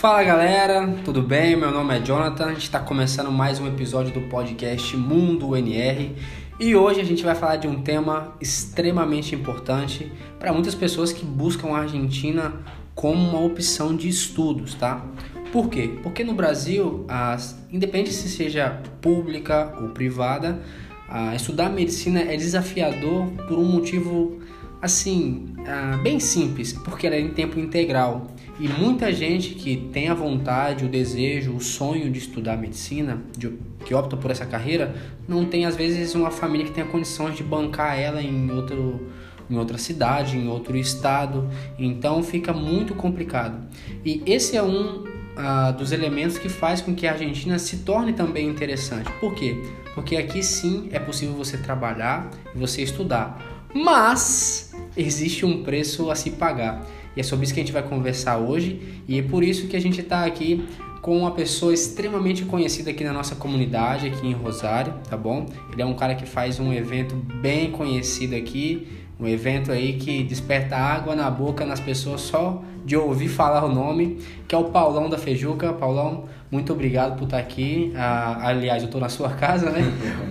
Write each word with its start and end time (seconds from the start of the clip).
Fala 0.00 0.22
galera, 0.22 0.94
tudo 1.04 1.20
bem? 1.20 1.54
Meu 1.54 1.70
nome 1.70 1.94
é 1.94 2.00
Jonathan, 2.00 2.46
a 2.46 2.52
gente 2.54 2.62
está 2.62 2.80
começando 2.80 3.30
mais 3.30 3.60
um 3.60 3.66
episódio 3.66 4.14
do 4.14 4.22
podcast 4.30 4.96
Mundo 4.96 5.54
NR 5.54 6.16
e 6.58 6.74
hoje 6.74 7.02
a 7.02 7.04
gente 7.04 7.22
vai 7.22 7.34
falar 7.34 7.56
de 7.56 7.68
um 7.68 7.82
tema 7.82 8.34
extremamente 8.40 9.34
importante 9.34 10.10
para 10.38 10.54
muitas 10.54 10.74
pessoas 10.74 11.12
que 11.12 11.22
buscam 11.22 11.74
a 11.74 11.80
Argentina 11.80 12.64
como 12.94 13.22
uma 13.28 13.44
opção 13.44 13.94
de 13.94 14.08
estudos, 14.08 14.72
tá? 14.72 15.04
Por 15.52 15.68
quê? 15.68 15.90
Porque 16.02 16.24
no 16.24 16.32
Brasil, 16.32 17.04
as, 17.06 17.62
independente 17.70 18.14
se 18.14 18.30
seja 18.30 18.80
pública 19.02 19.76
ou 19.82 19.90
privada, 19.90 20.62
a, 21.10 21.34
estudar 21.34 21.68
medicina 21.68 22.22
é 22.22 22.38
desafiador 22.38 23.26
por 23.46 23.58
um 23.58 23.66
motivo 23.66 24.40
assim, 24.80 25.52
ah, 25.66 26.00
bem 26.02 26.18
simples, 26.18 26.72
porque 26.72 27.06
ela 27.06 27.16
é 27.16 27.20
em 27.20 27.28
tempo 27.28 27.60
integral. 27.60 28.28
E 28.60 28.68
muita 28.68 29.10
gente 29.10 29.54
que 29.54 29.74
tem 29.90 30.08
a 30.08 30.14
vontade, 30.14 30.84
o 30.84 30.88
desejo, 30.88 31.56
o 31.56 31.60
sonho 31.62 32.10
de 32.10 32.18
estudar 32.18 32.58
medicina, 32.58 33.22
de, 33.36 33.54
que 33.86 33.94
opta 33.94 34.18
por 34.18 34.30
essa 34.30 34.44
carreira, 34.44 34.94
não 35.26 35.46
tem 35.46 35.64
às 35.64 35.74
vezes 35.74 36.14
uma 36.14 36.30
família 36.30 36.66
que 36.66 36.72
tenha 36.72 36.86
condições 36.86 37.34
de 37.34 37.42
bancar 37.42 37.98
ela 37.98 38.22
em 38.22 38.50
outro 38.50 39.08
em 39.48 39.56
outra 39.56 39.78
cidade, 39.78 40.38
em 40.38 40.46
outro 40.46 40.76
estado, 40.76 41.50
então 41.76 42.22
fica 42.22 42.52
muito 42.52 42.94
complicado. 42.94 43.66
E 44.04 44.22
esse 44.24 44.56
é 44.56 44.62
um 44.62 45.04
ah, 45.36 45.72
dos 45.72 45.90
elementos 45.90 46.38
que 46.38 46.48
faz 46.48 46.80
com 46.80 46.94
que 46.94 47.04
a 47.04 47.12
Argentina 47.12 47.58
se 47.58 47.78
torne 47.78 48.12
também 48.12 48.46
interessante. 48.46 49.10
Por 49.18 49.34
quê? 49.34 49.60
Porque 49.92 50.16
aqui 50.16 50.40
sim 50.40 50.88
é 50.92 51.00
possível 51.00 51.34
você 51.34 51.56
trabalhar 51.56 52.30
e 52.54 52.58
você 52.58 52.82
estudar, 52.82 53.66
mas 53.74 54.72
existe 54.96 55.44
um 55.44 55.64
preço 55.64 56.10
a 56.10 56.14
se 56.14 56.30
pagar. 56.30 56.86
E 57.16 57.20
é 57.20 57.22
sobre 57.22 57.44
isso 57.44 57.54
que 57.54 57.60
a 57.60 57.62
gente 57.62 57.72
vai 57.72 57.82
conversar 57.82 58.38
hoje 58.38 59.02
e 59.08 59.18
é 59.18 59.22
por 59.22 59.42
isso 59.42 59.66
que 59.66 59.76
a 59.76 59.80
gente 59.80 60.00
está 60.00 60.24
aqui 60.24 60.64
com 61.00 61.16
uma 61.16 61.30
pessoa 61.30 61.72
extremamente 61.72 62.44
conhecida 62.44 62.90
aqui 62.90 63.02
na 63.02 63.12
nossa 63.12 63.34
comunidade, 63.34 64.06
aqui 64.06 64.26
em 64.26 64.32
Rosário, 64.32 64.94
tá 65.08 65.16
bom? 65.16 65.46
Ele 65.72 65.80
é 65.80 65.86
um 65.86 65.94
cara 65.94 66.14
que 66.14 66.26
faz 66.26 66.60
um 66.60 66.72
evento 66.72 67.14
bem 67.14 67.70
conhecido 67.70 68.36
aqui, 68.36 68.86
um 69.20 69.28
evento 69.28 69.70
aí 69.70 69.94
que 69.94 70.22
desperta 70.22 70.76
água 70.76 71.14
na 71.14 71.30
boca 71.30 71.64
nas 71.66 71.78
pessoas 71.78 72.22
só 72.22 72.62
de 72.84 72.96
ouvir 72.96 73.28
falar 73.28 73.64
o 73.64 73.72
nome, 73.72 74.18
que 74.48 74.54
é 74.54 74.58
o 74.58 74.64
Paulão 74.64 75.10
da 75.10 75.18
Fejuca. 75.18 75.72
Paulão, 75.72 76.24
muito 76.50 76.72
obrigado 76.72 77.16
por 77.18 77.24
estar 77.24 77.38
aqui. 77.38 77.92
Ah, 77.94 78.48
aliás, 78.48 78.82
eu 78.82 78.86
estou 78.86 79.00
na 79.00 79.08
sua 79.08 79.28
casa, 79.36 79.70
né? 79.70 79.82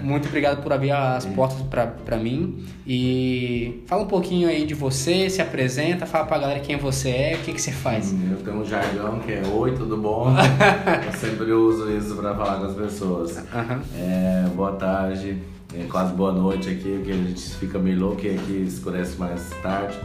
muito 0.01 0.27
obrigado 0.27 0.61
por 0.63 0.73
abrir 0.73 0.91
as 0.91 1.25
portas 1.25 1.61
para 2.03 2.17
mim. 2.17 2.65
E 2.87 3.83
fala 3.85 4.03
um 4.03 4.07
pouquinho 4.07 4.49
aí 4.49 4.65
de 4.65 4.73
você, 4.73 5.29
se 5.29 5.41
apresenta, 5.41 6.07
fala 6.07 6.25
pra 6.25 6.39
galera 6.39 6.59
quem 6.59 6.75
você 6.75 7.09
é, 7.09 7.35
o 7.35 7.45
que, 7.45 7.53
que 7.53 7.61
você 7.61 7.71
faz. 7.71 8.11
Eu 8.11 8.37
tenho 8.37 8.57
um 8.57 8.65
jargão 8.65 9.19
que 9.19 9.31
é 9.31 9.43
Oi, 9.45 9.75
tudo 9.75 9.95
bom? 9.95 10.33
eu 11.05 11.11
sempre 11.13 11.51
uso 11.51 11.91
isso 11.91 12.15
para 12.15 12.33
falar 12.33 12.59
com 12.59 12.65
as 12.65 12.75
pessoas. 12.75 13.37
Uhum. 13.37 13.81
É, 13.95 14.47
boa 14.55 14.71
tarde, 14.71 15.37
é 15.73 15.83
quase 15.89 16.13
boa 16.13 16.31
noite 16.31 16.69
aqui, 16.69 16.95
porque 16.97 17.11
a 17.11 17.15
gente 17.15 17.55
fica 17.55 17.77
meio 17.77 17.99
louco 17.99 18.25
e 18.25 18.35
aqui 18.35 18.63
escurece 18.67 19.17
mais 19.17 19.49
tarde. 19.61 19.97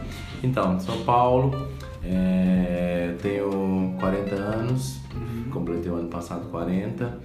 Então, 0.43 0.79
sou 0.79 0.97
Paulo, 1.03 1.69
é, 2.03 3.15
tenho 3.21 3.95
40 3.99 4.35
anos, 4.35 4.99
uhum. 5.15 5.49
completei 5.51 5.91
o 5.91 5.95
ano 5.95 6.09
passado 6.09 6.49
40. 6.49 7.19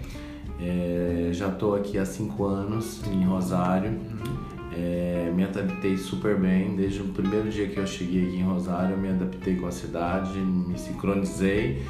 É, 0.59 1.31
já 1.33 1.49
estou 1.49 1.75
aqui 1.75 1.99
há 1.99 2.05
5 2.05 2.45
anos 2.45 3.03
em 3.07 3.25
Rosário. 3.25 3.91
Uhum. 3.91 4.51
É, 4.73 5.31
me 5.35 5.45
adaptei 5.45 5.99
super 5.99 6.39
bem 6.39 6.77
desde 6.77 7.03
o 7.03 7.07
primeiro 7.07 7.51
dia 7.51 7.67
que 7.69 7.79
eu 7.79 7.87
cheguei 7.87 8.29
aqui 8.29 8.37
em 8.37 8.43
Rosário. 8.43 8.93
Eu 8.93 8.99
me 8.99 9.09
adaptei 9.09 9.57
com 9.57 9.67
a 9.67 9.73
cidade, 9.73 10.39
me 10.39 10.79
sincronizei 10.79 11.83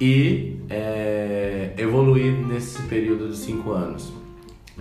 e 0.00 0.58
é, 0.68 1.72
evoluí 1.78 2.30
nesse 2.30 2.82
período 2.82 3.28
de 3.28 3.36
5 3.36 3.70
anos. 3.70 4.12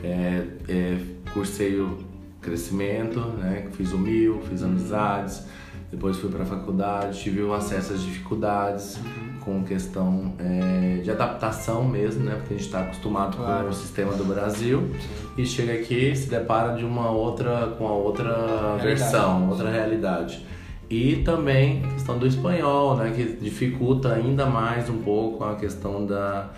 É, 0.03 0.47
é, 0.67 0.97
cursei 1.33 1.79
o 1.79 1.97
crescimento, 2.41 3.19
né? 3.19 3.67
fiz 3.71 3.91
o 3.91 3.97
mil, 3.97 4.41
fiz 4.41 4.63
amizades 4.63 5.43
depois 5.93 6.17
fui 6.17 6.31
para 6.31 6.41
a 6.41 6.45
faculdade, 6.45 7.19
tive 7.19 7.43
o 7.43 7.53
acesso 7.53 7.93
às 7.93 8.01
dificuldades 8.01 8.97
uhum. 8.97 9.39
com 9.41 9.63
questão 9.63 10.33
é, 10.39 11.01
de 11.03 11.11
adaptação 11.11 11.83
mesmo, 11.83 12.23
né? 12.23 12.33
Porque 12.37 12.55
a 12.55 12.57
gente 12.57 12.65
está 12.65 12.81
acostumado 12.81 13.37
claro. 13.37 13.65
com 13.65 13.69
o 13.69 13.73
sistema 13.73 14.13
do 14.13 14.25
Brasil 14.25 14.89
e 15.37 15.45
chega 15.45 15.73
aqui 15.73 16.15
se 16.15 16.27
depara 16.27 16.75
de 16.75 16.83
uma 16.83 17.11
outra 17.11 17.75
com 17.77 17.87
a 17.87 17.91
outra 17.91 18.33
realidade. 18.33 18.87
versão, 18.87 19.49
outra 19.49 19.69
realidade. 19.69 20.43
E 20.93 21.23
também 21.23 21.83
a 21.83 21.87
questão 21.93 22.19
do 22.19 22.27
espanhol, 22.27 22.95
né, 22.95 23.11
que 23.15 23.23
dificulta 23.23 24.13
ainda 24.13 24.45
mais 24.45 24.87
um 24.91 24.99
pouco 24.99 25.43
a 25.43 25.55
questão 25.55 26.05
da, 26.05 26.51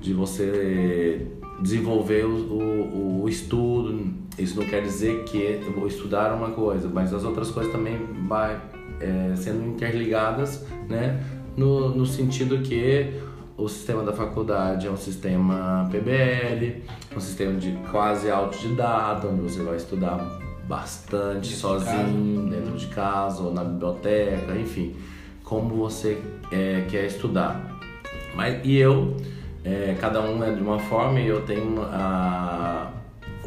de 0.00 0.14
você 0.14 1.26
desenvolver 1.60 2.24
o, 2.24 2.30
o, 2.30 3.22
o, 3.22 3.28
estudo. 3.28 4.02
Isso 4.38 4.58
não 4.58 4.66
quer 4.66 4.80
dizer 4.80 5.24
que 5.24 5.60
eu 5.62 5.74
vou 5.74 5.86
estudar 5.86 6.32
uma 6.32 6.52
coisa, 6.52 6.88
mas 6.88 7.12
as 7.12 7.22
outras 7.22 7.50
coisas 7.50 7.70
também 7.70 7.98
vai 8.26 8.58
é, 8.98 9.36
sendo 9.36 9.62
interligadas, 9.66 10.64
né? 10.88 11.22
No, 11.54 11.94
no 11.94 12.06
sentido 12.06 12.62
que 12.62 13.12
o 13.58 13.68
sistema 13.68 14.02
da 14.02 14.14
faculdade 14.14 14.86
é 14.86 14.90
um 14.90 14.96
sistema 14.96 15.86
PBL, 15.92 16.82
um 17.14 17.20
sistema 17.20 17.60
de 17.60 17.76
quase 17.90 18.30
autodidata, 18.30 19.28
onde 19.28 19.42
você 19.42 19.62
vai 19.62 19.76
estudar 19.76 20.41
bastante 20.68 21.50
dentro 21.50 21.56
sozinho, 21.56 22.44
de 22.44 22.50
dentro 22.50 22.76
de 22.76 22.86
casa 22.86 23.42
ou 23.42 23.52
na 23.52 23.64
biblioteca, 23.64 24.56
enfim, 24.56 24.94
como 25.42 25.76
você 25.76 26.20
é, 26.50 26.86
quer 26.88 27.06
estudar. 27.06 27.78
Mas, 28.34 28.64
e 28.64 28.76
eu, 28.76 29.16
é, 29.64 29.96
cada 30.00 30.20
um 30.22 30.42
é 30.42 30.52
de 30.52 30.62
uma 30.62 30.78
forma 30.78 31.20
e 31.20 31.26
eu 31.26 31.42
tenho 31.42 31.82
a, 31.82 32.90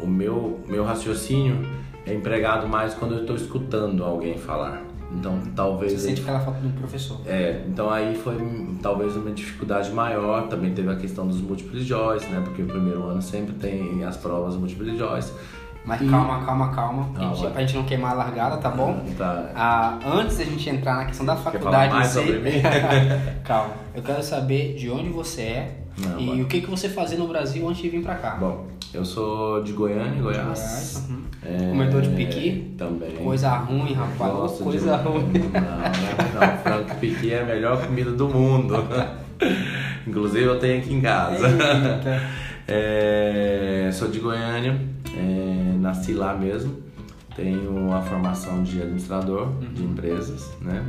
o 0.00 0.06
meu, 0.06 0.60
meu 0.68 0.84
raciocínio 0.84 1.66
é 2.06 2.14
empregado 2.14 2.68
mais 2.68 2.94
quando 2.94 3.14
eu 3.14 3.20
estou 3.22 3.34
escutando 3.34 4.04
alguém 4.04 4.38
falar. 4.38 4.82
Então, 5.12 5.40
talvez. 5.54 5.92
Você 5.92 6.08
sente 6.08 6.22
aquela 6.22 6.40
falta 6.40 6.60
do 6.60 6.68
professor. 6.78 7.20
É, 7.26 7.64
então 7.68 7.88
aí 7.90 8.14
foi 8.16 8.36
talvez 8.82 9.16
uma 9.16 9.30
dificuldade 9.30 9.90
maior. 9.90 10.48
Também 10.48 10.74
teve 10.74 10.90
a 10.90 10.96
questão 10.96 11.26
dos 11.26 11.40
múltiplos 11.40 11.84
choice, 11.84 12.26
né? 12.26 12.40
Porque 12.44 12.62
o 12.62 12.66
primeiro 12.66 13.04
ano 13.04 13.22
sempre 13.22 13.54
tem 13.54 14.04
as 14.04 14.16
provas 14.16 14.56
múltiplos 14.56 14.98
choice. 14.98 15.32
Mas 15.86 16.00
e... 16.00 16.08
calma, 16.08 16.44
calma, 16.44 16.68
calma. 16.74 17.08
Ah, 17.14 17.32
gente, 17.32 17.52
pra 17.52 17.60
gente 17.60 17.76
não 17.76 17.84
queimar 17.84 18.10
a 18.10 18.14
largada, 18.14 18.56
tá 18.56 18.70
bom? 18.70 19.04
Tá. 19.16 19.50
Ah, 19.54 19.98
antes 20.04 20.36
da 20.36 20.44
gente 20.44 20.68
entrar 20.68 20.96
na 20.96 21.04
questão 21.04 21.24
da 21.24 21.36
faculdade 21.36 21.94
mais 21.94 22.08
si... 22.08 22.18
sobre 22.18 22.38
mim? 22.40 22.60
calma. 23.44 23.74
Eu 23.94 24.02
quero 24.02 24.22
saber 24.22 24.74
de 24.74 24.90
onde 24.90 25.08
você 25.08 25.42
é 25.42 25.76
não, 25.98 26.20
e 26.20 26.42
o 26.42 26.46
que, 26.46 26.60
que 26.60 26.68
você 26.68 26.88
fazia 26.90 27.16
no 27.16 27.26
Brasil 27.26 27.66
antes 27.66 27.80
de 27.80 27.88
vir 27.88 28.02
pra 28.02 28.16
cá. 28.16 28.36
Bom, 28.38 28.66
eu 28.92 29.04
sou 29.04 29.62
de 29.62 29.72
Goiânia, 29.72 30.20
Goiás. 30.20 30.44
Goiás 30.44 31.08
uhum. 31.08 31.22
é, 31.42 31.70
Comedor 31.70 32.02
de 32.02 32.10
piqui? 32.10 32.74
Também. 32.76 33.12
Coisa 33.12 33.50
ruim, 33.56 33.94
rapaz. 33.94 34.32
Gosto 34.32 34.64
coisa 34.64 34.98
de... 34.98 35.04
ruim. 35.04 35.32
Não, 35.32 35.60
não, 35.60 36.48
não, 36.48 36.58
frango 36.62 36.94
piqui 36.96 37.32
é 37.32 37.40
a 37.40 37.44
melhor 37.46 37.82
comida 37.82 38.10
do 38.10 38.28
mundo. 38.28 38.76
Inclusive 40.06 40.44
eu 40.44 40.58
tenho 40.58 40.78
aqui 40.78 40.92
em 40.92 41.00
casa. 41.00 41.48
É, 42.68 43.90
sou 43.92 44.08
de 44.08 44.18
Goiânia, 44.18 44.80
é, 45.16 45.76
nasci 45.78 46.12
lá 46.12 46.34
mesmo. 46.34 46.84
Tenho 47.34 47.92
a 47.92 48.00
formação 48.00 48.62
de 48.62 48.80
administrador 48.80 49.48
uhum. 49.48 49.72
de 49.72 49.84
empresas, 49.84 50.50
né? 50.60 50.84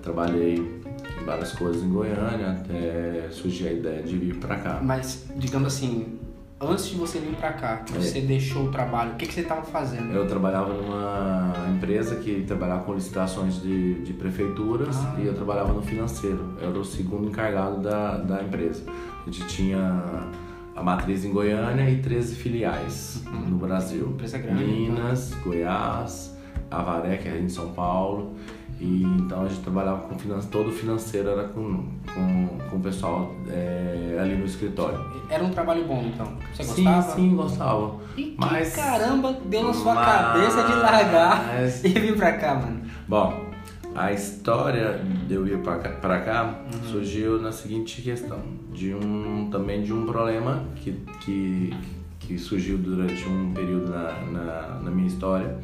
Trabalhei 0.00 0.80
várias 1.26 1.52
coisas 1.52 1.82
em 1.82 1.88
Goiânia 1.88 2.52
até 2.52 3.28
surgir 3.30 3.68
a 3.68 3.72
ideia 3.72 4.02
de 4.02 4.16
vir 4.16 4.36
para 4.36 4.56
cá. 4.56 4.80
Mas, 4.82 5.26
digamos 5.36 5.74
assim, 5.74 6.18
antes 6.60 6.88
de 6.88 6.94
você 6.96 7.18
vir 7.18 7.34
para 7.36 7.52
cá, 7.52 7.76
que 7.78 7.92
você 7.92 8.18
é. 8.18 8.22
deixou 8.22 8.66
o 8.66 8.70
trabalho, 8.70 9.12
o 9.12 9.16
que, 9.16 9.26
que 9.26 9.34
você 9.34 9.40
estava 9.40 9.62
fazendo? 9.62 10.12
Eu 10.12 10.26
trabalhava 10.26 10.72
numa 10.72 11.52
empresa 11.76 12.16
que 12.16 12.44
trabalhava 12.46 12.84
com 12.84 12.94
licitações 12.94 13.60
de, 13.60 14.02
de 14.02 14.12
prefeituras 14.12 14.96
ah. 14.96 15.16
e 15.18 15.26
eu 15.26 15.34
trabalhava 15.34 15.72
no 15.72 15.82
financeiro. 15.82 16.56
Eu 16.60 16.70
era 16.70 16.78
o 16.78 16.84
segundo 16.84 17.28
encarregado 17.28 17.80
da, 17.80 18.18
da 18.18 18.42
empresa. 18.42 18.84
A 19.26 19.30
gente 19.30 19.46
tinha 19.48 20.30
a 20.74 20.82
matriz 20.82 21.24
em 21.24 21.32
Goiânia 21.32 21.88
e 21.90 22.00
13 22.00 22.34
filiais 22.34 23.22
uhum. 23.26 23.50
no 23.50 23.56
Brasil. 23.56 24.08
Empresa 24.08 24.38
grande. 24.38 24.64
Minas, 24.64 25.32
então. 25.32 25.42
Goiás, 25.44 26.36
Avaré, 26.70 27.16
que 27.16 27.28
é 27.28 27.38
em 27.38 27.48
São 27.48 27.72
Paulo. 27.72 28.36
E 28.80 29.04
então 29.04 29.44
a 29.44 29.48
gente 29.48 29.60
trabalhava 29.60 30.08
com 30.08 30.18
finanças, 30.18 30.50
todo 30.50 30.70
o 30.70 30.72
financeiro 30.72 31.28
era 31.28 31.44
com, 31.44 31.84
com, 32.12 32.48
com 32.68 32.76
o 32.76 32.80
pessoal 32.80 33.32
é, 33.48 34.18
ali 34.20 34.34
no 34.34 34.44
escritório. 34.44 34.98
Era 35.30 35.44
um 35.44 35.50
trabalho 35.50 35.84
bom 35.84 36.02
então? 36.02 36.26
Você 36.52 36.64
gostava? 36.64 37.02
Sim, 37.02 37.14
sim, 37.14 37.36
gostava. 37.36 38.00
E 38.16 38.34
mas, 38.36 38.74
caramba 38.74 39.38
deu 39.44 39.62
na 39.62 39.72
sua 39.72 39.94
mas, 39.94 40.06
cabeça 40.06 40.64
de 40.64 40.74
largar 40.74 41.44
e 41.84 41.88
vir 41.88 42.16
pra 42.16 42.32
cá, 42.32 42.54
mano? 42.56 42.82
Bom, 43.06 43.51
a 43.94 44.12
história 44.12 45.00
de 45.26 45.34
eu 45.34 45.46
ir 45.46 45.58
pra 45.58 46.20
cá, 46.20 46.62
uhum. 46.64 46.90
surgiu 46.90 47.40
na 47.40 47.52
seguinte 47.52 48.00
questão, 48.02 48.40
de 48.72 48.94
um 48.94 49.48
também 49.50 49.82
de 49.82 49.92
um 49.92 50.06
problema 50.06 50.64
que, 50.76 50.92
que, 51.20 51.74
que 52.20 52.38
surgiu 52.38 52.78
durante 52.78 53.28
um 53.28 53.52
período 53.52 53.90
na, 53.90 54.12
na, 54.32 54.80
na 54.84 54.90
minha 54.90 55.08
história 55.08 55.58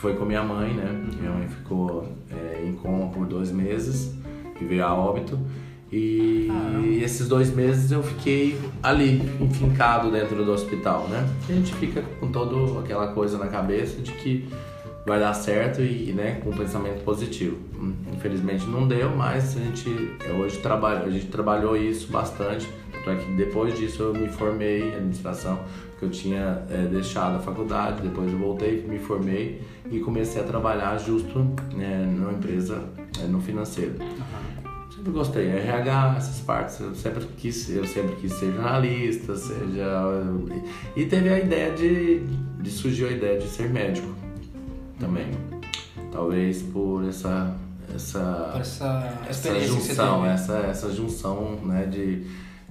foi 0.00 0.16
com 0.16 0.24
minha 0.24 0.42
mãe, 0.42 0.72
né? 0.72 0.90
Minha 1.20 1.30
mãe 1.30 1.46
ficou 1.46 2.10
é, 2.30 2.64
em 2.66 2.72
coma 2.72 3.08
por 3.08 3.26
dois 3.26 3.52
meses 3.52 4.14
e 4.58 4.64
veio 4.64 4.82
a 4.84 4.94
óbito. 4.94 5.38
E 5.92 6.48
esses 7.02 7.28
dois 7.28 7.54
meses 7.54 7.90
eu 7.90 8.02
fiquei 8.02 8.56
ali, 8.82 9.20
enfincado 9.40 10.10
dentro 10.10 10.42
do 10.44 10.52
hospital, 10.52 11.06
né? 11.08 11.28
a 11.48 11.52
gente 11.52 11.74
fica 11.74 12.00
com 12.18 12.30
toda 12.30 12.80
aquela 12.80 13.08
coisa 13.08 13.36
na 13.36 13.48
cabeça 13.48 14.00
de 14.00 14.12
que 14.12 14.48
vai 15.06 15.18
dar 15.18 15.32
certo 15.34 15.80
e, 15.80 16.12
né, 16.12 16.40
com 16.42 16.50
um 16.50 16.56
pensamento 16.56 17.02
positivo. 17.04 17.56
Hum, 17.78 17.94
infelizmente 18.12 18.66
não 18.66 18.86
deu, 18.86 19.14
mas 19.14 19.56
a 19.56 19.60
gente 19.60 19.88
hoje 20.38 20.58
trabalha, 20.58 21.04
a 21.04 21.10
gente 21.10 21.26
trabalhou 21.26 21.76
isso 21.76 22.10
bastante. 22.10 22.68
Para 23.02 23.16
que 23.16 23.32
depois 23.32 23.78
disso 23.78 24.02
eu 24.02 24.12
me 24.12 24.28
formei 24.28 24.82
em 24.82 24.94
administração, 24.94 25.58
porque 25.92 26.04
eu 26.04 26.10
tinha 26.10 26.62
é, 26.68 26.86
deixado 26.86 27.36
a 27.36 27.38
faculdade, 27.38 28.02
depois 28.02 28.30
eu 28.30 28.38
voltei, 28.38 28.82
me 28.86 28.98
formei 28.98 29.62
e 29.90 30.00
comecei 30.00 30.42
a 30.42 30.44
trabalhar 30.44 30.98
justo 30.98 31.38
né, 31.74 32.04
numa 32.06 32.32
empresa 32.32 32.84
é, 33.22 33.26
no 33.26 33.40
financeiro. 33.40 33.94
Uhum. 34.00 34.90
Sempre 34.94 35.12
gostei, 35.12 35.48
RH, 35.48 36.14
essas 36.18 36.40
partes, 36.40 36.78
eu 36.78 36.94
sempre 36.94 37.24
quis, 37.38 37.70
eu 37.70 37.86
sempre 37.86 38.16
quis 38.16 38.34
ser 38.34 38.52
jornalista, 38.52 39.34
seja 39.34 40.02
e 40.94 41.06
teve 41.06 41.30
a 41.30 41.38
ideia 41.38 41.72
de, 41.72 42.18
de 42.60 42.70
surgiu 42.70 43.08
a 43.08 43.12
ideia 43.12 43.38
de 43.38 43.48
ser 43.48 43.70
médico 43.70 44.19
também. 45.00 45.26
Talvez 46.12 46.62
por 46.62 47.08
essa 47.08 47.56
essa 47.94 48.56
essa, 48.60 49.18
essa 49.28 49.60
junção, 49.60 50.24
essa 50.24 50.58
essa 50.58 50.92
junção, 50.92 51.56
né, 51.64 51.86
de, 51.86 52.24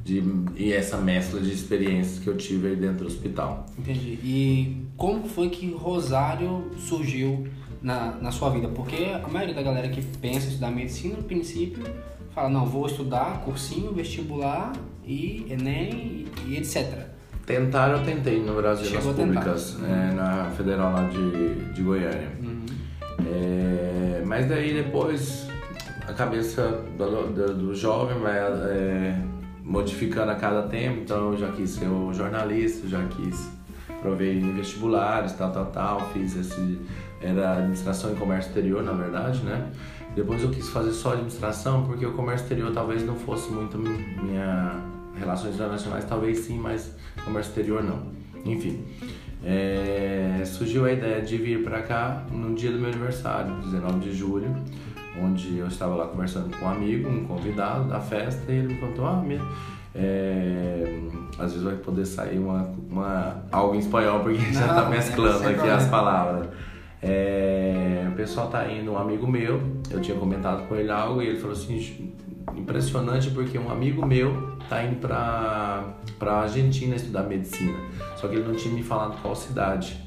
de 0.03 0.23
e 0.55 0.71
essa 0.71 0.97
mescla 0.97 1.41
de 1.41 1.51
experiências 1.51 2.19
que 2.19 2.27
eu 2.27 2.37
tive 2.37 2.69
aí 2.69 2.75
dentro 2.75 2.99
do 2.99 3.07
hospital. 3.07 3.65
Entendi. 3.77 4.19
E 4.23 4.85
como 4.95 5.27
foi 5.27 5.49
que 5.49 5.71
Rosário 5.71 6.71
surgiu 6.77 7.47
na, 7.81 8.13
na 8.13 8.31
sua 8.31 8.49
vida? 8.49 8.69
Porque 8.69 9.05
a 9.05 9.27
maioria 9.27 9.55
da 9.55 9.63
galera 9.63 9.89
que 9.89 10.01
pensa 10.01 10.45
em 10.45 10.49
estudar 10.49 10.71
medicina, 10.71 11.17
no 11.17 11.23
princípio, 11.23 11.83
fala, 12.31 12.49
não, 12.49 12.65
vou 12.65 12.85
estudar 12.85 13.41
cursinho, 13.41 13.91
vestibular 13.91 14.73
e 15.05 15.45
Enem 15.49 16.27
e, 16.47 16.51
e 16.51 16.57
etc. 16.57 17.09
Tentar 17.49 17.89
eu 17.89 18.03
tentei 18.03 18.39
no 18.39 18.53
Brasil 18.53 18.85
Chegou 18.85 19.07
nas 19.07 19.15
públicas, 19.15 19.77
é, 19.83 20.13
na 20.13 20.51
federal 20.51 20.93
lá 20.93 21.05
de, 21.05 21.73
de 21.73 21.81
Goiânia. 21.81 22.29
Uhum. 22.39 22.63
É, 23.25 24.21
mas 24.23 24.47
daí 24.47 24.71
depois 24.71 25.47
a 26.07 26.13
cabeça 26.13 26.83
do, 26.95 27.33
do, 27.33 27.53
do 27.55 27.73
jovem 27.73 28.19
vai 28.19 28.37
é, 28.37 29.19
modificando 29.63 30.31
a 30.31 30.35
cada 30.35 30.67
tempo, 30.67 30.99
então 30.99 31.31
eu 31.31 31.39
já 31.39 31.51
quis 31.51 31.71
ser 31.71 31.87
o 31.87 32.13
jornalista, 32.13 32.87
já 32.87 33.03
quis 33.07 33.49
provei 33.99 34.39
em 34.39 34.53
vestibulares, 34.53 35.33
tal, 35.33 35.51
tal, 35.51 35.65
tal, 35.65 36.09
fiz 36.13 36.35
esse 36.35 36.79
era 37.19 37.53
administração 37.53 38.13
e 38.13 38.15
comércio 38.15 38.49
exterior, 38.49 38.83
na 38.83 38.91
verdade, 38.91 39.43
né? 39.43 39.71
Depois 40.15 40.43
eu 40.43 40.51
quis 40.51 40.69
fazer 40.69 40.91
só 40.91 41.13
administração 41.13 41.83
porque 41.83 42.05
o 42.05 42.13
comércio 42.13 42.43
exterior 42.43 42.71
talvez 42.71 43.03
não 43.03 43.15
fosse 43.15 43.51
muito 43.51 43.75
minha 43.75 44.98
relações 45.19 45.55
internacionais 45.55 46.05
talvez 46.05 46.39
sim, 46.39 46.57
mas 46.57 46.95
comércio 47.23 47.49
exterior 47.49 47.83
não. 47.83 48.07
Enfim, 48.45 48.85
é, 49.43 50.41
surgiu 50.45 50.85
a 50.85 50.91
ideia 50.91 51.21
de 51.21 51.37
vir 51.37 51.63
para 51.63 51.81
cá 51.81 52.23
no 52.31 52.55
dia 52.55 52.71
do 52.71 52.79
meu 52.79 52.89
aniversário, 52.89 53.55
19 53.61 53.99
de 53.99 54.13
julho, 54.13 54.55
onde 55.21 55.57
eu 55.57 55.67
estava 55.67 55.95
lá 55.95 56.07
conversando 56.07 56.55
com 56.57 56.65
um 56.65 56.69
amigo, 56.69 57.09
um 57.09 57.25
convidado 57.25 57.87
da 57.87 57.99
festa, 57.99 58.51
e 58.51 58.57
ele 58.57 58.73
me 58.73 58.79
contou: 58.79 59.05
ah, 59.05 59.21
minha, 59.21 59.41
é, 59.95 60.99
às 61.37 61.51
vezes 61.51 61.63
vai 61.63 61.75
poder 61.75 62.05
sair 62.05 62.37
uma, 62.37 62.69
uma, 62.89 63.43
algo 63.51 63.75
em 63.75 63.79
espanhol, 63.79 64.19
porque 64.21 64.37
não, 64.37 64.53
já 64.53 64.67
está 64.67 64.89
mesclando 64.89 65.47
aqui 65.47 65.69
as 65.69 65.87
palavras. 65.87 66.47
É, 67.01 68.07
o 68.11 68.15
pessoal 68.15 68.49
tá 68.49 68.69
indo, 68.69 68.91
um 68.91 68.97
amigo 68.97 69.25
meu, 69.25 69.61
eu 69.89 70.01
tinha 70.01 70.17
comentado 70.17 70.67
com 70.67 70.75
ele 70.75 70.91
algo 70.91 71.21
e 71.21 71.27
ele 71.27 71.39
falou 71.39 71.53
assim: 71.53 72.13
impressionante 72.55 73.29
porque 73.31 73.57
um 73.57 73.71
amigo 73.71 74.05
meu 74.05 74.57
tá 74.67 74.83
indo 74.83 74.97
pra, 74.97 75.95
pra 76.17 76.41
Argentina 76.41 76.95
estudar 76.95 77.23
medicina. 77.23 77.77
Só 78.15 78.27
que 78.27 78.35
ele 78.35 78.47
não 78.47 78.55
tinha 78.55 78.73
me 78.73 78.83
falado 78.83 79.21
qual 79.21 79.35
cidade. 79.35 79.97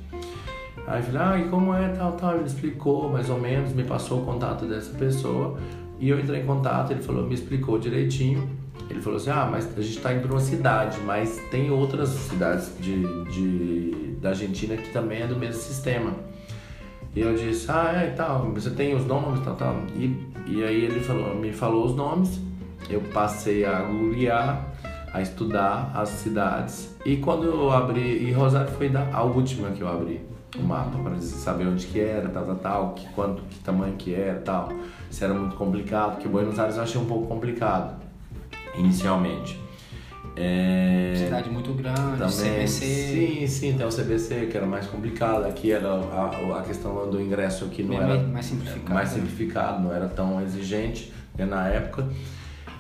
Aí 0.87 1.01
eu 1.01 1.05
falei, 1.05 1.23
ah, 1.23 1.39
e 1.39 1.49
como 1.49 1.75
é, 1.75 1.89
tal, 1.89 2.13
tal. 2.13 2.37
Ele 2.37 2.45
explicou 2.45 3.11
mais 3.11 3.31
ou 3.31 3.39
menos, 3.39 3.73
me 3.73 3.85
passou 3.85 4.23
o 4.23 4.25
contato 4.25 4.67
dessa 4.67 4.93
pessoa. 4.97 5.59
E 5.99 6.09
eu 6.09 6.19
entrei 6.19 6.41
em 6.41 6.47
contato, 6.47 6.91
ele 6.91 7.03
falou, 7.03 7.27
me 7.27 7.35
explicou 7.35 7.79
direitinho. 7.79 8.49
Ele 8.91 9.01
falou 9.01 9.17
assim, 9.17 9.31
ah, 9.31 9.49
mas 9.51 9.79
a 9.79 9.81
gente 9.81 10.01
tá 10.01 10.13
indo 10.13 10.23
pra 10.23 10.33
uma 10.33 10.41
cidade, 10.41 10.99
mas 11.05 11.41
tem 11.51 11.71
outras 11.71 12.09
cidades 12.11 12.73
de, 12.81 13.25
de, 13.31 14.17
da 14.21 14.31
Argentina 14.31 14.77
que 14.77 14.93
também 14.93 15.23
é 15.23 15.27
do 15.27 15.37
mesmo 15.37 15.61
sistema. 15.61 16.13
E 17.15 17.21
eu 17.21 17.35
disse, 17.35 17.71
ah, 17.71 18.03
é, 18.03 18.09
e 18.09 18.17
tal, 18.17 18.51
você 18.53 18.71
tem 18.71 18.95
os 18.95 19.07
nomes, 19.07 19.41
tal, 19.45 19.55
tal. 19.55 19.77
E, 19.95 20.32
e 20.47 20.63
aí 20.63 20.85
ele 20.85 21.01
falou, 21.01 21.35
me 21.35 21.53
falou 21.53 21.87
os 21.87 21.95
nomes, 21.95 22.41
eu 22.89 23.01
passei 23.13 23.65
a 23.65 23.81
googlear, 23.83 24.67
a 25.13 25.21
estudar 25.21 25.93
as 25.95 26.09
cidades. 26.09 26.97
E 27.05 27.17
quando 27.17 27.45
eu 27.45 27.71
abri, 27.71 28.25
e 28.25 28.33
Rosário 28.33 28.71
foi 28.73 28.91
a 28.95 29.23
última 29.23 29.71
que 29.71 29.83
eu 29.83 29.89
abri 29.89 30.21
o 30.59 30.63
mapa 30.63 30.99
para 31.03 31.19
saber 31.21 31.67
onde 31.67 31.87
que 31.87 32.01
era, 32.01 32.29
tal, 32.29 32.45
tal, 32.45 32.57
tal, 32.57 32.95
que 32.95 33.09
quanto, 33.11 33.43
que 33.43 33.59
tamanho 33.61 33.95
que 33.97 34.15
era, 34.15 34.41
tal. 34.41 34.69
Se 35.11 35.25
era 35.25 35.33
muito 35.33 35.57
complicado, 35.57 36.13
porque 36.13 36.29
Buenos 36.29 36.59
Aires 36.59 36.77
eu 36.77 36.83
achei 36.83 37.01
um 37.01 37.07
pouco 37.07 37.27
complicado 37.27 38.01
inicialmente. 38.77 39.59
É... 40.37 41.15
Cidade 41.17 41.51
muito 41.51 41.73
grande, 41.75 42.19
também, 42.19 42.67
CBC. 42.67 42.67
Sim, 42.67 43.47
sim, 43.47 43.77
tem 43.77 43.87
o 43.87 43.91
CBC 43.91 44.47
que 44.51 44.57
era 44.57 44.67
mais 44.67 44.87
complicado. 44.87 45.45
Aqui 45.45 45.73
era 45.73 45.89
a, 45.89 46.59
a 46.59 46.63
questão 46.63 47.11
do 47.11 47.21
ingresso 47.21 47.67
que 47.67 47.83
não 47.83 48.01
era 48.01 48.23
mais 48.23 48.47
simplificado, 48.47 48.95
mais 48.95 49.09
simplificado, 49.11 49.83
não 49.83 49.93
era 49.93 50.09
tão 50.09 50.41
exigente 50.41 51.13
né, 51.37 51.45
na 51.45 51.69
época. 51.69 52.09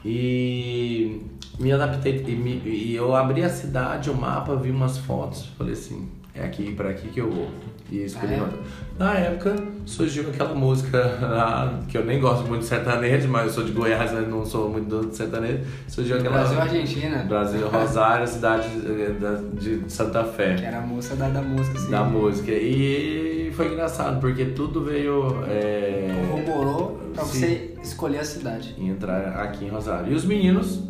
E 0.04 1.20
me 1.58 1.72
adaptei 1.72 2.24
e, 2.26 2.32
me, 2.32 2.62
e 2.64 2.94
eu 2.94 3.14
abri 3.14 3.42
a 3.42 3.48
cidade, 3.48 4.10
o 4.10 4.14
mapa, 4.14 4.56
vi 4.56 4.70
umas 4.70 4.98
fotos, 4.98 5.46
falei 5.56 5.74
assim, 5.74 6.08
é 6.34 6.44
aqui 6.44 6.72
para 6.74 6.90
aqui 6.90 7.08
que 7.08 7.20
eu 7.20 7.30
vou. 7.30 7.50
Escolhi 7.98 8.34
ah, 8.34 8.36
é? 8.36 9.02
Na 9.02 9.14
época 9.14 9.56
surgiu 9.84 10.28
aquela 10.28 10.54
música 10.54 10.98
lá, 11.20 11.80
que 11.88 11.98
eu 11.98 12.04
nem 12.04 12.20
gosto 12.20 12.46
muito 12.46 12.60
de 12.60 12.66
sertanejo, 12.66 13.28
mas 13.28 13.46
eu 13.46 13.52
sou 13.52 13.64
de 13.64 13.72
Goiás, 13.72 14.12
mas 14.12 14.28
não 14.28 14.44
sou 14.44 14.68
muito 14.68 14.88
do 14.88 15.14
sertanejo. 15.14 15.60
Surgiu 15.88 16.16
aquela. 16.16 16.38
Brasil 16.38 16.60
Argentina. 16.60 17.24
Brasil 17.24 17.68
Rosário, 17.68 18.26
cidade 18.26 18.68
de 19.54 19.90
Santa 19.90 20.24
Fé. 20.24 20.54
Que 20.54 20.64
era 20.64 20.78
a 20.78 20.82
música 20.82 21.16
da, 21.16 21.28
da 21.28 21.42
música, 21.42 21.78
sim. 21.78 21.90
Da 21.90 22.04
música. 22.04 22.52
E 22.52 23.52
foi 23.54 23.72
engraçado, 23.72 24.20
porque 24.20 24.46
tudo 24.46 24.84
veio. 24.84 25.44
É... 25.46 26.08
Corroborou 26.30 27.00
pra 27.14 27.24
sim, 27.24 27.40
você 27.40 27.74
escolher 27.82 28.18
a 28.18 28.24
cidade. 28.24 28.74
E 28.78 28.88
entrar 28.88 29.40
aqui 29.40 29.64
em 29.64 29.68
Rosário. 29.68 30.12
E 30.12 30.14
os 30.14 30.24
meninos 30.24 30.80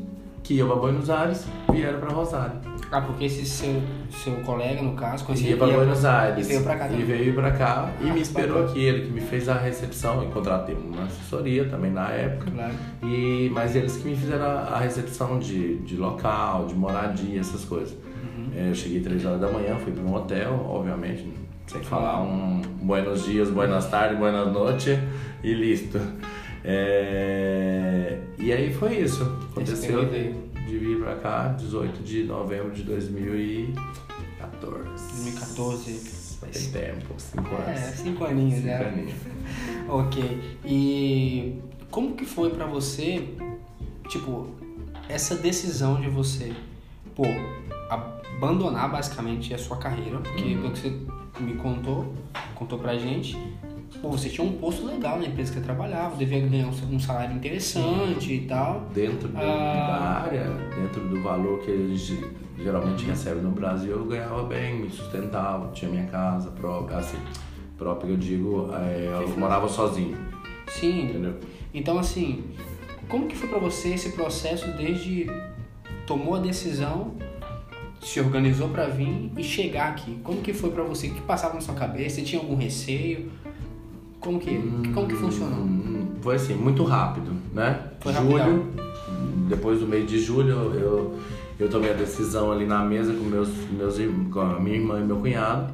que 0.42 0.54
iam 0.54 0.68
pra 0.68 0.76
Buenos 0.76 1.08
Aires 1.08 1.46
vieram 1.70 2.00
pra 2.00 2.10
Rosário. 2.10 2.60
Ah, 2.92 3.00
porque 3.00 3.24
esse 3.24 3.46
seu, 3.46 3.80
seu 4.10 4.34
colega, 4.42 4.82
no 4.82 4.92
caso, 4.92 5.24
conhecia 5.24 5.50
ia 5.50 5.56
para 5.56 5.72
Buenos 5.72 6.04
Aires. 6.04 6.46
E 6.46 6.48
veio 6.50 6.62
para 6.62 6.76
cá 6.76 6.84
também. 6.84 7.00
E 7.00 7.04
veio 7.04 7.34
para 7.34 7.50
cá 7.50 7.88
ah, 7.88 8.06
e 8.06 8.12
me 8.12 8.20
esperou 8.20 8.58
bacana. 8.58 8.70
aqui. 8.70 8.84
Ele 8.84 9.06
que 9.06 9.10
me 9.10 9.20
fez 9.22 9.48
a 9.48 9.54
recepção. 9.54 10.22
E 10.22 10.26
contratei 10.26 10.74
uma 10.74 11.04
assessoria 11.04 11.64
também 11.64 11.90
na 11.90 12.10
época. 12.10 12.50
Claro. 12.50 12.74
E, 13.02 13.50
mas 13.54 13.74
eles 13.74 13.96
que 13.96 14.06
me 14.06 14.14
fizeram 14.14 14.44
a, 14.44 14.78
recepção 14.78 15.38
de, 15.38 15.78
de 15.78 15.96
local, 15.96 16.66
de 16.66 16.74
moradia, 16.74 17.40
essas 17.40 17.64
coisas. 17.64 17.92
Uhum. 17.92 18.50
É, 18.54 18.68
eu 18.68 18.74
cheguei 18.74 19.00
três 19.00 19.24
horas 19.24 19.40
da 19.40 19.48
manhã, 19.48 19.74
fui 19.76 19.92
para 19.92 20.04
um 20.04 20.14
hotel, 20.14 20.66
obviamente, 20.68 21.32
sem 21.66 21.80
falar 21.80 22.20
um 22.20 22.60
buenos 22.82 23.24
dias, 23.24 23.48
buenas 23.48 23.88
tardes, 23.88 24.18
buenas 24.18 24.52
noites 24.52 24.98
e 25.42 25.54
listo. 25.54 25.98
É, 26.62 28.18
e 28.38 28.52
aí 28.52 28.70
foi 28.72 28.98
isso. 28.98 29.24
Aconteceu 29.50 30.10
vir 30.82 30.98
pra 30.98 31.14
cá, 31.16 31.48
18 31.48 32.02
de 32.02 32.24
novembro 32.24 32.72
de 32.72 32.82
2014. 32.82 35.12
2014. 35.12 36.22
Faz 36.40 36.66
tempo, 36.66 37.14
5 37.16 37.54
anos. 37.54 37.68
É, 37.68 37.92
5 37.92 38.24
aninhos, 38.24 38.54
cinco 38.54 38.66
né? 38.66 38.88
Aninhos. 38.88 39.14
ok. 39.88 40.58
E 40.64 41.60
como 41.90 42.16
que 42.16 42.24
foi 42.24 42.50
pra 42.50 42.66
você, 42.66 43.28
tipo, 44.08 44.48
essa 45.08 45.36
decisão 45.36 46.00
de 46.00 46.08
você, 46.08 46.52
pô, 47.14 47.22
abandonar 47.88 48.90
basicamente 48.90 49.54
a 49.54 49.58
sua 49.58 49.76
carreira, 49.76 50.18
porque 50.18 50.42
uhum. 50.42 50.62
pelo 50.62 50.72
que 50.72 50.80
você 50.80 50.98
me 51.38 51.54
contou, 51.54 52.12
contou 52.56 52.76
pra 52.78 52.98
gente, 52.98 53.38
Pô, 54.02 54.10
você 54.10 54.28
tinha 54.28 54.44
um 54.44 54.54
posto 54.54 54.84
legal 54.84 55.16
na 55.20 55.26
empresa 55.26 55.52
que 55.52 55.58
você 55.60 55.64
trabalhava, 55.64 56.16
devia 56.16 56.40
ganhar 56.40 56.66
um 56.66 56.98
salário 56.98 57.36
interessante 57.36 58.26
Sim. 58.26 58.34
e 58.34 58.40
tal. 58.48 58.88
Dentro 58.92 59.28
do, 59.28 59.38
ah, 59.38 59.40
da 59.40 60.00
área, 60.24 60.50
dentro 60.74 61.08
do 61.08 61.22
valor 61.22 61.60
que 61.60 61.70
gente 61.70 62.18
geralmente 62.58 63.04
recebe 63.04 63.40
no 63.40 63.52
Brasil, 63.52 63.92
eu 63.92 64.04
ganhava 64.04 64.42
bem, 64.42 64.80
me 64.80 64.90
sustentava, 64.90 65.70
tinha 65.72 65.88
minha 65.88 66.06
casa 66.06 66.50
própria, 66.50 66.98
assim, 66.98 67.16
própria 67.78 68.10
eu 68.10 68.16
digo, 68.16 68.70
é, 68.74 69.22
eu 69.22 69.38
morava 69.38 69.68
sozinho. 69.68 70.18
Sim. 70.66 71.04
Entendeu? 71.04 71.36
Então 71.72 71.96
assim, 71.96 72.42
como 73.08 73.28
que 73.28 73.36
foi 73.36 73.48
para 73.48 73.60
você 73.60 73.90
esse 73.90 74.10
processo 74.12 74.66
desde 74.76 75.30
tomou 76.08 76.34
a 76.34 76.40
decisão 76.40 77.14
se 78.00 78.18
organizou 78.18 78.68
para 78.68 78.88
vir 78.88 79.30
e 79.36 79.44
chegar 79.44 79.90
aqui? 79.90 80.18
Como 80.24 80.40
que 80.40 80.52
foi 80.52 80.70
para 80.70 80.82
você? 80.82 81.06
O 81.06 81.14
que 81.14 81.20
passava 81.20 81.54
na 81.54 81.60
sua 81.60 81.74
cabeça? 81.74 82.16
Você 82.16 82.22
tinha 82.22 82.42
algum 82.42 82.56
receio? 82.56 83.30
Como 84.22 84.38
que, 84.38 84.50
hum, 84.50 84.82
como 84.94 85.08
que 85.08 85.14
funcionou? 85.14 85.66
Foi 86.20 86.36
assim, 86.36 86.54
muito 86.54 86.84
rápido, 86.84 87.32
né? 87.52 87.88
Foi 88.00 88.12
Julho, 88.12 88.72
depois 89.48 89.80
do 89.80 89.86
mês 89.86 90.08
de 90.08 90.20
julho, 90.20 90.72
eu, 90.74 91.18
eu 91.58 91.68
tomei 91.68 91.90
a 91.90 91.94
decisão 91.94 92.52
ali 92.52 92.64
na 92.64 92.84
mesa 92.84 93.12
com, 93.12 93.24
meus, 93.24 93.48
meus, 93.70 93.96
com 94.30 94.40
a 94.40 94.60
minha 94.60 94.76
irmã 94.76 95.00
e 95.00 95.04
meu 95.04 95.16
cunhado, 95.16 95.72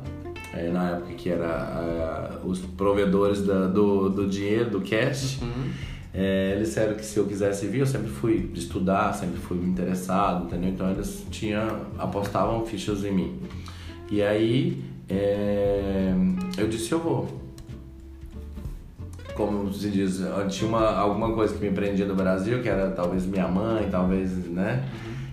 é, 0.55 0.71
na 0.71 0.91
época 0.91 1.13
que 1.15 1.29
era 1.29 2.41
uh, 2.43 2.49
os 2.49 2.61
provedores 2.61 3.43
da, 3.43 3.67
do, 3.67 4.09
do 4.09 4.27
dinheiro, 4.27 4.71
do 4.71 4.81
cash. 4.81 5.39
Uhum. 5.43 5.71
É, 6.15 6.55
eles 6.57 6.69
disseram 6.69 6.95
que 6.95 7.05
se 7.05 7.19
eu 7.19 7.27
quisesse 7.27 7.67
vir, 7.67 7.81
eu 7.81 7.87
sempre 7.87 8.09
fui 8.09 8.51
estudar, 8.55 9.13
sempre 9.13 9.39
fui 9.39 9.59
interessado, 9.59 10.47
entendeu? 10.47 10.71
Então 10.71 10.91
eles 10.91 11.25
tinham, 11.31 11.83
apostavam 11.99 12.65
fichas 12.65 13.05
em 13.05 13.13
mim. 13.13 13.39
E 14.11 14.23
aí 14.23 14.83
é, 15.09 16.15
eu 16.57 16.67
disse, 16.67 16.93
eu 16.93 16.99
vou. 16.99 17.48
Como 19.39 19.73
se 19.73 19.89
diz, 19.89 20.21
tinha 20.49 20.69
uma, 20.69 20.99
alguma 20.99 21.33
coisa 21.33 21.55
que 21.55 21.65
me 21.65 21.71
prendia 21.71 22.05
no 22.05 22.17
Brasil, 22.17 22.61
que 22.61 22.69
era 22.69 22.91
talvez 22.91 23.25
minha 23.25 23.47
mãe, 23.47 23.89
talvez, 23.89 24.33
né? 24.49 24.85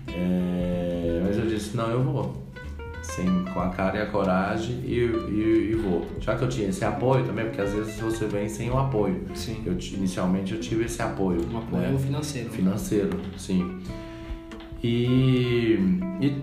É, 0.06 1.22
mas 1.24 1.36
eu 1.36 1.44
disse, 1.46 1.76
não, 1.76 1.90
eu 1.90 2.04
vou 2.04 2.46
sem, 3.02 3.44
com 3.52 3.60
a 3.60 3.70
cara 3.70 3.98
e 3.98 4.02
a 4.02 4.06
coragem 4.06 4.76
e, 4.84 5.00
e, 5.00 5.70
e, 5.72 5.74
vou. 5.74 6.06
Já 6.20 6.36
que 6.36 6.44
eu 6.44 6.48
tinha 6.48 6.68
esse 6.68 6.84
apoio 6.84 7.24
também, 7.24 7.46
porque 7.46 7.60
às 7.60 7.72
vezes 7.72 7.98
você 7.98 8.26
vem 8.26 8.48
sem 8.48 8.70
o 8.70 8.78
apoio. 8.78 9.26
Sim. 9.34 9.60
Eu, 9.66 9.72
inicialmente 9.72 10.54
eu 10.54 10.60
tive 10.60 10.84
esse 10.84 11.02
apoio. 11.02 11.40
Um 11.52 11.58
apoio 11.58 11.92
né? 11.92 11.98
financeiro. 11.98 12.50
Financeiro, 12.50 13.20
sim. 13.36 13.80
E, 14.84 15.80
e 16.20 16.36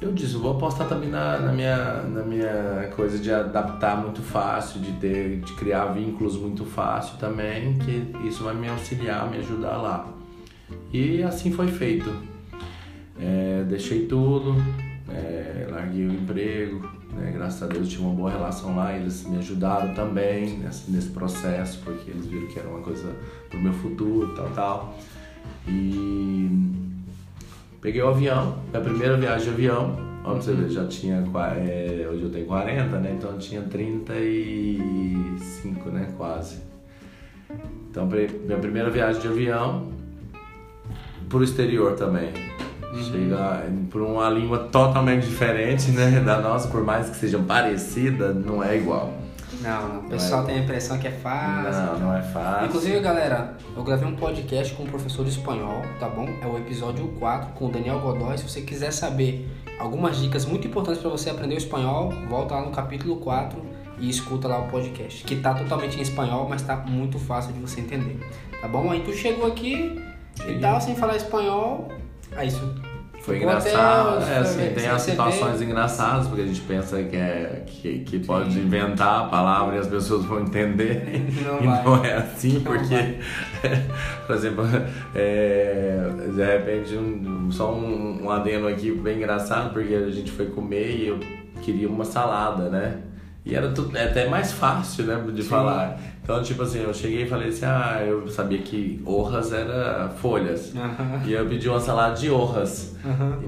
eu 0.00 0.12
disse, 0.12 0.34
vou 0.34 0.52
apostar 0.52 0.88
também 0.88 1.08
na, 1.08 1.38
na, 1.38 1.52
minha, 1.52 2.02
na 2.02 2.22
minha 2.22 2.90
coisa 2.94 3.18
de 3.18 3.32
adaptar 3.32 3.96
muito 3.96 4.20
fácil, 4.20 4.80
de 4.80 4.92
ter, 4.92 5.40
de 5.40 5.52
criar 5.54 5.86
vínculos 5.86 6.36
muito 6.36 6.64
fácil 6.64 7.16
também, 7.18 7.78
que 7.78 8.14
isso 8.26 8.44
vai 8.44 8.54
me 8.54 8.68
auxiliar, 8.68 9.30
me 9.30 9.38
ajudar 9.38 9.76
lá. 9.78 10.08
E 10.92 11.22
assim 11.22 11.50
foi 11.50 11.68
feito. 11.68 12.14
É, 13.18 13.64
deixei 13.66 14.06
tudo, 14.06 14.56
é, 15.08 15.66
larguei 15.70 16.06
o 16.06 16.12
emprego, 16.12 16.86
né? 17.14 17.32
graças 17.34 17.62
a 17.62 17.66
Deus 17.66 17.88
tive 17.88 18.02
uma 18.02 18.14
boa 18.14 18.30
relação 18.30 18.76
lá, 18.76 18.94
eles 18.94 19.26
me 19.26 19.38
ajudaram 19.38 19.94
também 19.94 20.58
nesse, 20.58 20.90
nesse 20.90 21.08
processo, 21.08 21.80
porque 21.82 22.10
eles 22.10 22.26
viram 22.26 22.46
que 22.48 22.58
era 22.58 22.68
uma 22.68 22.80
coisa 22.80 23.16
pro 23.48 23.58
meu 23.58 23.72
futuro, 23.72 24.34
tal, 24.34 24.50
tal. 24.50 24.98
E 25.66 26.85
peguei 27.86 28.02
o 28.02 28.08
avião, 28.08 28.58
minha 28.68 28.82
primeira 28.82 29.16
viagem 29.16 29.44
de 29.44 29.50
avião, 29.50 29.96
ó, 30.24 30.34
você 30.34 30.52
ver, 30.52 30.68
já 30.70 30.88
tinha, 30.88 31.24
é, 31.56 32.08
hoje 32.10 32.24
eu 32.24 32.30
tenho 32.30 32.44
40, 32.44 32.98
né, 32.98 33.14
então 33.16 33.30
eu 33.30 33.38
tinha 33.38 33.62
35, 33.62 35.90
né, 35.90 36.08
quase. 36.16 36.56
Então, 37.88 38.08
minha 38.08 38.58
primeira 38.58 38.90
viagem 38.90 39.22
de 39.22 39.28
avião, 39.28 39.92
pro 41.28 41.44
exterior 41.44 41.94
também. 41.94 42.30
Uhum. 42.92 43.04
Chega 43.04 43.62
por 43.88 44.02
uma 44.02 44.28
língua 44.30 44.58
totalmente 44.58 45.24
diferente, 45.24 45.92
né, 45.92 46.20
da 46.26 46.40
nossa, 46.40 46.66
por 46.66 46.82
mais 46.82 47.08
que 47.08 47.14
sejam 47.14 47.44
parecidas, 47.44 48.34
não 48.34 48.64
é 48.64 48.76
igual. 48.76 49.14
Não, 49.66 49.98
o 49.98 50.08
pessoal 50.08 50.42
é... 50.42 50.46
tem 50.46 50.54
a 50.56 50.58
impressão 50.60 50.98
que 50.98 51.08
é 51.08 51.10
fácil. 51.10 51.82
Não, 51.82 51.98
não 51.98 52.16
é 52.16 52.22
fácil. 52.22 52.66
Inclusive, 52.66 53.00
galera, 53.00 53.56
eu 53.76 53.82
gravei 53.82 54.06
um 54.08 54.14
podcast 54.14 54.72
com 54.74 54.84
um 54.84 54.86
professor 54.86 55.24
de 55.24 55.30
espanhol, 55.30 55.82
tá 55.98 56.08
bom? 56.08 56.28
É 56.40 56.46
o 56.46 56.56
episódio 56.56 57.08
4 57.18 57.52
com 57.54 57.66
o 57.66 57.70
Daniel 57.70 57.98
Godoy. 58.00 58.38
Se 58.38 58.48
você 58.48 58.60
quiser 58.62 58.92
saber 58.92 59.50
algumas 59.78 60.18
dicas 60.18 60.44
muito 60.44 60.66
importantes 60.68 61.00
para 61.00 61.10
você 61.10 61.30
aprender 61.30 61.54
o 61.54 61.58
espanhol, 61.58 62.12
volta 62.28 62.54
lá 62.54 62.62
no 62.62 62.70
capítulo 62.70 63.16
4 63.16 63.60
e 63.98 64.08
escuta 64.08 64.46
lá 64.46 64.58
o 64.58 64.68
podcast, 64.68 65.24
que 65.24 65.36
tá 65.36 65.54
totalmente 65.54 65.98
em 65.98 66.02
espanhol, 66.02 66.46
mas 66.48 66.62
tá 66.62 66.76
muito 66.76 67.18
fácil 67.18 67.52
de 67.52 67.60
você 67.60 67.80
entender. 67.80 68.18
Tá 68.60 68.68
bom? 68.68 68.90
Aí 68.90 69.00
tu 69.00 69.12
chegou 69.12 69.46
aqui 69.46 70.00
e 70.46 70.58
tal, 70.58 70.80
sem 70.80 70.94
falar 70.94 71.16
espanhol, 71.16 71.88
é 72.36 72.44
isso. 72.44 72.85
Foi 73.26 73.38
engraçado, 73.38 74.22
é, 74.22 74.38
assim, 74.38 74.72
tem 74.72 74.86
as 74.86 75.02
situações 75.02 75.60
engraçadas, 75.60 76.28
porque 76.28 76.42
a 76.42 76.46
gente 76.46 76.60
pensa 76.60 77.02
que, 77.02 77.16
é, 77.16 77.64
que, 77.66 77.98
que 77.98 78.18
pode 78.20 78.56
inventar 78.56 79.22
a 79.22 79.24
palavra 79.24 79.74
e 79.74 79.78
as 79.80 79.88
pessoas 79.88 80.24
vão 80.24 80.42
entender. 80.42 81.26
Não 81.44 81.58
e 81.60 81.66
vai. 81.66 81.84
não 81.84 82.04
é 82.04 82.12
assim, 82.14 82.60
não 82.60 82.62
porque, 82.62 83.16
por 84.28 84.36
exemplo, 84.36 84.64
é, 85.12 86.08
de 86.36 86.44
repente, 86.44 86.94
um, 86.94 87.50
só 87.50 87.74
um, 87.74 88.26
um 88.26 88.30
adendo 88.30 88.68
aqui 88.68 88.92
bem 88.92 89.16
engraçado, 89.16 89.72
porque 89.72 89.92
a 89.92 90.08
gente 90.08 90.30
foi 90.30 90.46
comer 90.46 90.96
e 90.96 91.08
eu 91.08 91.18
queria 91.62 91.88
uma 91.88 92.04
salada, 92.04 92.68
né? 92.68 92.98
E 93.46 93.54
era 93.54 93.70
tudo, 93.70 93.96
é 93.96 94.06
até 94.06 94.28
mais 94.28 94.50
fácil, 94.50 95.04
né, 95.04 95.22
de 95.32 95.44
Sim. 95.44 95.48
falar. 95.48 96.00
Então, 96.20 96.42
tipo 96.42 96.64
assim, 96.64 96.80
eu 96.80 96.92
cheguei 96.92 97.22
e 97.22 97.28
falei 97.28 97.50
assim, 97.50 97.64
ah, 97.64 98.02
eu 98.04 98.26
sabia 98.26 98.58
que 98.58 99.00
orras 99.06 99.52
era 99.52 100.08
folhas. 100.20 100.72
E 101.24 101.32
eu 101.32 101.46
pedi 101.46 101.68
uma 101.68 101.78
salada 101.78 102.16
de 102.16 102.28
orras. 102.28 102.96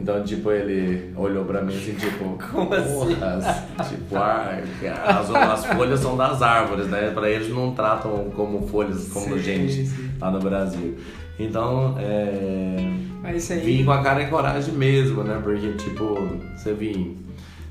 Então, 0.00 0.22
tipo, 0.22 0.52
ele 0.52 1.12
olhou 1.16 1.44
pra 1.44 1.60
mim 1.62 1.76
assim, 1.76 1.94
tipo, 1.94 2.38
Como 2.52 2.70
orras? 2.70 3.44
Assim? 3.76 3.96
tipo, 3.96 4.14
ah, 4.14 4.60
as, 5.04 5.30
as, 5.34 5.66
folhas 5.66 5.98
são 5.98 6.16
das 6.16 6.40
árvores, 6.40 6.86
né? 6.86 7.10
Pra 7.12 7.28
eles 7.28 7.52
não 7.52 7.74
tratam 7.74 8.30
como 8.36 8.68
folhas, 8.68 9.08
como 9.08 9.36
sim, 9.36 9.42
gente 9.42 9.84
sim. 9.84 10.10
lá 10.20 10.30
no 10.30 10.38
Brasil. 10.38 10.96
Então, 11.40 11.96
é... 11.98 12.76
Mas 13.20 13.50
aí... 13.50 13.58
vim 13.58 13.84
com 13.84 13.90
a 13.90 14.00
cara 14.00 14.22
e 14.22 14.28
coragem 14.28 14.74
mesmo, 14.74 15.24
né? 15.24 15.40
Porque, 15.42 15.72
tipo, 15.72 16.14
você 16.56 16.72
vim 16.72 17.16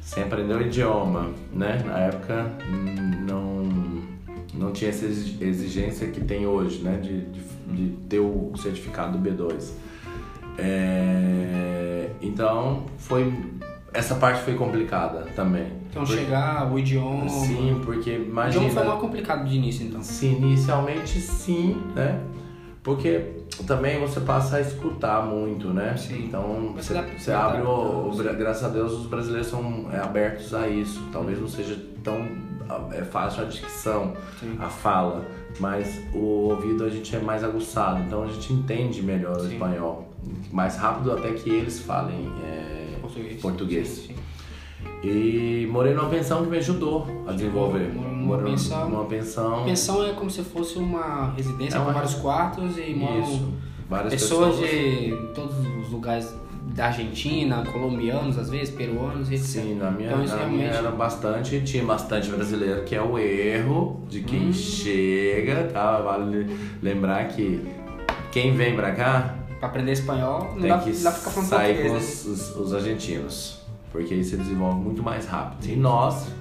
sem 0.08 0.24
aprender 0.24 0.56
o 0.56 0.62
idioma, 0.62 1.32
né? 1.52 1.84
Na 1.86 2.00
época, 2.00 2.50
não 3.28 3.68
não 4.54 4.72
tinha 4.72 4.90
essa 4.90 5.06
exigência 5.06 6.08
que 6.08 6.22
tem 6.22 6.48
hoje, 6.48 6.82
né, 6.82 6.98
de, 6.98 7.26
de, 7.26 7.42
de 7.68 7.90
ter 8.08 8.20
o 8.20 8.54
certificado 8.56 9.20
B2. 9.20 9.72
É, 10.58 12.10
então, 12.22 12.86
foi 12.98 13.32
essa 13.94 14.16
parte 14.16 14.42
foi 14.44 14.56
complicada 14.56 15.28
também. 15.36 15.74
Então, 15.90 16.06
porque, 16.06 16.22
chegar 16.22 16.72
o 16.72 16.80
idioma. 16.80 17.28
Sim, 17.28 17.82
porque 17.84 18.12
imagina. 18.16 18.64
O 18.64 18.68
idioma 18.68 18.70
foi 18.70 18.90
mais 18.90 19.02
complicado 19.02 19.46
de 19.46 19.58
início, 19.58 19.86
então. 19.86 20.02
Sim, 20.02 20.38
inicialmente 20.38 21.20
sim, 21.20 21.82
né? 21.94 22.22
Porque 22.82 23.37
também 23.66 24.00
você 24.00 24.20
passa 24.20 24.58
a 24.58 24.62
escutar 24.62 25.26
muito, 25.26 25.70
né? 25.70 25.96
Sim. 25.98 26.26
Então 26.26 26.74
você, 26.76 26.94
você 27.18 27.32
abre 27.32 27.62
o, 27.62 28.10
o, 28.10 28.16
Graças 28.38 28.64
a 28.64 28.70
Deus 28.70 28.94
os 28.94 29.08
brasileiros 29.08 29.48
são 29.48 29.88
é, 29.92 30.00
abertos 30.00 30.54
a 30.54 30.68
isso. 30.68 31.02
Talvez 31.12 31.40
não 31.40 31.48
seja 31.48 31.78
tão 32.04 32.48
é 32.92 33.04
fácil 33.04 33.44
a 33.44 33.46
dicção, 33.46 34.14
Sim. 34.40 34.58
a 34.60 34.68
fala, 34.68 35.26
mas 35.60 36.02
o 36.14 36.50
ouvido 36.50 36.84
a 36.84 36.90
gente 36.90 37.16
é 37.16 37.20
mais 37.20 37.44
aguçado, 37.44 38.04
então 38.04 38.24
a 38.24 38.28
gente 38.28 38.52
entende 38.52 39.02
melhor 39.02 39.40
Sim. 39.40 39.48
o 39.48 39.52
espanhol, 39.54 40.14
mais 40.52 40.76
rápido 40.76 41.14
até 41.14 41.32
que 41.32 41.50
eles 41.50 41.80
falem 41.80 42.30
é, 42.44 42.98
português. 43.02 43.42
português. 43.42 43.88
Sim, 43.88 44.16
e 45.04 45.68
morei 45.72 45.94
numa 45.94 46.10
pensão 46.10 46.44
que 46.44 46.50
me 46.50 46.58
ajudou 46.58 47.08
a 47.28 47.32
desenvolver. 47.32 47.94
Numa 47.94 48.38
pensão. 48.40 48.90
Numa 48.90 49.06
pensão. 49.06 49.64
Pensão 49.66 50.06
é 50.06 50.14
como 50.14 50.30
se 50.30 50.44
fosse 50.44 50.78
uma 50.78 51.34
residência 51.36 51.78
é 51.78 51.80
uma... 51.80 51.88
com 51.88 51.94
vários 51.94 52.16
quartos 52.16 52.78
e 52.78 52.94
moram 52.94 53.22
Isso. 53.22 53.54
Várias 53.90 54.14
pessoas, 54.14 54.56
pessoas 54.56 54.70
de 54.70 55.34
todos 55.34 55.56
os 55.80 55.90
lugares 55.90 56.36
da 56.76 56.88
Argentina, 56.88 57.64
colombianos 57.72 58.38
às 58.38 58.50
vezes, 58.50 58.70
peruanos, 58.70 59.32
etc. 59.32 59.46
Sim, 59.46 59.76
na 59.76 59.92
minha, 59.92 60.10
então, 60.10 60.26
na 60.26 60.36
realmente... 60.36 60.58
minha 60.58 60.70
era 60.70 60.92
bastante, 60.92 61.62
tinha 61.62 61.84
bastante 61.84 62.30
brasileiro, 62.30 62.84
que 62.84 62.96
é 62.96 63.02
o 63.02 63.18
erro 63.18 64.02
de 64.10 64.22
quem 64.22 64.50
hum. 64.50 64.54
chega, 64.54 65.70
tá? 65.72 66.00
Vale 66.00 66.48
lembrar 66.82 67.28
que 67.30 67.66
quem 68.32 68.56
vem 68.56 68.76
pra 68.76 68.92
cá... 68.92 69.36
Pra 69.60 69.70
aprender 69.70 69.94
espanhol, 69.94 70.52
não 70.54 70.62
tem 70.62 70.70
dá, 70.70 70.78
que 70.78 70.92
dá 70.92 71.10
pra 71.10 71.20
ficar 71.20 71.32
falando 71.32 71.50
sair 71.50 71.82
com 71.82 71.94
né? 71.94 71.98
os, 71.98 72.26
os, 72.26 72.56
os, 72.56 72.74
argentinos, 72.76 73.57
porque 73.92 74.14
aí 74.14 74.24
você 74.24 74.38
desenvolve 74.38 74.80
muito 74.80 75.04
mais 75.04 75.26
rápido. 75.26 75.66
E 75.70 75.76
nós, 75.76 76.32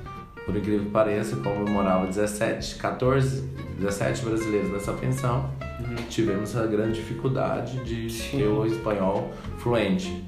por 0.44 0.56
incrível 0.56 0.84
que 0.84 0.90
pareça, 0.90 1.36
como 1.36 1.66
eu 1.66 1.68
morava 1.68 2.06
17, 2.06 2.76
14, 2.76 3.42
17 3.78 4.24
brasileiros 4.24 4.70
nessa 4.70 4.92
pensão, 4.92 5.50
uhum. 5.80 5.96
tivemos 6.08 6.56
a 6.56 6.66
grande 6.66 6.94
dificuldade 7.00 7.78
de 7.84 8.10
Sim. 8.10 8.38
ter 8.38 8.46
o 8.46 8.66
espanhol 8.66 9.30
fluente. 9.58 10.24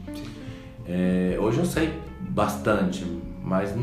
É, 0.87 1.37
hoje 1.40 1.58
eu 1.58 1.66
sei 1.66 1.92
bastante, 2.30 3.04
mas 3.42 3.75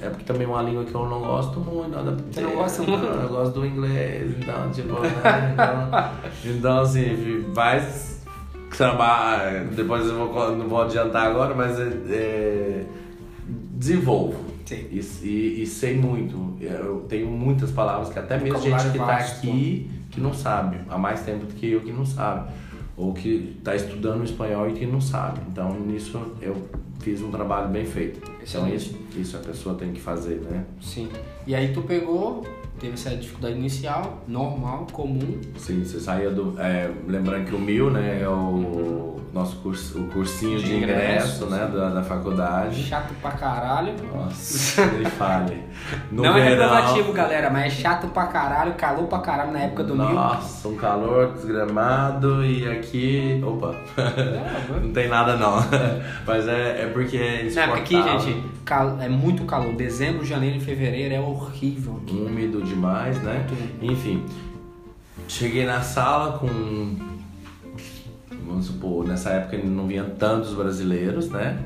é 0.00 0.08
porque 0.08 0.24
também 0.24 0.44
é 0.44 0.46
uma 0.46 0.62
língua 0.62 0.84
que 0.84 0.94
eu 0.94 1.08
não 1.08 1.20
gosto 1.20 1.60
muito. 1.60 1.90
Nada 1.90 2.16
Você 2.30 2.40
não 2.40 2.54
gosta 2.54 2.82
muito? 2.82 3.04
Eu 3.04 3.28
gosto 3.28 3.60
do 3.60 3.66
inglês, 3.66 4.34
então, 4.38 4.70
tipo, 4.70 5.00
né? 5.00 5.10
então, 5.52 6.10
então, 6.56 6.80
assim, 6.80 7.44
vai 7.52 7.80
trabalhar. 8.76 9.64
Depois 9.64 10.06
eu 10.06 10.14
vou, 10.14 10.56
não 10.56 10.68
vou 10.68 10.82
adiantar 10.82 11.26
agora, 11.28 11.54
mas 11.54 11.78
é, 11.78 11.88
é, 12.10 12.84
desenvolvo. 13.72 14.48
Sim. 14.64 14.86
E, 14.90 15.00
e, 15.22 15.62
e, 15.62 15.66
sei 15.66 15.96
muito. 15.96 16.56
Eu 16.60 17.06
tenho 17.08 17.26
muitas 17.28 17.70
palavras 17.70 18.10
que 18.10 18.18
até 18.18 18.38
mesmo 18.38 18.60
gente 18.60 18.90
que 18.90 18.98
está 18.98 19.16
aqui 19.16 19.90
que 20.10 20.20
não 20.20 20.34
sabe, 20.34 20.78
há 20.88 20.98
mais 20.98 21.20
tempo 21.22 21.46
do 21.46 21.54
que 21.54 21.70
eu 21.70 21.80
que 21.80 21.92
não 21.92 22.04
sabe 22.04 22.50
ou 22.98 23.12
que 23.14 23.54
está 23.58 23.76
estudando 23.76 24.24
espanhol 24.24 24.68
e 24.68 24.72
que 24.72 24.84
não 24.84 25.00
sabe. 25.00 25.40
Então, 25.50 25.72
nisso 25.80 26.20
eu 26.42 26.68
fiz 26.98 27.22
um 27.22 27.30
trabalho 27.30 27.68
bem 27.68 27.86
feito. 27.86 28.20
Então, 28.42 28.68
isso, 28.68 28.98
isso 29.16 29.36
a 29.36 29.40
pessoa 29.40 29.76
tem 29.76 29.92
que 29.92 30.00
fazer, 30.00 30.40
né? 30.50 30.64
Sim. 30.80 31.08
E 31.46 31.54
aí 31.54 31.72
tu 31.72 31.82
pegou, 31.82 32.44
teve 32.78 32.94
essa 32.94 33.10
dificuldade 33.10 33.54
inicial, 33.56 34.22
normal, 34.26 34.86
comum. 34.92 35.40
Sim, 35.56 35.84
você 35.84 35.98
saía 36.00 36.30
do. 36.30 36.54
É, 36.58 36.90
lembrando 37.06 37.46
que 37.46 37.54
o 37.54 37.58
mil, 37.58 37.90
né, 37.90 38.20
é 38.22 38.28
o 38.28 39.18
nosso 39.32 39.56
curso, 39.56 40.00
o 40.00 40.08
cursinho 40.08 40.58
de, 40.58 40.66
De 40.66 40.76
ingresso, 40.76 41.44
ingresso, 41.44 41.46
né, 41.46 41.70
da, 41.72 41.90
da 41.90 42.02
faculdade. 42.02 42.82
Chato 42.82 43.12
pra 43.20 43.32
caralho. 43.32 43.94
Nossa, 44.12 44.86
nem 44.86 45.04
fale. 45.10 45.62
No 46.10 46.22
não 46.22 46.36
é 46.36 46.44
verão, 46.44 46.68
reprovativo, 46.68 47.12
galera, 47.12 47.50
mas 47.50 47.66
é 47.66 47.70
chato 47.70 48.08
pra 48.08 48.26
caralho, 48.26 48.74
calor 48.74 49.06
pra 49.06 49.18
caralho 49.18 49.52
na 49.52 49.60
época 49.60 49.84
do 49.84 49.94
mil. 49.94 50.10
Nossa, 50.10 50.68
um 50.68 50.76
calor 50.76 51.32
desgramado 51.34 52.44
e 52.44 52.68
aqui. 52.68 53.40
Opa! 53.44 53.74
não 54.82 54.92
tem 54.92 55.08
nada 55.08 55.36
não. 55.36 55.58
Mas 56.26 56.48
é, 56.48 56.82
é 56.82 56.86
porque 56.92 57.16
é 57.16 57.50
Na 57.54 57.62
época 57.62 57.78
aqui, 57.78 58.02
gente, 58.02 58.44
cal- 58.68 59.00
é 59.00 59.08
muito 59.08 59.44
calor. 59.44 59.74
Dezembro, 59.74 60.24
janeiro 60.24 60.58
e 60.58 60.60
fevereiro 60.60 61.14
é 61.14 61.20
horrível 61.20 62.00
aqui. 62.02 62.14
úmido 62.14 62.62
demais, 62.62 63.20
né? 63.22 63.46
Muito. 63.80 63.92
Enfim, 63.92 64.22
cheguei 65.26 65.64
na 65.64 65.80
sala 65.80 66.38
com. 66.38 66.46
Vamos 68.46 68.66
supor, 68.66 69.06
nessa 69.06 69.30
época 69.30 69.58
não 69.58 69.86
vinha 69.86 70.04
tantos 70.04 70.54
brasileiros, 70.54 71.28
né? 71.30 71.58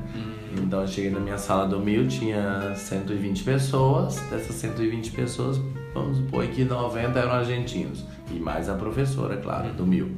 Então 0.61 0.81
eu 0.81 0.87
cheguei 0.87 1.09
na 1.09 1.19
minha 1.19 1.37
sala 1.37 1.65
do 1.67 1.79
Mil, 1.79 2.07
tinha 2.07 2.73
120 2.75 3.43
pessoas. 3.43 4.19
Dessas 4.29 4.55
120 4.57 5.11
pessoas, 5.11 5.59
vamos 5.93 6.17
supor 6.17 6.45
que 6.47 6.63
90 6.63 7.19
eram 7.19 7.31
argentinos. 7.31 8.03
E 8.31 8.39
mais 8.39 8.69
a 8.69 8.75
professora, 8.75 9.37
claro, 9.37 9.69
do 9.73 9.85
Mil. 9.85 10.11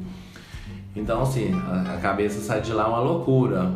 Então, 0.96 1.22
assim, 1.22 1.52
a, 1.54 1.94
a 1.96 1.98
cabeça 1.98 2.40
sai 2.42 2.62
de 2.62 2.72
lá 2.74 2.88
uma 2.88 3.00
loucura. 3.00 3.72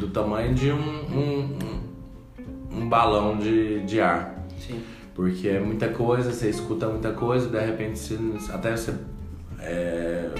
Do 0.00 0.08
tamanho 0.08 0.54
de 0.54 0.72
um, 0.72 0.76
um, 0.78 1.56
um, 2.74 2.88
balão 2.88 3.36
de, 3.36 3.80
de 3.80 4.00
ar. 4.00 4.44
Sim. 4.58 4.80
Porque 5.14 5.48
é 5.48 5.60
muita 5.60 5.88
coisa, 5.88 6.32
você 6.32 6.48
escuta 6.48 6.88
muita 6.88 7.12
coisa, 7.12 7.48
de 7.48 7.58
repente 7.64 7.98
você, 7.98 8.18
até 8.52 8.74
você 8.76 8.94
é, 9.60 10.30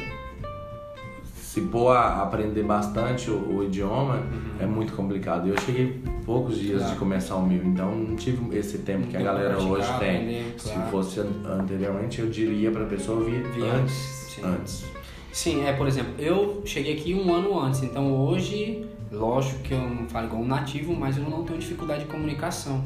se 1.34 1.60
pôr 1.62 1.90
a 1.94 2.22
aprender 2.22 2.62
bastante 2.62 3.30
o, 3.30 3.56
o 3.58 3.64
idioma 3.64 4.22
é 4.58 4.64
muito 4.64 4.94
complicado. 4.94 5.46
Eu 5.48 5.60
cheguei 5.60 6.02
poucos 6.24 6.58
dias 6.58 6.78
Claro. 6.78 6.92
de 6.94 6.98
começar 6.98 7.36
o 7.36 7.46
mil, 7.46 7.62
então 7.64 7.94
não 7.94 8.16
tive 8.16 8.56
esse 8.56 8.78
tempo 8.78 9.06
que 9.08 9.16
a 9.16 9.22
galera 9.22 9.58
hoje 9.58 9.86
tem. 9.98 10.16
aprender, 10.16 10.54
Se 10.56 10.72
claro. 10.72 10.90
fosse 10.90 11.20
an- 11.20 11.26
anteriormente, 11.60 12.20
eu 12.20 12.28
diria 12.30 12.70
pra 12.70 12.86
pessoa 12.86 13.22
vir 13.22 13.44
antes, 13.62 13.92
sim. 14.34 14.42
Antes. 14.42 14.84
Sim, 15.30 15.64
é, 15.66 15.72
por 15.74 15.86
exemplo, 15.86 16.12
eu 16.18 16.62
cheguei 16.64 16.94
aqui 16.94 17.14
um 17.14 17.34
ano 17.34 17.58
antes, 17.58 17.82
então 17.82 18.14
hoje, 18.14 18.86
lógico 19.12 19.60
que 19.62 19.72
eu 19.74 19.80
não 19.80 20.08
falo 20.08 20.26
igual 20.26 20.42
um 20.42 20.46
nativo, 20.46 20.94
mas 20.94 21.16
eu 21.16 21.24
não 21.24 21.44
tenho 21.44 21.58
dificuldade 21.58 22.04
de 22.04 22.10
comunicação. 22.10 22.82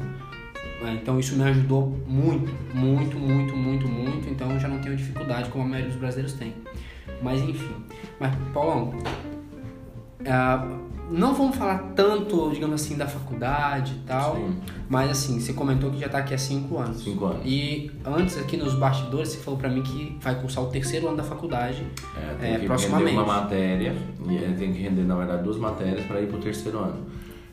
É, 0.85 0.93
Então 0.93 1.19
isso 1.19 1.35
me 1.35 1.43
ajudou 1.43 1.97
muito, 2.05 2.53
muito, 2.75 3.17
muito, 3.17 3.55
muito, 3.55 3.87
muito, 3.87 4.29
então 4.29 4.51
eu 4.51 4.59
já 4.59 4.67
não 4.67 4.79
tenho 4.79 4.95
dificuldade 4.95 5.49
como 5.49 5.63
a 5.63 5.67
maioria 5.67 5.89
dos 5.89 5.99
brasileiros 5.99 6.33
tem. 6.33 6.53
Mas 7.21 7.41
enfim. 7.41 7.75
Mas, 8.19 8.35
Paulão, 8.53 8.93
ah, 10.27 10.67
não 11.09 11.33
vamos 11.33 11.55
falar 11.55 11.93
tanto, 11.95 12.49
digamos 12.51 12.81
assim, 12.81 12.95
da 12.97 13.07
faculdade 13.07 13.93
e 13.93 14.07
tal, 14.07 14.35
Sim. 14.35 14.55
mas 14.89 15.09
assim, 15.11 15.39
você 15.39 15.53
comentou 15.53 15.89
que 15.91 15.99
já 15.99 16.09
tá 16.09 16.17
aqui 16.19 16.33
há 16.33 16.37
cinco 16.37 16.77
anos. 16.77 17.03
Cinco 17.03 17.25
anos. 17.25 17.41
E 17.45 17.91
antes 18.05 18.37
aqui 18.37 18.57
nos 18.57 18.73
bastidores 18.75 19.29
você 19.29 19.37
falou 19.37 19.59
pra 19.59 19.69
mim 19.69 19.81
que 19.81 20.17
vai 20.21 20.35
cursar 20.39 20.63
o 20.63 20.67
terceiro 20.67 21.07
ano 21.07 21.17
da 21.17 21.23
faculdade. 21.23 21.85
É, 22.15 22.33
tem 22.35 22.53
É, 22.55 22.59
que 22.59 22.65
proximamente. 22.65 23.11
render 23.11 23.23
uma 23.23 23.41
matéria, 23.41 23.95
e 24.29 24.53
tem 24.57 24.73
que 24.73 24.79
render, 24.81 25.03
na 25.03 25.15
verdade, 25.15 25.43
duas 25.43 25.57
matérias 25.57 26.05
para 26.05 26.21
ir 26.21 26.27
pro 26.27 26.37
terceiro 26.39 26.77
ano. 26.79 27.05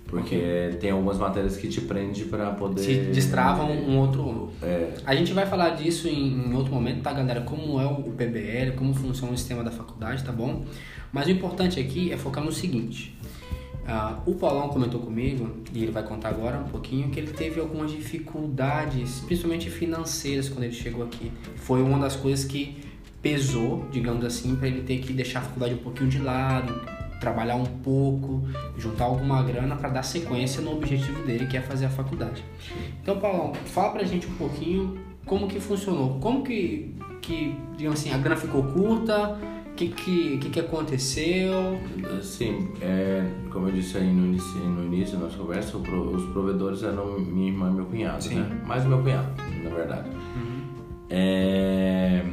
Porque 0.06 0.76
tem 0.80 0.90
algumas 0.90 1.18
matérias 1.18 1.56
que 1.56 1.66
te 1.66 1.80
prende 1.80 2.24
para 2.26 2.50
poder. 2.52 2.82
se 2.82 2.94
destravam 3.10 3.70
um 3.72 3.98
outro. 3.98 4.50
É, 4.62 4.92
A 5.04 5.14
gente 5.14 5.32
vai 5.32 5.46
falar 5.46 5.70
disso 5.70 6.06
em, 6.08 6.50
em 6.50 6.54
outro 6.54 6.72
momento, 6.72 7.02
tá, 7.02 7.12
galera? 7.12 7.40
Como 7.40 7.80
é 7.80 7.86
o 7.86 7.96
PBL, 8.12 8.72
como 8.76 8.92
funciona 8.94 9.32
o 9.32 9.36
sistema 9.36 9.64
da 9.64 9.70
faculdade, 9.70 10.22
tá 10.22 10.30
bom? 10.30 10.64
Mas 11.12 11.26
o 11.26 11.30
importante 11.30 11.80
aqui 11.80 12.12
é 12.12 12.16
focar 12.16 12.44
no 12.44 12.52
seguinte. 12.52 13.13
Ah, 13.86 14.18
o 14.24 14.34
Paulão 14.34 14.68
comentou 14.68 15.00
comigo, 15.00 15.50
e 15.72 15.82
ele 15.82 15.92
vai 15.92 16.02
contar 16.02 16.30
agora 16.30 16.58
um 16.58 16.64
pouquinho, 16.64 17.10
que 17.10 17.20
ele 17.20 17.32
teve 17.32 17.60
algumas 17.60 17.90
dificuldades, 17.90 19.20
principalmente 19.20 19.68
financeiras, 19.68 20.48
quando 20.48 20.64
ele 20.64 20.72
chegou 20.72 21.04
aqui. 21.04 21.30
Foi 21.56 21.82
uma 21.82 21.98
das 21.98 22.16
coisas 22.16 22.44
que 22.44 22.78
pesou, 23.20 23.86
digamos 23.90 24.24
assim, 24.24 24.56
para 24.56 24.68
ele 24.68 24.82
ter 24.82 24.98
que 24.98 25.12
deixar 25.12 25.40
a 25.40 25.42
faculdade 25.42 25.74
um 25.74 25.78
pouquinho 25.78 26.08
de 26.08 26.18
lado, 26.18 26.80
trabalhar 27.20 27.56
um 27.56 27.64
pouco, 27.64 28.42
juntar 28.76 29.04
alguma 29.04 29.42
grana 29.42 29.76
para 29.76 29.88
dar 29.88 30.02
sequência 30.02 30.60
no 30.60 30.72
objetivo 30.72 31.22
dele, 31.24 31.46
que 31.46 31.56
é 31.56 31.60
fazer 31.60 31.86
a 31.86 31.90
faculdade. 31.90 32.44
Então, 33.02 33.18
Paulão, 33.18 33.54
fala 33.66 33.92
pra 33.92 34.04
gente 34.04 34.26
um 34.26 34.34
pouquinho 34.34 34.98
como 35.24 35.48
que 35.48 35.58
funcionou, 35.58 36.18
como 36.20 36.42
que, 36.42 36.94
que 37.22 37.56
digamos 37.76 38.00
assim, 38.00 38.12
a 38.12 38.18
grana 38.18 38.36
ficou 38.36 38.62
curta, 38.62 39.38
o 39.74 39.76
que 39.76 39.88
que, 39.88 40.38
que 40.38 40.50
que 40.50 40.60
aconteceu, 40.60 41.80
Sim, 42.22 42.68
é, 42.80 43.28
como 43.50 43.66
eu 43.66 43.72
disse 43.72 43.98
aí 43.98 44.06
no 44.06 44.26
início, 44.26 44.56
no 44.60 44.84
início 44.84 45.18
da 45.18 45.24
nossa 45.24 45.36
conversa, 45.36 45.76
os 45.76 46.24
provedores 46.32 46.84
eram 46.84 47.18
minha 47.18 47.48
irmã 47.48 47.70
e 47.70 47.74
meu 47.74 47.84
cunhado, 47.86 48.22
Sim. 48.22 48.36
né? 48.36 48.62
Mais 48.64 48.84
meu 48.84 49.02
cunhado, 49.02 49.28
na 49.64 49.70
verdade. 49.70 50.10
É, 51.10 52.24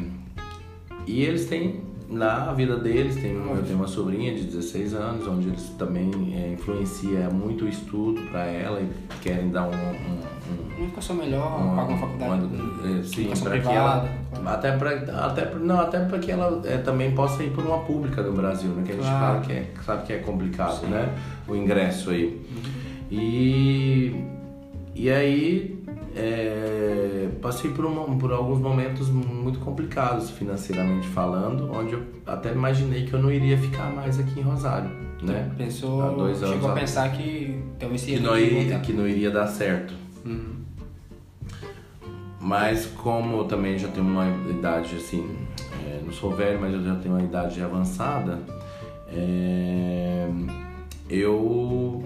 e 1.07 1.23
eles 1.23 1.47
têm 1.47 1.81
lá 2.11 2.49
a 2.49 2.53
vida 2.53 2.77
deles, 2.77 3.15
tem, 3.15 3.31
eu 3.33 3.63
tenho 3.63 3.77
uma 3.77 3.87
sobrinha 3.87 4.33
de 4.35 4.43
16 4.43 4.93
anos, 4.93 5.27
onde 5.27 5.47
eles 5.47 5.69
também 5.77 6.11
é, 6.35 6.53
influencia 6.53 7.29
muito 7.29 7.65
o 7.65 7.67
estudo 7.69 8.21
para 8.29 8.45
ela 8.45 8.81
e 8.81 8.89
querem 9.21 9.49
dar 9.49 9.63
um, 9.63 9.71
um- 9.71 9.71
um- 9.71 10.75
uma 10.77 10.85
educação 10.85 11.15
melhor, 11.15 11.75
pagar 11.75 11.87
uma 11.89 11.97
faculdade, 11.97 12.45
uma- 12.45 12.99
é, 12.99 13.03
sim, 13.03 13.31
para 13.43 13.59
que 13.59 13.67
ela 13.69 14.09
até 14.45 14.71
para 14.77 14.91
até 15.25 15.55
não 15.55 15.79
até 15.79 15.99
para 15.99 16.19
que 16.19 16.31
ela 16.31 16.61
é, 16.65 16.77
também 16.79 17.11
possa 17.13 17.43
ir 17.43 17.51
por 17.51 17.63
uma 17.65 17.79
pública 17.79 18.21
do 18.23 18.31
Brasil, 18.33 18.71
né? 18.71 18.83
Que 18.85 18.91
a 18.91 18.95
gente 18.95 19.03
Claro. 19.05 19.25
fala 19.25 19.39
que 19.41 19.53
é, 19.53 19.69
sabe 19.85 20.05
que 20.07 20.13
é 20.13 20.17
complicado, 20.17 20.85
né? 20.87 21.13
O 21.47 21.55
ingresso 21.55 22.09
aí. 22.09 22.25
Uhum. 22.49 22.71
E 23.11 24.23
e 24.95 25.09
aí 25.09 25.80
é, 26.15 27.29
passei 27.41 27.71
por, 27.71 27.85
uma- 27.85 28.15
por 28.17 28.31
alguns 28.31 28.59
momentos 28.59 29.09
muito 29.09 29.59
complicados 29.59 30.29
financeiramente 30.31 31.07
falando, 31.07 31.71
onde 31.71 31.93
eu 31.93 32.03
até 32.25 32.51
imaginei 32.51 33.05
que 33.05 33.13
eu 33.13 33.21
não 33.21 33.31
iria 33.31 33.57
ficar 33.57 33.93
mais 33.93 34.19
aqui 34.19 34.39
em 34.39 34.43
Rosário, 34.43 34.89
né? 35.21 35.51
Pensou, 35.57 36.01
Há 36.01 36.09
dois 36.09 36.41
anos 36.43 36.55
chegou 36.55 36.71
a 36.71 36.73
pensar 36.73 37.11
que 37.11 37.61
talvez 37.79 38.03
Que 38.03 38.19
não, 38.19 38.37
iria, 38.37 38.79
que 38.79 38.93
não 38.93 39.07
iria 39.07 39.31
dar 39.31 39.47
certo. 39.47 39.93
Uhum. 40.25 40.55
Mas 42.39 42.85
como 42.87 43.37
eu 43.37 43.43
também 43.45 43.77
já 43.77 43.87
tenho 43.87 44.05
uma 44.07 44.25
idade 44.49 44.95
assim, 44.95 45.29
é, 45.87 46.01
não 46.03 46.11
sou 46.11 46.35
velho, 46.35 46.59
mas 46.59 46.73
eu 46.73 46.83
já 46.83 46.95
tenho 46.95 47.13
uma 47.15 47.23
idade 47.23 47.61
avançada, 47.61 48.39
é, 49.07 50.27
eu 51.09 52.03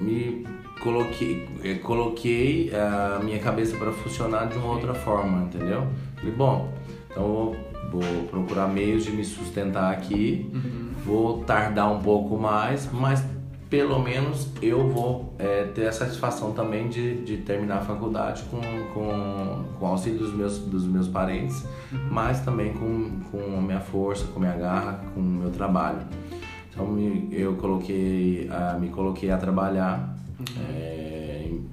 me 0.00 0.46
coloquei, 0.84 1.48
eh, 1.64 1.74
coloquei 1.82 2.70
a 2.74 3.18
minha 3.24 3.38
cabeça 3.40 3.76
para 3.76 3.90
funcionar 3.90 4.46
de 4.46 4.56
uma 4.58 4.68
outra 4.68 4.94
forma, 4.94 5.42
entendeu? 5.44 5.86
Falei, 6.16 6.32
bom, 6.34 6.72
então 7.10 7.24
eu 7.24 7.56
vou 7.90 8.02
procurar 8.30 8.68
meios 8.68 9.04
de 9.04 9.10
me 9.10 9.24
sustentar 9.24 9.90
aqui, 9.92 10.48
vou 11.04 11.42
tardar 11.44 11.90
um 11.90 12.00
pouco 12.00 12.36
mais, 12.38 12.88
mas 12.92 13.24
pelo 13.70 13.98
menos 13.98 14.48
eu 14.62 14.88
vou 14.88 15.34
eh, 15.38 15.64
ter 15.74 15.86
a 15.88 15.92
satisfação 15.92 16.52
também 16.52 16.88
de, 16.88 17.22
de 17.24 17.38
terminar 17.38 17.78
a 17.78 17.80
faculdade 17.80 18.44
com, 18.50 18.60
com, 18.92 19.64
com 19.78 19.84
o 19.84 19.88
auxílio 19.88 20.18
dos 20.18 20.32
meus, 20.32 20.58
dos 20.58 20.84
meus 20.86 21.08
parentes, 21.08 21.64
mas 22.10 22.40
também 22.44 22.72
com, 22.74 23.18
com 23.32 23.58
a 23.58 23.60
minha 23.60 23.80
força, 23.80 24.26
com 24.26 24.36
a 24.38 24.40
minha 24.42 24.56
garra, 24.56 25.00
com 25.14 25.20
o 25.20 25.24
meu 25.24 25.50
trabalho. 25.50 25.98
Então 26.70 26.86
me- 26.86 27.28
eu 27.32 27.54
coloquei, 27.54 28.48
a, 28.52 28.78
me 28.78 28.88
coloquei 28.90 29.30
a 29.30 29.36
trabalhar 29.38 30.13
eh, 30.68 31.46
em 31.46 31.66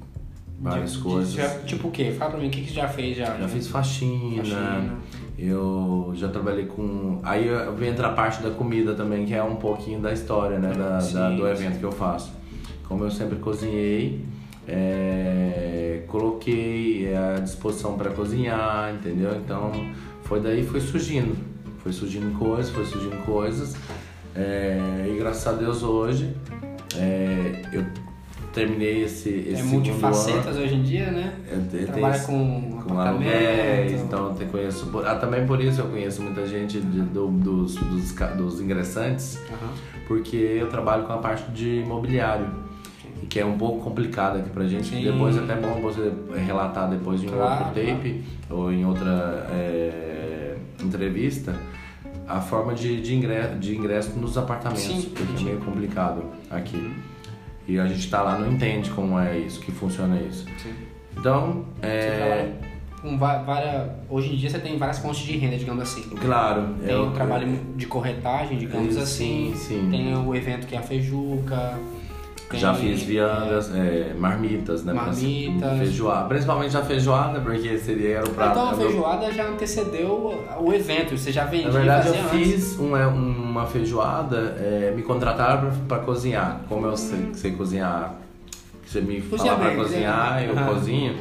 várias 0.60 0.91
De- 0.91 0.97
de- 0.97 1.04
coisas. 1.04 1.34
já- 1.34 1.60
tipo 1.60 1.88
o 1.88 1.91
quê? 1.91 2.12
Fala 2.17 2.32
pra 2.32 2.39
mim, 2.39 2.47
o 2.47 2.52
que, 2.52 2.62
que 2.62 2.67
você 2.69 2.76
já 2.76 2.88
fez 2.88 3.17
já? 3.17 3.38
Já 3.38 3.47
fiz 3.47 3.67
faxina, 3.67 4.38
Faxina. 4.43 4.95
eu 5.38 6.12
já 6.15 6.28
trabalhei 6.30 6.65
com. 6.65 7.19
Aí 7.24 7.47
eu- 7.47 7.76
vem 7.76 7.89
entrar 7.89 8.10
a 8.10 8.13
parte 8.13 8.41
da 8.43 8.52
comida 8.52 8.93
também, 8.93 9.26
que 9.26 9.34
é 9.34 9.43
um 9.43 9.56
pouquinho 9.56 10.00
da 10.00 10.12
história, 10.13 10.60
né? 10.60 10.74
Da, 10.74 11.00
Sim, 11.02 11.13
da- 11.15 11.30
do 11.30 11.38
sim. 11.38 11.47
evento 11.52 11.80
que 11.80 11.86
eu 11.86 11.91
faço. 11.91 12.32
Como 12.88 13.04
eu 13.06 13.12
sempre 13.12 13.38
cozinhei, 13.39 14.24
é, 14.67 16.04
coloquei 16.08 17.13
à 17.15 17.39
disposição 17.39 17.97
para 17.97 18.12
cozinhar, 18.12 18.93
entendeu? 18.93 19.36
Então 19.38 19.71
foi 20.24 20.39
daí 20.39 20.63
foi 20.65 20.80
surgindo. 20.82 21.36
Foi 21.80 21.91
surgindo 21.91 22.38
coisas, 22.38 22.69
foi 22.69 22.86
surgindo 22.86 23.17
coisas. 23.26 23.76
É, 24.36 25.08
e 25.13 25.17
graças 25.17 25.45
a 25.47 25.52
Deus 25.54 25.84
hoje 25.84 26.34
é, 26.97 27.63
eu 27.74 27.86
terminei 28.54 29.04
esse, 29.04 29.30
esse 29.30 29.62
É 29.62 29.64
multifacetas 29.64 30.58
hoje 30.58 30.76
em 30.76 30.84
dia, 30.84 31.10
né? 31.12 31.34
ano. 31.52 31.68
Eu- 31.74 31.80
eu 31.80 31.88
Trabalha 31.88 32.20
tenho- 32.20 32.26
com, 32.28 32.82
com 32.84 33.00
aluguéis, 33.00 34.02
então 34.02 34.36
eu 34.40 34.48
conheço. 34.48 34.92
Ah, 35.06 35.16
também 35.16 35.46
por 35.46 35.62
isso 35.62 35.82
eu 35.82 35.86
conheço 35.88 36.22
muita 36.22 36.46
gente 36.46 36.80
de- 36.80 37.02
do- 37.02 37.28
dos, 37.30 37.76
dos, 37.76 38.12
dos 38.38 38.60
ingressantes, 38.62 39.40
Aham. 39.50 39.72
porque 40.08 40.36
eu 40.36 40.68
trabalho 40.70 41.04
com 41.04 41.14
a 41.14 41.18
parte 41.18 41.50
de 41.52 41.82
imobiliário. 41.82 42.48
que 43.30 43.40
é 43.40 43.46
um 43.46 43.58
pouco 43.58 43.82
complicado 43.82 44.40
aqui 44.40 44.50
pra 44.50 44.66
gente. 44.68 44.88
Sim. 44.88 45.04
Depois 45.04 45.38
é 45.38 45.40
até 45.40 45.56
bom 45.56 45.80
você 45.80 46.12
relatar 46.36 46.90
depois 46.90 47.22
de 47.22 47.28
um 47.28 47.32
Claro, 47.32 47.66
outro 47.68 47.82
tape 47.82 48.24
ou 48.50 48.74
em 48.74 48.84
outra 48.84 49.48
é, 49.52 50.56
entrevista 50.84 51.56
a 52.28 52.42
forma 52.42 52.74
de, 52.74 53.00
de, 53.00 53.16
ingresso, 53.16 53.56
de 53.56 53.76
ingresso 53.78 54.20
nos 54.20 54.38
apartamentos, 54.38 54.84
Sim, 54.84 55.12
porque 55.16 55.42
é 55.42 55.46
meio 55.46 55.60
complicado 55.60 56.24
aqui. 56.50 56.92
E 57.67 57.80
a 57.80 57.88
gente 57.88 58.10
tá 58.10 58.21
lá 58.21 58.38
não 58.38 58.52
entende 58.52 58.89
como 58.89 59.17
é 59.19 59.38
isso, 59.38 59.60
que 59.60 59.71
funciona 59.71 60.19
isso. 60.19 60.45
Sim. 60.58 60.74
Então, 61.17 61.65
Você 61.80 61.88
é, 61.88 62.15
trabalha 62.17 62.71
com 63.02 63.17
várias, 63.17 63.91
hoje 64.10 64.34
em 64.34 64.36
dia 64.38 64.50
você 64.50 64.60
tem 64.60 64.78
várias 64.78 65.00
fontes 65.00 65.21
de 65.21 65.38
renda, 65.38 65.58
digamos 65.58 65.82
assim. 65.84 66.02
claro, 66.10 66.76
Tem 66.86 66.93
eu- 66.95 67.08
o 67.08 67.12
trabalho 67.12 67.60
de 67.76 67.86
corretagem, 67.86 68.58
digamos 68.58 68.93
Sim, 68.95 69.02
assim. 69.02 69.54
sim. 69.56 69.88
Tem 69.89 70.15
o 70.15 70.36
evento 70.36 70.67
que 70.67 70.76
é 70.76 70.80
a 70.80 70.82
Feijuca. 70.84 71.80
Tem, 72.52 72.60
Já 72.60 72.74
fiz 72.74 73.02
viandas, 73.04 73.74
é, 73.76 74.14
marmitas, 74.18 74.84
né? 74.84 74.94
Marmitas. 74.94 75.78
Feijoada. 75.80 76.28
Principalmente 76.28 76.78
a 76.78 76.82
feijoada, 76.84 77.40
porque 77.40 77.78
seria 77.78 78.18
era 78.18 78.26
o 78.28 78.32
é, 78.32 78.34
prato. 78.34 78.52
Então 78.52 78.70
a 78.70 78.76
meu- 78.76 78.88
feijoada 78.90 79.32
já 79.32 79.48
antecedeu 79.48 80.46
o 80.60 80.74
evento, 80.74 81.18
você 81.18 81.32
já 81.32 81.46
vendia 81.46 81.68
Na 81.68 81.72
verdade, 81.80 82.08
eu 82.10 82.14
antes. 82.16 82.30
fiz 82.30 82.80
uma, 82.80 83.08
uma 83.08 83.66
feijoada, 83.66 84.56
é, 84.60 84.94
me 84.96 85.02
contrataram 85.02 85.72
pra 85.88 86.00
cozinhar. 86.00 86.62
Como 86.70 86.86
eu 86.86 86.96
sei, 86.98 87.30
sei 87.34 87.52
cozinhar, 87.52 88.16
você 88.86 89.02
me 89.02 89.22
Cozinha 89.22 89.54
fala 89.56 89.68
bem, 89.70 89.78
cozinhar, 89.78 90.34
cozinha 90.48 90.62
eu 90.62 90.74
cozinho. 90.74 91.16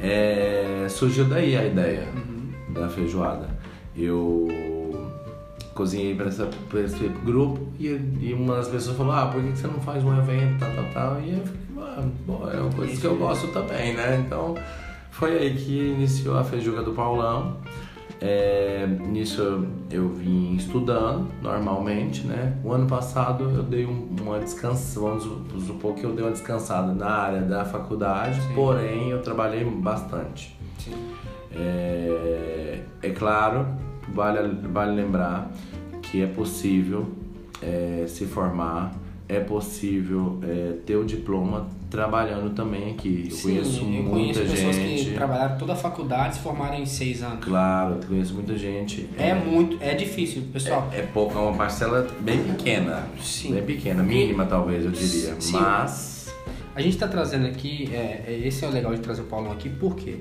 É, 0.00 0.86
surgiu 0.88 1.24
daí 1.24 1.56
a 1.56 1.64
ideia 1.64 2.08
Uhum. 2.14 2.72
da 2.72 2.88
feijoada. 2.88 3.48
Eu 3.96 4.46
cozinhei 5.78 6.16
pra 6.16 6.26
esse 6.26 7.08
grupo 7.24 7.60
e, 7.78 7.86
e 8.20 8.34
uma 8.34 8.56
das 8.56 8.68
pessoas 8.68 8.96
falou: 8.96 9.12
Ah, 9.12 9.26
por 9.26 9.40
que 9.40 9.56
você 9.56 9.68
não 9.68 9.80
faz 9.80 10.02
um 10.02 10.18
evento, 10.18 10.58
tal, 10.58 10.70
tal, 10.74 10.84
tal? 10.92 11.20
E 11.20 11.34
eu 11.38 11.46
falei: 11.46 11.88
Ah, 11.96 12.02
bom, 12.26 12.50
é 12.52 12.60
uma 12.60 12.72
coisa 12.72 13.00
que 13.00 13.06
eu 13.06 13.16
gosto 13.16 13.46
também, 13.48 13.94
né? 13.94 14.22
Então 14.26 14.56
foi 15.12 15.38
aí 15.38 15.54
que 15.54 15.78
iniciou 15.78 16.36
a 16.36 16.42
feijuca 16.42 16.82
do 16.82 16.92
Paulão. 16.92 17.56
É, 18.20 18.84
nisso 19.06 19.64
eu 19.92 20.08
vim 20.08 20.56
estudando 20.56 21.28
normalmente, 21.40 22.26
né? 22.26 22.58
O 22.64 22.72
ano 22.72 22.88
passado 22.88 23.44
eu 23.44 23.62
dei 23.62 23.86
um- 23.86 24.08
uma 24.20 24.40
descansa, 24.40 24.98
vamos 24.98 25.22
supor 25.64 25.94
que 25.94 26.02
eu 26.02 26.12
dei 26.12 26.24
uma 26.24 26.32
descansada 26.32 26.92
na 26.92 27.08
área 27.08 27.42
da 27.42 27.64
faculdade, 27.64 28.40
Sim. 28.40 28.54
porém 28.56 29.10
eu 29.10 29.22
trabalhei 29.22 29.64
bastante. 29.64 30.58
Sim. 30.80 30.94
É, 31.54 32.80
é 33.02 33.10
claro, 33.10 33.68
vale, 34.18 34.48
vale 34.68 35.00
lembrar 35.00 35.50
que 36.02 36.20
é 36.22 36.26
possível 36.26 37.06
é, 37.62 38.04
se 38.08 38.26
formar, 38.26 38.92
é 39.28 39.38
possível 39.38 40.40
é, 40.42 40.72
ter 40.84 40.96
o 40.96 41.04
diploma 41.04 41.68
trabalhando 41.88 42.54
também 42.54 42.90
aqui. 42.90 43.26
Eu 43.26 43.30
Sim, 43.30 43.42
conheço 43.42 43.80
eu 43.80 43.86
muita 43.86 44.40
conheço 44.40 44.56
pessoas 44.56 44.76
gente. 44.76 45.04
que 45.04 45.14
trabalharam 45.14 45.56
toda 45.56 45.72
a 45.72 45.76
faculdade 45.76 46.34
se 46.34 46.40
formaram 46.40 46.78
em 46.78 46.86
seis 46.86 47.22
anos. 47.22 47.44
Claro, 47.44 47.94
eu 48.02 48.08
conheço 48.08 48.34
muita 48.34 48.56
gente. 48.58 49.08
É 49.16 49.34
muito, 49.34 49.78
é 49.80 49.94
difícil, 49.94 50.42
pessoal. 50.52 50.88
É, 50.92 50.98
é 50.98 51.02
pouco, 51.02 51.38
é 51.38 51.40
uma 51.40 51.56
parcela 51.56 52.06
bem 52.20 52.42
pequena. 52.42 53.06
Sim. 53.22 53.54
Bem 53.54 53.64
pequena, 53.64 54.02
mínima 54.02 54.44
talvez, 54.46 54.84
eu 54.84 54.90
diria. 54.90 55.36
Sim. 55.40 55.52
Mas. 55.52 56.18
A 56.74 56.80
gente 56.80 56.94
está 56.94 57.08
trazendo 57.08 57.46
aqui, 57.46 57.90
é, 57.92 58.24
é- 58.26 58.40
esse 58.44 58.64
é 58.64 58.68
o 58.68 58.70
legal 58.70 58.94
de 58.94 59.00
trazer 59.00 59.22
o 59.22 59.24
Paulão 59.24 59.50
aqui, 59.50 59.68
por 59.68 59.96
quê? 59.96 60.16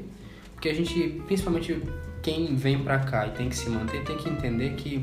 Porque 0.55 0.69
a 0.69 0.73
gente, 0.73 1.21
principalmente 1.27 1.79
quem 2.27 2.55
vem 2.57 2.83
pra 2.83 2.99
cá 2.99 3.25
e 3.25 3.31
tem 3.31 3.47
que 3.47 3.55
se 3.55 3.69
manter, 3.69 4.03
tem 4.03 4.17
que 4.17 4.29
entender 4.29 4.71
que 4.71 5.01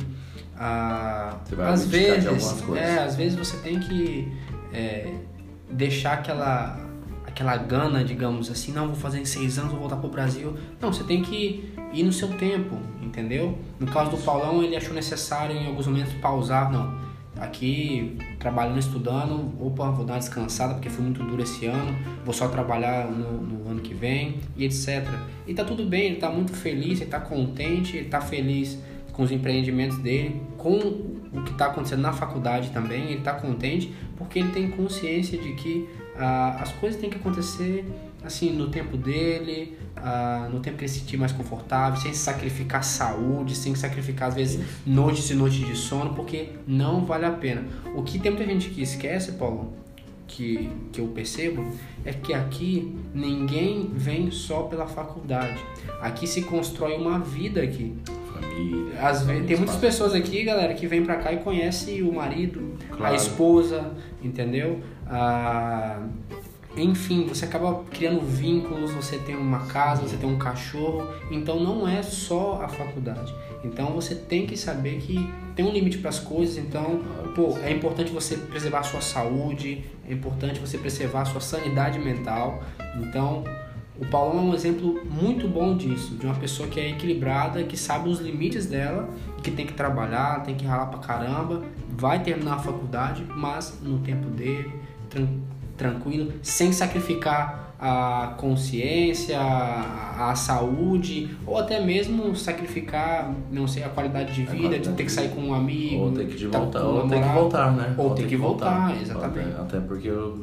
ah, 0.58 1.38
às 1.66 1.86
vezes, 1.86 2.52
é, 2.76 2.98
às 2.98 3.16
vezes 3.16 3.38
você 3.38 3.56
tem 3.56 3.80
que 3.80 4.30
é, 4.70 5.10
deixar 5.70 6.12
aquela 6.12 6.78
aquela 7.26 7.56
gana, 7.56 8.04
digamos 8.04 8.50
assim, 8.50 8.72
não 8.72 8.88
vou 8.88 8.96
fazer 8.96 9.20
em 9.20 9.24
seis 9.24 9.58
anos, 9.58 9.70
vou 9.70 9.80
voltar 9.80 9.96
pro 9.96 10.08
Brasil. 10.10 10.54
Não, 10.78 10.92
você 10.92 11.02
tem 11.02 11.22
que 11.22 11.72
ir 11.94 12.02
no 12.02 12.12
seu 12.12 12.28
tempo, 12.28 12.78
entendeu? 13.02 13.58
No 13.80 13.86
caso 13.86 14.10
do 14.10 14.18
Paulão, 14.18 14.62
ele 14.62 14.76
achou 14.76 14.92
necessário 14.92 15.56
em 15.56 15.66
alguns 15.66 15.86
momentos 15.86 16.12
pausar, 16.20 16.70
não. 16.70 16.94
Aqui, 17.36 18.16
trabalhando, 18.38 18.78
estudando, 18.78 19.52
opa, 19.60 19.90
vou 19.90 20.04
dar 20.04 20.14
uma 20.14 20.18
descansada 20.20 20.74
porque 20.74 20.88
foi 20.88 21.04
muito 21.04 21.22
duro 21.24 21.42
esse 21.42 21.66
ano, 21.66 21.96
vou 22.24 22.32
só 22.32 22.48
trabalhar 22.48 23.10
no, 23.10 23.42
no 23.42 23.68
ano 23.68 23.80
que 23.80 23.92
vem 23.92 24.36
e 24.56 24.64
etc. 24.64 25.04
E 25.46 25.52
tá 25.52 25.64
tudo 25.64 25.84
bem, 25.84 26.06
ele 26.06 26.16
tá 26.16 26.30
muito 26.30 26.52
feliz, 26.52 27.00
ele 27.00 27.10
tá 27.10 27.18
contente, 27.18 27.96
ele 27.96 28.08
tá 28.08 28.20
feliz 28.20 28.78
com 29.12 29.22
os 29.22 29.30
empreendimentos 29.30 29.98
dele, 29.98 30.40
com 30.56 30.78
o 30.78 31.42
que 31.44 31.52
está 31.52 31.66
acontecendo 31.66 32.02
na 32.02 32.12
faculdade 32.12 32.70
também, 32.70 33.04
ele 33.04 33.18
está 33.18 33.32
contente 33.34 33.92
porque 34.16 34.38
ele 34.38 34.50
tem 34.50 34.70
consciência 34.70 35.38
de 35.38 35.52
que 35.54 35.88
ah, 36.16 36.58
as 36.60 36.72
coisas 36.74 37.00
têm 37.00 37.10
que 37.10 37.16
acontecer 37.16 37.84
assim 38.24 38.50
no 38.52 38.68
tempo 38.68 38.96
dele, 38.96 39.76
ah, 39.96 40.48
no 40.52 40.60
tempo 40.60 40.76
que 40.78 40.84
ele 40.84 40.88
se 40.92 41.00
sentir 41.00 41.16
mais 41.16 41.32
confortável, 41.32 42.00
sem 42.00 42.12
sacrificar 42.14 42.82
saúde, 42.84 43.54
sem 43.54 43.74
sacrificar 43.74 44.28
às 44.28 44.34
vezes 44.34 44.64
noites 44.86 45.30
e 45.30 45.34
noites 45.34 45.66
de 45.66 45.76
sono, 45.76 46.14
porque 46.14 46.50
não 46.66 47.04
vale 47.04 47.24
a 47.26 47.30
pena. 47.30 47.64
O 47.94 48.02
que 48.02 48.18
tem 48.18 48.30
muita 48.32 48.46
gente 48.46 48.70
que 48.70 48.82
esquece, 48.82 49.32
Paulo, 49.32 49.72
que, 50.26 50.70
que 50.92 51.00
eu 51.00 51.08
percebo, 51.08 51.64
é 52.04 52.12
que 52.12 52.32
aqui 52.32 52.96
ninguém 53.14 53.90
vem 53.94 54.30
só 54.30 54.62
pela 54.62 54.86
faculdade. 54.86 55.58
Aqui 56.00 56.26
se 56.26 56.42
constrói 56.42 56.94
uma 56.96 57.18
vida 57.18 57.62
aqui. 57.62 57.94
Família. 58.32 59.00
Às 59.00 59.22
vezes, 59.22 59.46
tem 59.46 59.56
muitas 59.56 59.76
pessoas 59.76 60.12
aqui, 60.12 60.42
galera, 60.42 60.74
que 60.74 60.86
vêm 60.88 61.04
pra 61.04 61.16
cá 61.16 61.32
e 61.32 61.36
conhece 61.38 62.02
o 62.02 62.12
marido, 62.12 62.74
a 62.90 62.96
Claro. 62.96 63.14
esposa, 63.14 63.92
entendeu? 64.22 64.80
Ah, 65.06 66.02
enfim, 66.76 67.26
você 67.26 67.44
acaba 67.44 67.84
criando 67.90 68.20
vínculos, 68.20 68.90
você 68.92 69.18
tem 69.18 69.36
uma 69.36 69.60
casa, 69.66 70.02
você 70.02 70.16
tem 70.16 70.28
um 70.28 70.38
cachorro, 70.38 71.06
então 71.30 71.60
não 71.60 71.86
é 71.86 72.02
só 72.02 72.60
a 72.62 72.68
faculdade. 72.68 73.32
Então 73.62 73.92
você 73.92 74.14
tem 74.14 74.46
que 74.46 74.56
saber 74.56 74.98
que 74.98 75.28
tem 75.54 75.64
um 75.64 75.72
limite 75.72 75.98
para 75.98 76.10
as 76.10 76.18
coisas, 76.18 76.58
então, 76.58 77.00
pô, 77.34 77.56
é 77.62 77.70
importante 77.72 78.10
você 78.12 78.36
preservar 78.36 78.80
a 78.80 78.82
sua 78.82 79.00
saúde, 79.00 79.84
é 80.08 80.12
importante 80.12 80.58
você 80.58 80.76
preservar 80.76 81.22
a 81.22 81.24
sua 81.24 81.40
sanidade 81.40 81.98
mental. 81.98 82.62
Então, 83.00 83.44
o 83.96 84.04
Paulão 84.06 84.38
é 84.38 84.42
um 84.50 84.54
exemplo 84.54 85.04
muito 85.08 85.46
bom 85.46 85.76
disso, 85.76 86.16
de 86.16 86.26
uma 86.26 86.34
pessoa 86.34 86.68
que 86.68 86.80
é 86.80 86.90
equilibrada, 86.90 87.62
que 87.62 87.76
sabe 87.76 88.08
os 88.08 88.18
limites 88.18 88.66
dela, 88.66 89.08
que 89.42 89.52
tem 89.52 89.64
que 89.64 89.72
trabalhar, 89.74 90.42
tem 90.42 90.56
que 90.56 90.64
ralar 90.66 90.86
pra 90.86 90.98
caramba, 90.98 91.62
vai 91.90 92.20
terminar 92.20 92.54
a 92.54 92.58
faculdade, 92.58 93.24
mas 93.36 93.78
no 93.80 94.00
tempo 94.00 94.28
dele, 94.30 94.72
tran- 95.08 95.28
tranquilo, 95.76 96.32
sem 96.42 96.72
sacrificar 96.72 97.74
a 97.78 98.34
consciência, 98.38 99.38
a, 99.38 100.30
a 100.30 100.34
saúde, 100.34 101.36
ou 101.46 101.58
até 101.58 101.84
mesmo 101.84 102.34
sacrificar, 102.34 103.30
não 103.50 103.66
sei, 103.66 103.82
a 103.82 103.88
qualidade 103.88 104.32
de 104.32 104.44
vida, 104.44 104.78
de 104.78 104.90
ter 104.90 105.04
que 105.04 105.12
sair 105.12 105.30
com 105.30 105.40
um 105.40 105.54
amigo, 105.54 106.04
Ou 106.04 106.12
ter 106.12 106.26
que 106.26 106.46
tá 106.46 106.58
voltar, 106.58 106.82
ou 106.82 107.08
ter 107.08 107.22
que 107.22 107.28
voltar, 107.28 107.72
né? 107.72 107.94
Ou 107.98 108.14
ter 108.14 108.26
que 108.26 108.36
voltar, 108.36 109.02
exatamente. 109.02 109.50
Até, 109.50 109.60
até 109.60 109.80
porque 109.80 110.08
eu, 110.08 110.42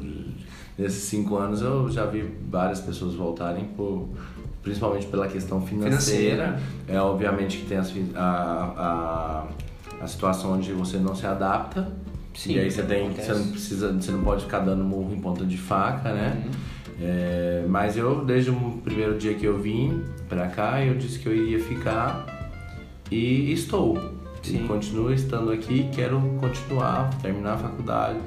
nesses 0.78 1.04
cinco 1.04 1.36
anos 1.36 1.62
eu 1.62 1.90
já 1.90 2.06
vi 2.06 2.22
várias 2.48 2.80
pessoas 2.80 3.14
voltarem 3.14 3.64
por 3.64 4.08
principalmente 4.62 5.06
pela 5.06 5.26
questão 5.26 5.60
financeira. 5.60 5.98
Financeira. 5.98 6.60
É 6.86 7.00
obviamente 7.00 7.58
que 7.58 7.66
tem 7.66 7.78
as 7.78 7.92
a, 8.14 9.46
a, 10.00 10.04
a 10.04 10.06
situação 10.06 10.52
onde 10.52 10.72
você 10.72 10.98
não 10.98 11.14
se 11.14 11.26
adapta. 11.26 11.92
Sim, 12.34 12.54
e 12.54 12.58
aí 12.60 12.70
você 12.70 12.82
tem, 12.82 13.06
acontece. 13.06 13.28
você 13.28 13.38
não 13.38 13.48
precisa, 13.48 13.92
você 13.92 14.10
não 14.10 14.22
pode 14.22 14.44
ficar 14.44 14.60
dando 14.60 14.84
murro 14.84 15.12
em 15.14 15.20
ponta 15.20 15.44
de 15.44 15.56
faca, 15.56 16.12
né? 16.12 16.42
Uhum. 16.44 16.52
É, 17.00 17.64
mas 17.68 17.96
eu, 17.96 18.24
desde 18.24 18.50
o 18.50 18.80
primeiro 18.84 19.18
dia 19.18 19.34
que 19.34 19.44
eu 19.44 19.58
vim 19.58 20.02
pra 20.28 20.48
cá, 20.48 20.84
eu 20.84 20.94
disse 20.94 21.18
que 21.18 21.26
eu 21.26 21.34
iria 21.34 21.60
ficar 21.60 22.26
e 23.10 23.52
estou. 23.52 23.98
Sim. 24.42 24.64
E 24.64 24.68
continuo 24.68 25.12
estando 25.12 25.52
aqui, 25.52 25.88
quero 25.92 26.20
continuar, 26.40 27.10
terminar 27.20 27.54
a 27.54 27.58
faculdade, 27.58 28.18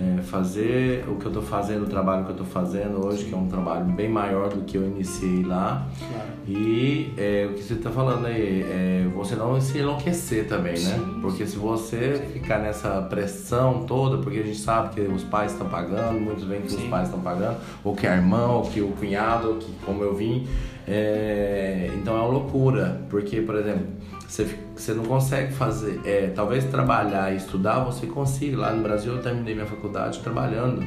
é, 0.00 0.22
fazer 0.22 1.04
o 1.06 1.16
que 1.16 1.26
eu 1.26 1.32
tô 1.32 1.42
fazendo, 1.42 1.82
o 1.82 1.86
trabalho 1.86 2.24
que 2.24 2.30
eu 2.30 2.36
tô 2.36 2.44
fazendo 2.44 3.04
hoje, 3.04 3.26
que 3.26 3.34
é 3.34 3.36
um 3.36 3.46
trabalho 3.46 3.84
bem 3.84 4.08
maior 4.08 4.48
do 4.48 4.62
que 4.62 4.78
eu 4.78 4.86
iniciei 4.86 5.42
lá. 5.42 5.86
Claro. 5.98 6.30
E 6.48 7.12
é, 7.18 7.46
o 7.50 7.54
que 7.54 7.62
você 7.62 7.74
tá 7.74 7.90
falando 7.90 8.26
aí, 8.26 8.62
é 8.62 9.06
você 9.14 9.34
não 9.34 9.60
se 9.60 9.76
enlouquecer 9.78 10.48
também, 10.48 10.72
né? 10.72 10.94
Sim. 10.98 11.18
Porque 11.20 11.46
se 11.46 11.56
você 11.56 12.26
ficar 12.32 12.58
nessa 12.60 13.02
pressão 13.02 13.84
toda, 13.86 14.18
porque 14.18 14.38
a 14.38 14.42
gente 14.42 14.58
sabe 14.58 14.94
que 14.94 15.00
os 15.02 15.22
pais 15.22 15.52
estão 15.52 15.68
pagando, 15.68 16.18
muitos 16.18 16.44
veem 16.44 16.62
que 16.62 16.68
os 16.68 16.84
pais 16.84 17.08
estão 17.08 17.20
pagando, 17.20 17.58
ou 17.84 17.94
que 17.94 18.06
a 18.06 18.16
irmã, 18.16 18.46
ou 18.46 18.62
que 18.62 18.80
o 18.80 18.88
cunhado, 18.92 19.50
ou 19.50 19.54
que 19.56 19.70
como 19.84 20.02
eu 20.02 20.14
vim. 20.14 20.46
é, 20.88 21.90
então 21.94 22.16
é 22.16 22.20
uma 22.20 22.28
loucura, 22.28 23.02
porque, 23.10 23.42
por 23.42 23.54
exemplo, 23.56 23.86
você, 24.30 24.56
você 24.76 24.94
não 24.94 25.04
consegue 25.04 25.52
fazer, 25.52 26.00
é, 26.04 26.28
talvez 26.28 26.64
trabalhar 26.66 27.32
e 27.32 27.36
estudar, 27.36 27.80
você 27.80 28.06
consiga. 28.06 28.58
Lá 28.58 28.72
no 28.72 28.82
Brasil 28.82 29.14
eu 29.14 29.22
terminei 29.22 29.54
minha 29.54 29.66
faculdade 29.66 30.20
trabalhando. 30.20 30.84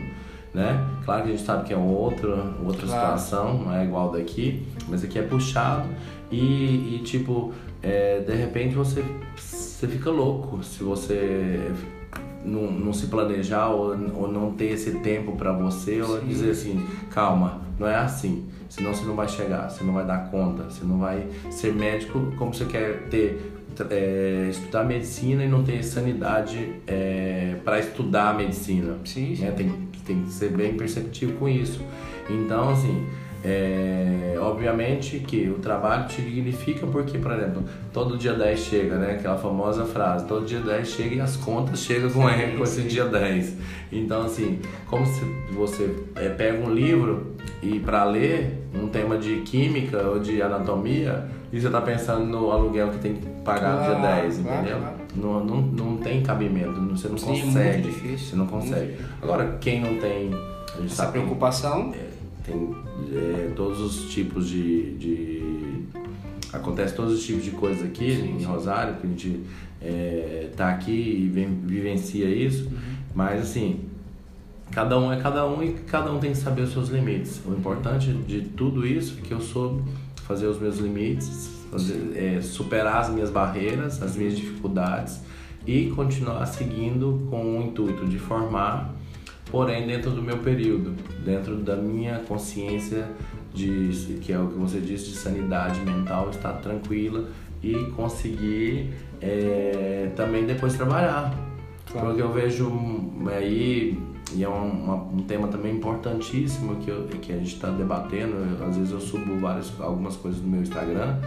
Né? 0.54 0.86
Claro 1.04 1.24
que 1.24 1.30
a 1.30 1.36
gente 1.36 1.46
sabe 1.46 1.66
que 1.66 1.74
é 1.74 1.78
outra, 1.78 2.36
outra 2.64 2.86
Claro. 2.86 3.18
situação, 3.20 3.58
não 3.64 3.74
é 3.74 3.84
igual 3.84 4.12
daqui, 4.12 4.66
mas 4.88 5.04
aqui 5.04 5.18
é 5.18 5.24
puxado 5.24 5.90
e, 6.32 6.96
e, 6.96 7.02
tipo, 7.04 7.52
é, 7.82 8.20
de 8.20 8.34
repente 8.36 8.76
você, 8.76 9.04
você 9.36 9.88
fica 9.88 10.12
louco 10.12 10.64
se 10.64 10.84
você 10.84 11.72
não, 12.46 12.72
não 12.72 12.94
se 12.94 13.08
planejar 13.08 13.70
ou, 13.70 13.98
ou 14.16 14.32
não 14.32 14.52
ter 14.52 14.74
esse 14.74 14.92
tempo 15.00 15.32
para 15.34 15.52
você 15.52 16.02
ou 16.04 16.22
dizer 16.22 16.52
assim, 16.52 16.86
calma, 17.10 17.62
não 17.80 17.88
é 17.88 17.96
assim. 17.96 18.46
Senão 18.74 18.92
você 18.92 19.06
não 19.06 19.16
vai 19.16 19.28
chegar, 19.28 19.70
você 19.70 19.84
não 19.84 19.94
vai 19.94 20.04
dar 20.04 20.32
conta, 20.32 20.64
você 20.64 20.84
não 20.84 20.98
vai 20.98 21.28
ser 21.52 21.76
médico 21.76 22.34
como 22.40 22.52
você 22.52 22.66
quer 22.66 23.04
ter 23.04 23.54
é, 23.92 24.48
estudar 24.50 24.84
medicina 24.84 25.44
e 25.44 25.48
não 25.48 25.64
ter 25.64 25.84
sanidade 25.84 26.74
é, 26.88 27.58
para 27.64 27.78
estudar 27.78 28.32
a 28.32 28.34
medicina. 28.34 28.98
Sim, 29.06 29.36
sim. 29.36 29.46
É, 29.46 29.52
tem, 29.52 29.70
tem 30.04 30.24
que 30.24 30.32
ser 30.32 30.50
bem 30.50 30.74
perceptivo 30.76 31.34
com 31.34 31.48
isso. 31.48 31.84
Então, 32.28 32.72
assim, 32.72 33.06
é, 33.46 34.38
obviamente 34.40 35.20
que 35.20 35.48
o 35.52 35.60
trabalho 35.60 36.08
te 36.08 36.24
dignifica 36.24 36.88
porque, 36.88 37.20
por 37.20 37.32
exemplo, 37.32 37.64
todo 37.94 38.18
dia 38.18 38.34
10 38.34 38.60
chega, 38.60 38.96
né? 38.96 39.12
Aquela 39.20 39.38
famosa 39.38 39.86
frase, 39.86 40.26
todo 40.26 40.48
dia 40.48 40.62
10 40.62 40.88
chega 40.88 41.14
e 41.14 41.22
as 41.22 41.38
contas 41.38 41.78
chegam 41.78 42.10
com, 42.10 42.28
sim, 42.28 42.58
com 42.58 42.64
esse 42.64 42.82
dia 42.82 43.06
10. 43.06 43.56
Então, 43.92 44.24
assim, 44.24 44.60
como 44.88 45.06
se 45.06 45.24
você 45.52 45.96
é, 46.16 46.30
pega 46.30 46.58
um 46.58 46.74
livro 46.74 47.36
e 47.62 47.80
para 47.80 48.04
ler 48.06 48.63
um 48.74 48.88
tema 48.88 49.18
de 49.18 49.42
química 49.42 50.02
ou 50.08 50.20
de 50.20 50.42
anatomia 50.42 51.28
e 51.52 51.60
você 51.60 51.68
está 51.68 51.82
pensando 51.82 52.26
no 52.26 52.52
aluguel 52.52 52.90
que 52.90 52.98
tem 52.98 53.14
que 53.16 53.26
pagar 53.44 53.78
claro, 53.78 54.02
dia 54.02 54.22
10, 54.22 54.40
entendeu? 54.40 54.78
Claro. 54.80 54.96
Não, 55.16 55.46
não, 55.46 55.62
não 55.62 55.98
tem 55.98 56.24
cabimento, 56.24 56.82
você 56.90 57.08
não 57.08 57.18
Sim, 57.18 57.42
consegue. 57.42 57.84
Muito 57.84 57.94
difícil. 57.94 58.28
Você 58.30 58.36
não 58.36 58.48
consegue. 58.48 58.98
Agora, 59.22 59.58
quem 59.62 59.82
não 59.82 60.00
tem 60.00 60.32
essa 60.84 61.06
preocupação. 61.08 61.94
é, 61.94 62.10
tem 62.44 62.76
é, 63.14 63.52
todos 63.56 63.80
os 63.80 64.12
tipos 64.12 64.50
de, 64.50 64.96
de, 64.98 65.84
Acontece 66.52 66.96
todos 66.96 67.14
os 67.14 67.24
tipos 67.24 67.44
de 67.44 67.52
coisas 67.52 67.84
aqui 67.84 68.16
sim, 68.16 68.38
em 68.40 68.44
Rosário, 68.44 68.96
que 68.96 69.08
a 69.08 69.10
gente 69.10 69.44
é, 69.82 70.50
tá 70.56 70.70
aqui 70.70 70.92
e 70.92 71.30
vivencia 71.66 72.28
isso, 72.28 72.66
uhum. 72.66 72.78
mas 73.14 73.42
assim, 73.42 73.82
cada 74.74 74.98
um 74.98 75.12
é 75.12 75.20
cada 75.20 75.48
um 75.48 75.64
e 75.64 75.74
cada 75.74 76.12
um 76.12 76.20
tem 76.20 76.32
que 76.32 76.38
saber 76.38 76.64
os 76.64 76.72
seus 76.72 76.90
limites. 76.90 77.42
O 77.46 77.52
importante 77.54 78.12
de 78.12 78.42
tudo 78.42 78.86
isso 78.86 79.20
é 79.20 79.22
que 79.22 79.34
eu 79.34 79.42
soube 79.42 79.84
fazer 80.28 80.48
os 80.48 80.60
meus 80.60 80.78
limites, 80.78 81.50
fazer, 81.72 82.14
é, 82.16 82.42
superar 82.42 82.98
as 82.98 83.10
minhas 83.10 83.30
barreiras, 83.30 84.02
as 84.02 84.16
minhas 84.16 84.36
dificuldades 84.36 85.22
e 85.66 85.92
continuar 85.96 86.46
seguindo 86.46 87.28
com 87.30 87.60
o 87.60 87.64
intuito 87.64 88.06
de 88.06 88.18
formar 88.20 88.94
porém 89.54 89.86
dentro 89.86 90.10
do 90.10 90.22
meu 90.22 90.40
período, 90.40 90.96
dentro 91.24 91.58
da 91.58 91.76
minha 91.76 92.20
consciência 92.28 93.08
de 93.54 94.18
que 94.22 94.34
é 94.34 94.40
o 94.40 94.48
que 94.48 94.58
você 94.58 94.80
disse 94.80 95.12
de 95.12 95.16
sanidade 95.16 95.80
mental, 95.82 96.32
estar 96.32 96.54
tranquila 96.54 97.30
e 97.62 97.76
conseguir 97.96 98.90
é, 99.22 100.10
também 100.16 100.46
depois 100.46 100.74
trabalhar. 100.74 101.32
Claro. 101.92 102.08
Porque 102.08 102.22
eu 102.24 102.32
vejo 102.32 102.68
aí, 103.32 104.00
e 104.36 104.44
é 104.44 104.50
um, 104.50 105.12
um 105.14 105.24
tema 105.28 105.48
também 105.48 105.76
importantíssimo 105.76 106.76
que, 106.78 106.90
eu, 106.90 107.04
que 107.22 107.32
a 107.32 107.38
gente 107.38 107.56
está 107.56 107.70
debatendo, 107.70 108.36
às 108.68 108.78
vezes 108.78 108.92
eu 108.92 109.00
subo 109.00 109.40
várias, 109.40 109.72
algumas 109.80 110.16
coisas 110.16 110.42
no 110.42 110.48
meu 110.48 110.62
Instagram. 110.62 111.18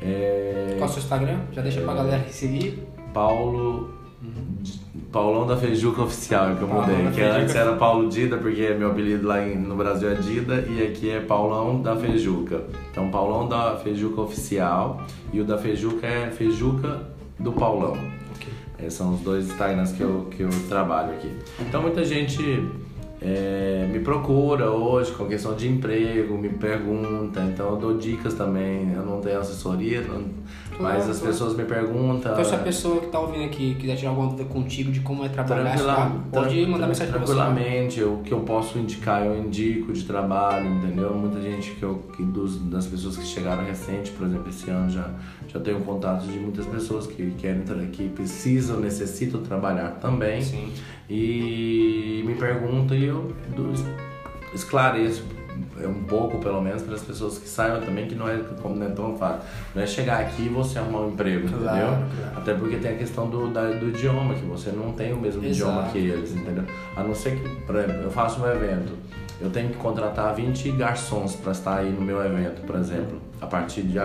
É, 0.00 0.76
Qual 0.78 0.88
é 0.88 0.90
o 0.90 0.92
seu 0.92 1.02
Instagram? 1.02 1.40
Já 1.52 1.62
deixa 1.62 1.80
é, 1.80 1.84
pra 1.84 1.94
galera 1.94 2.28
seguir. 2.28 2.86
Paulo 3.12 3.98
Paulão 5.12 5.46
da 5.46 5.56
Feijuca 5.56 6.02
Oficial, 6.02 6.56
que 6.56 6.62
eu 6.62 6.68
mudei. 6.68 7.10
Que 7.14 7.22
antes 7.22 7.54
era 7.54 7.74
Paulo 7.76 8.08
Dida, 8.08 8.36
porque 8.36 8.74
meu 8.74 8.90
apelido 8.90 9.26
lá 9.26 9.40
no 9.40 9.74
Brasil 9.74 10.10
é 10.10 10.14
Dida, 10.14 10.66
e 10.68 10.82
aqui 10.82 11.08
é 11.10 11.20
Paulão 11.20 11.80
da 11.80 11.96
Feijuca. 11.96 12.64
Então, 12.90 13.10
Paulão 13.10 13.48
da 13.48 13.76
Feijuca 13.76 14.20
Oficial, 14.20 15.00
e 15.32 15.40
o 15.40 15.44
da 15.44 15.56
Feijuca 15.56 16.06
é 16.06 16.30
Feijuca 16.30 17.00
do 17.38 17.52
Paulão. 17.52 17.96
Esses 18.78 18.94
são 18.94 19.14
os 19.14 19.20
dois 19.20 19.46
Instagrams 19.46 19.92
que 19.92 20.02
eu, 20.02 20.28
que 20.30 20.42
eu 20.42 20.50
trabalho 20.68 21.12
aqui. 21.12 21.30
Então, 21.60 21.82
muita 21.82 22.04
gente 22.04 22.42
é, 23.20 23.88
me 23.90 23.98
procura 23.98 24.70
hoje 24.70 25.10
com 25.12 25.26
questão 25.26 25.54
de 25.54 25.68
emprego, 25.68 26.38
me 26.38 26.50
pergunta, 26.50 27.40
então 27.42 27.70
eu 27.70 27.76
dou 27.76 27.98
dicas 27.98 28.34
também. 28.34 28.92
Eu 28.92 29.04
não 29.04 29.20
tenho 29.20 29.40
assessoria, 29.40 30.02
não, 30.02 30.24
mas 30.78 31.10
as 31.10 31.20
pessoas 31.20 31.56
me 31.56 31.64
perguntam. 31.64 32.32
Então, 32.32 32.44
se 32.44 32.54
a 32.54 32.58
pessoa 32.58 33.00
que 33.00 33.06
está 33.06 33.18
ouvindo 33.18 33.44
aqui 33.44 33.74
quiser 33.74 33.96
tirar 33.96 34.10
alguma 34.10 34.28
dúvida 34.28 34.48
contigo 34.48 34.92
de 34.92 35.00
como 35.00 35.24
é 35.24 35.28
trabalhar, 35.28 35.76
tá, 35.76 36.12
pode 36.32 36.64
mandar 36.66 36.86
mensagem 36.86 37.12
para 37.12 37.20
você. 37.20 37.34
Tranquilamente, 37.34 38.02
o 38.04 38.18
que 38.18 38.32
eu 38.32 38.40
posso 38.40 38.78
indicar, 38.78 39.26
eu 39.26 39.36
indico 39.36 39.92
de 39.92 40.04
trabalho, 40.04 40.68
entendeu? 40.68 41.12
Muita 41.12 41.40
gente 41.40 41.72
que 41.72 41.82
eu, 41.82 42.00
que 42.16 42.22
dos, 42.22 42.56
das 42.66 42.86
pessoas 42.86 43.16
que 43.16 43.24
chegaram 43.24 43.64
recente, 43.64 44.12
por 44.12 44.28
exemplo, 44.28 44.48
esse 44.48 44.70
ano 44.70 44.88
já, 44.90 45.10
já 45.48 45.60
tenho 45.60 45.80
contato 45.80 46.26
de 46.26 46.38
muitas 46.38 46.66
pessoas 46.66 47.06
que 47.06 47.32
querem, 47.32 47.62
que 47.90 48.08
precisam, 48.08 48.78
necessitam 48.80 49.42
trabalhar 49.42 49.98
também. 50.00 50.42
Sim. 50.42 50.72
E 51.08 52.22
me 52.26 52.34
perguntam 52.34 52.96
e 52.96 53.04
eu 53.06 53.32
esclareço 54.54 55.24
é 55.80 55.86
um 55.86 56.04
pouco 56.04 56.38
pelo 56.38 56.60
menos 56.60 56.82
para 56.82 56.94
as 56.94 57.02
pessoas 57.02 57.38
que 57.38 57.48
saibam 57.48 57.80
também 57.80 58.06
que 58.06 58.14
não 58.14 58.28
é 58.28 58.38
como 58.62 58.76
não 58.76 58.86
é 58.86 58.90
tão 58.90 59.16
fácil 59.16 59.40
não 59.74 59.82
é 59.82 59.86
chegar 59.86 60.20
aqui 60.20 60.42
e 60.42 60.48
você 60.48 60.78
arrumar 60.78 61.00
um 61.00 61.10
emprego 61.10 61.48
claro, 61.48 61.62
entendeu 61.64 61.88
claro. 62.16 62.38
até 62.38 62.54
porque 62.54 62.76
tem 62.76 62.92
a 62.92 62.96
questão 62.96 63.28
do, 63.28 63.48
da, 63.48 63.70
do 63.70 63.88
idioma 63.88 64.34
que 64.34 64.44
você 64.44 64.70
não 64.70 64.92
tem 64.92 65.12
o 65.12 65.16
mesmo 65.16 65.44
Exato. 65.44 65.70
idioma 65.70 65.90
que 65.90 65.98
eles 65.98 66.32
entendeu 66.32 66.64
a 66.96 67.02
não 67.02 67.14
ser 67.14 67.36
que 67.36 67.48
por 67.62 67.76
exemplo 67.76 68.02
eu 68.02 68.10
faço 68.10 68.40
um 68.40 68.46
evento 68.46 68.92
eu 69.40 69.50
tenho 69.50 69.70
que 69.70 69.76
contratar 69.76 70.34
20 70.34 70.72
garçons 70.72 71.36
para 71.36 71.52
estar 71.52 71.76
aí 71.78 71.90
no 71.90 72.00
meu 72.00 72.24
evento 72.24 72.62
por 72.62 72.76
exemplo 72.76 73.20
a 73.40 73.46
partir 73.46 73.82
de, 73.82 73.98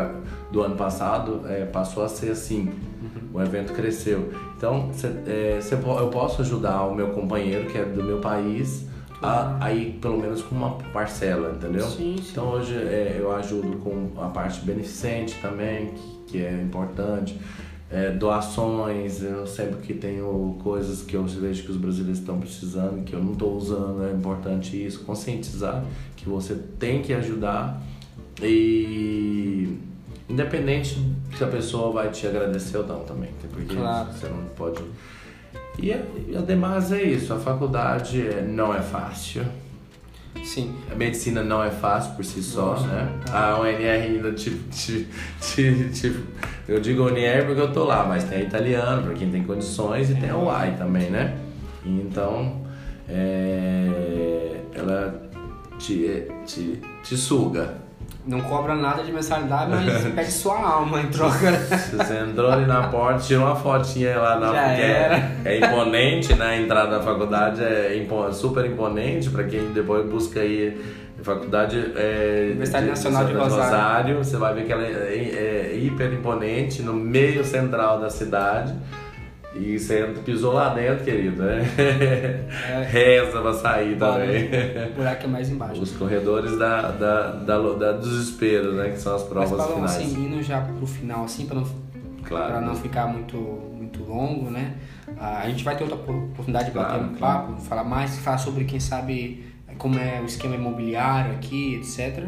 do 0.52 0.62
ano 0.62 0.76
passado 0.76 1.42
é, 1.48 1.66
passou 1.66 2.04
a 2.04 2.10
ser 2.10 2.32
assim 2.32 2.72
uhum. 3.02 3.30
o 3.34 3.42
evento 3.42 3.74
cresceu 3.74 4.32
então 4.56 4.92
cê, 4.94 5.08
é, 5.26 5.60
cê, 5.62 5.76
eu 5.76 6.08
posso 6.10 6.42
ajudar 6.42 6.84
o 6.84 6.94
meu 6.94 7.10
companheiro 7.10 7.70
que 7.70 7.78
é 7.78 7.84
do 7.84 8.04
meu 8.04 8.20
país 8.20 8.88
a, 9.24 9.58
aí 9.64 9.98
pelo 10.02 10.20
menos 10.20 10.42
com 10.42 10.54
uma 10.54 10.72
parcela, 10.92 11.56
entendeu? 11.56 11.86
Sim, 11.86 12.18
sim. 12.18 12.26
Então 12.32 12.50
hoje 12.50 12.76
é, 12.76 13.18
eu 13.18 13.34
ajudo 13.34 13.78
com 13.78 14.12
a 14.22 14.28
parte 14.28 14.60
beneficente 14.62 15.40
também, 15.42 15.94
que, 15.94 16.24
que 16.28 16.46
é 16.46 16.62
importante. 16.62 17.40
É, 17.94 18.10
doações, 18.10 19.22
eu 19.22 19.46
sempre 19.46 19.78
que 19.82 19.94
tenho 19.94 20.58
coisas 20.64 21.04
que 21.04 21.16
eu 21.16 21.24
vejo 21.26 21.64
que 21.64 21.72
os 21.72 21.78
brasileiros 21.78 22.20
estão 22.20 22.40
precisando, 22.40 23.04
que 23.04 23.14
eu 23.14 23.24
não 23.24 23.34
estou 23.34 23.56
usando, 23.56 24.04
é 24.04 24.12
importante 24.12 24.84
isso, 24.84 25.02
conscientizar 25.02 25.86
que 26.16 26.28
você 26.28 26.56
tem 26.80 27.04
que 27.04 27.14
ajudar 27.14 27.80
e 28.42 29.78
independente 30.28 30.98
se 31.38 31.44
a 31.44 31.48
pessoa 31.48 31.92
vai 31.92 32.10
te 32.10 32.26
agradecer 32.26 32.78
ou 32.78 32.88
não 32.88 33.02
também, 33.02 33.30
porque 33.52 33.76
claro. 33.76 34.12
você 34.12 34.28
não 34.28 34.44
pode 34.56 34.82
e, 35.80 35.92
ademais 36.36 36.92
é 36.92 37.02
isso, 37.02 37.34
a 37.34 37.40
faculdade 37.40 38.22
não 38.48 38.74
é 38.74 38.82
fácil. 38.82 39.44
Sim. 40.44 40.76
A 40.92 40.96
medicina 40.96 41.44
não 41.44 41.64
é 41.64 41.70
fácil 41.70 42.16
por 42.16 42.26
si 42.26 42.42
só, 42.42 42.72
Nossa, 42.72 42.88
né? 42.88 43.20
Tá. 43.26 43.52
A 43.52 43.60
UNR 43.60 43.86
ainda, 43.86 44.32
tipo, 44.34 44.60
tipo, 44.72 46.20
eu 46.68 46.80
digo 46.80 47.04
UNR 47.04 47.46
porque 47.46 47.62
eu 47.62 47.72
tô 47.72 47.84
lá, 47.84 48.06
mas 48.06 48.24
tem 48.24 48.40
a 48.40 48.42
italiano 48.42 49.04
para 49.04 49.14
quem 49.14 49.30
tem 49.30 49.44
condições 49.44 50.10
e 50.10 50.16
tem 50.16 50.30
a 50.30 50.38
UAI 50.38 50.76
também, 50.78 51.10
né? 51.10 51.38
Então, 51.86 52.62
é, 53.08 54.62
ela 54.74 55.30
te, 55.78 56.28
te, 56.46 56.82
te 57.04 57.18
suga 57.18 57.83
não 58.26 58.40
cobra 58.42 58.76
nada 58.76 59.04
de 59.04 59.12
mensalidade, 59.12 59.72
mas 59.72 60.04
pede 60.16 60.32
sua 60.32 60.60
alma 60.60 61.02
em 61.02 61.08
troca. 61.08 61.54
Se 61.78 61.96
você 61.96 62.20
entrou 62.20 62.52
ali 62.52 62.66
na 62.66 62.88
porta, 62.88 63.20
tirou 63.22 63.46
uma 63.46 63.56
fotinha 63.56 64.18
lá 64.18 64.40
na 64.40 64.52
Já 64.54 64.72
é, 64.72 65.32
é, 65.46 65.58
imponente, 65.58 66.34
né? 66.34 66.46
A 66.46 66.58
entrada 66.58 66.98
da 66.98 67.04
faculdade 67.04 67.64
é 67.64 67.98
impo 67.98 68.32
super 68.32 68.66
imponente 68.66 69.30
para 69.30 69.44
quem 69.44 69.74
depois 69.74 70.06
busca 70.06 70.40
aí 70.40 71.04
faculdade 71.24 71.94
é, 71.96 72.48
Universidade 72.52 72.86
de, 72.86 72.90
Nacional 72.92 73.26
de, 73.26 73.32
de 73.32 73.38
Rosário. 73.38 73.64
Rosário. 73.64 74.18
Você 74.18 74.38
vai 74.38 74.54
ver 74.54 74.66
que 74.66 74.74
ela 74.74 74.84
é, 74.84 74.88
é, 74.88 75.72
é 75.74 75.78
hiper 75.78 76.14
imponente 76.14 76.82
no 76.82 76.94
meio 76.94 77.44
central 77.44 78.00
da 78.00 78.10
cidade. 78.10 78.74
E 79.56 79.78
você 79.78 80.04
pisou 80.26 80.54
lá 80.54 80.74
dentro, 80.74 81.04
querido, 81.06 81.44
né? 81.44 81.62
É. 81.78 82.84
Reza 82.90 83.40
pra 83.40 83.54
sair 83.54 83.98
também. 83.98 84.50
O 84.92 84.96
buraco 84.96 85.24
é 85.26 85.28
mais 85.28 85.50
embaixo. 85.50 85.82
Os 85.82 85.92
corredores 85.92 86.58
da, 86.58 86.90
da, 86.92 87.32
da, 87.34 87.60
da 87.74 87.92
desespero, 87.94 88.74
né? 88.74 88.90
Que 88.90 88.98
são 88.98 89.16
as 89.16 89.24
provas 89.24 89.52
Mas, 89.52 89.60
Paulo, 89.60 89.76
finais. 89.76 89.98
assim, 89.98 90.26
indo 90.26 90.42
já 90.42 90.62
pro 90.62 90.88
final, 90.88 91.26
assim, 91.26 91.46
pra 91.46 91.56
não, 91.56 91.68
claro, 92.24 92.52
pra 92.52 92.62
não 92.62 92.76
ficar 92.76 93.08
muito, 93.08 93.38
muito 93.38 94.04
longo, 94.04 94.50
né? 94.50 94.74
A 95.20 95.48
gente 95.48 95.64
vai 95.64 95.76
ter 95.78 95.84
outra 95.84 96.00
oportunidade 96.00 96.66
de 96.66 96.72
claro, 96.72 96.90
bater 96.92 97.04
um 97.04 97.16
papo, 97.16 97.48
claro. 97.48 97.62
falar 97.62 97.84
mais, 97.84 98.18
falar 98.18 98.40
sobre, 98.40 98.66
quem 98.66 98.80
sabe, 98.80 99.46
como 99.78 100.00
é 100.00 100.20
o 100.20 100.26
esquema 100.26 100.56
imobiliário 100.56 101.32
aqui, 101.34 101.76
etc. 101.76 102.26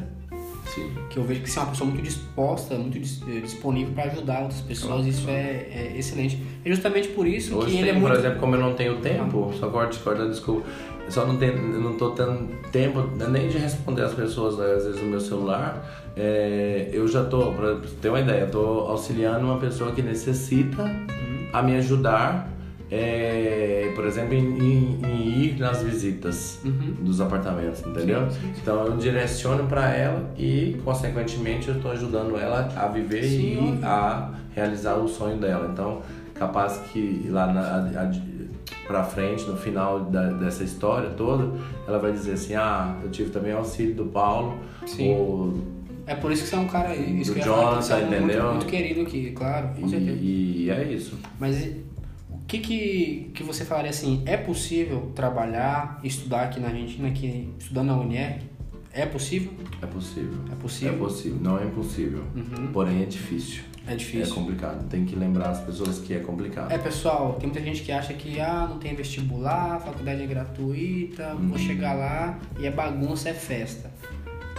Sim. 0.74 0.92
Que 1.10 1.18
eu 1.18 1.24
vejo 1.24 1.42
que 1.42 1.50
você 1.50 1.60
é 1.60 1.62
uma 1.62 1.72
pessoa 1.72 1.90
muito 1.90 2.04
disposta, 2.04 2.76
muito 2.76 2.98
eh, 2.98 3.40
disponível 3.42 3.94
para 3.94 4.12
ajudar 4.12 4.42
outras 4.42 4.62
pessoas, 4.62 5.06
isso. 5.06 5.30
É, 5.30 5.68
é, 5.72 5.94
excelente. 5.98 6.42
É 6.64 6.70
justamente 6.70 7.10
por 7.10 7.28
isso 7.28 7.56
Hoje 7.56 7.68
que 7.68 7.72
tem, 7.74 7.82
ele 7.82 7.90
é 7.90 7.94
muito... 7.94 8.08
Por 8.08 8.20
exemplo, 8.20 8.40
como 8.40 8.56
eu 8.56 8.60
não 8.60 8.74
tenho 8.74 8.98
tempo, 8.98 9.54
só 9.60 9.70
corte, 9.70 10.00
corta, 10.00 10.28
desculpa, 10.28 10.68
eu 11.06 11.12
só 11.12 11.26
não, 11.26 11.38
tenho, 11.38 11.56
não 11.80 11.98
tô 11.98 12.12
tendo 12.12 12.50
tempo 12.72 13.08
nem 13.30 13.48
de 13.48 13.58
responder 13.58 14.02
as 14.02 14.14
pessoas, 14.14 14.58
né, 14.58 14.74
às 14.74 14.86
vezes, 14.86 15.02
no 15.02 15.08
meu 15.08 15.22
celular, 15.22 16.12
é, 16.18 16.90
eu 16.92 17.08
já 17.08 17.24
tô, 17.24 17.52
para 17.52 17.78
ter 18.02 18.10
uma 18.10 18.20
ideia, 18.20 18.42
eu 18.42 18.52
tô 18.52 18.60
auxiliando 18.60 19.46
uma 19.46 19.60
pessoa 19.60 19.92
que 19.92 20.02
necessita 20.02 20.84
uhum. 20.84 21.50
a 21.54 21.62
me 21.62 21.76
ajudar 21.76 22.50
é, 22.92 23.92
por 23.96 24.06
exemplo, 24.06 24.34
em, 24.34 24.58
em- 24.60 25.00
em 25.06 25.28
ir 25.44 25.60
nas 25.60 25.82
visitas 25.82 26.60
Uhum. 26.64 26.96
dos 27.02 27.20
apartamentos, 27.20 27.80
entendeu? 27.86 28.30
Sim, 28.30 28.40
sim, 28.42 28.54
sim. 28.54 28.60
Então 28.62 28.86
eu 28.86 28.98
direciono 28.98 29.66
para 29.68 29.90
ela 29.94 30.30
e, 30.38 30.78
consequentemente, 30.84 31.68
eu 31.70 31.76
estou 31.76 31.92
ajudando 31.92 32.38
ela 32.38 32.70
a 32.76 32.88
viver 32.88 33.24
e 33.26 33.80
a 33.84 34.32
realizar 34.54 34.96
o 34.96 35.08
sonho 35.08 35.38
dela. 35.38 35.70
Então, 35.72 36.02
capaz 36.36 36.78
que 36.92 37.28
lá 37.30 37.48
na, 37.52 37.62
a- 37.62 38.04
a- 38.04 38.36
pra 38.88 39.04
frente, 39.04 39.44
no 39.46 39.58
final 39.58 40.02
da- 40.02 40.32
dessa 40.34 40.64
história 40.64 41.10
toda, 41.12 41.52
ela 41.88 41.98
vai 42.00 42.12
dizer 42.12 42.34
assim: 42.34 42.54
Ah, 42.54 42.96
eu 43.04 43.10
tive 43.10 43.30
também 43.32 43.52
auxílio 43.52 43.96
do 43.96 44.06
Paulo, 44.06 44.58
Sim. 44.86 45.12
ou 45.16 45.76
É 46.08 46.14
por 46.14 46.32
isso 46.32 46.44
que 46.44 46.50
você 46.50 46.56
é 46.56 46.60
um 46.60 46.68
cara. 46.68 46.96
Isso 46.96 47.32
Do 47.32 47.34
que 47.34 47.40
ia 47.40 47.46
falar, 47.52 47.82
você 47.82 47.94
é 47.94 47.96
Jonathan, 48.02 48.06
um 48.16 48.20
muito, 48.20 48.32
entendeu? 48.34 48.52
muito 48.52 48.66
querido 48.68 49.02
aqui, 49.02 49.32
claro, 49.32 49.70
com 49.70 49.88
certeza. 49.88 50.20
e, 50.22 50.66
e 50.66 50.70
é 50.70 50.84
isso. 50.94 51.18
Mas 51.40 51.68
que, 52.48 52.60
que, 52.60 53.32
que 53.34 53.44
você 53.44 53.66
falaria 53.66 53.90
assim? 53.90 54.22
É 54.26 54.38
possível 54.38 55.12
trabalhar, 55.16 56.00
estudar 56.04 56.44
aqui 56.44 56.60
na 56.60 56.68
Argentina, 56.68 57.08
aqui, 57.08 57.50
estudando 57.60 57.88
na 57.88 57.98
UNR? 57.98 58.40
É 58.94 59.06
possível? 59.06 59.52
É 59.82 59.86
possível. 59.86 60.34
É 60.52 60.56
possível? 60.56 60.94
É 60.94 60.98
possível, 60.98 61.38
não 61.42 61.60
é 61.60 61.66
impossível. 61.66 62.24
Uhum. 62.36 62.68
Porém 62.72 63.04
é 63.04 63.06
difícil. 63.06 63.64
É 63.88 63.92
É 63.94 63.96
difícil. 63.96 64.34
complicado. 64.34 64.88
Tem 64.90 65.06
que 65.06 65.16
lembrar 65.16 65.50
as 65.50 65.60
pessoas 65.62 66.00
que 66.00 66.14
é 66.14 66.20
complicado. 66.20 66.72
É, 66.72 66.78
pessoal, 66.78 67.34
tem 67.34 67.48
muita 67.50 67.62
gente 67.64 67.84
que 67.84 67.92
acha 67.92 68.14
que 68.14 68.40
ah, 68.40 68.66
não 68.70 68.80
tem 68.80 68.96
vestibular, 68.96 69.76
a 69.76 69.80
faculdade 69.80 70.24
é 70.24 70.26
gratuita, 70.26 71.34
Uhum. 71.36 71.50
vou 71.50 71.58
chegar 71.60 71.94
lá 71.94 72.40
e 72.58 72.66
é 72.66 72.72
bagunça, 72.72 73.30
é 73.30 73.34
festa. 73.34 73.92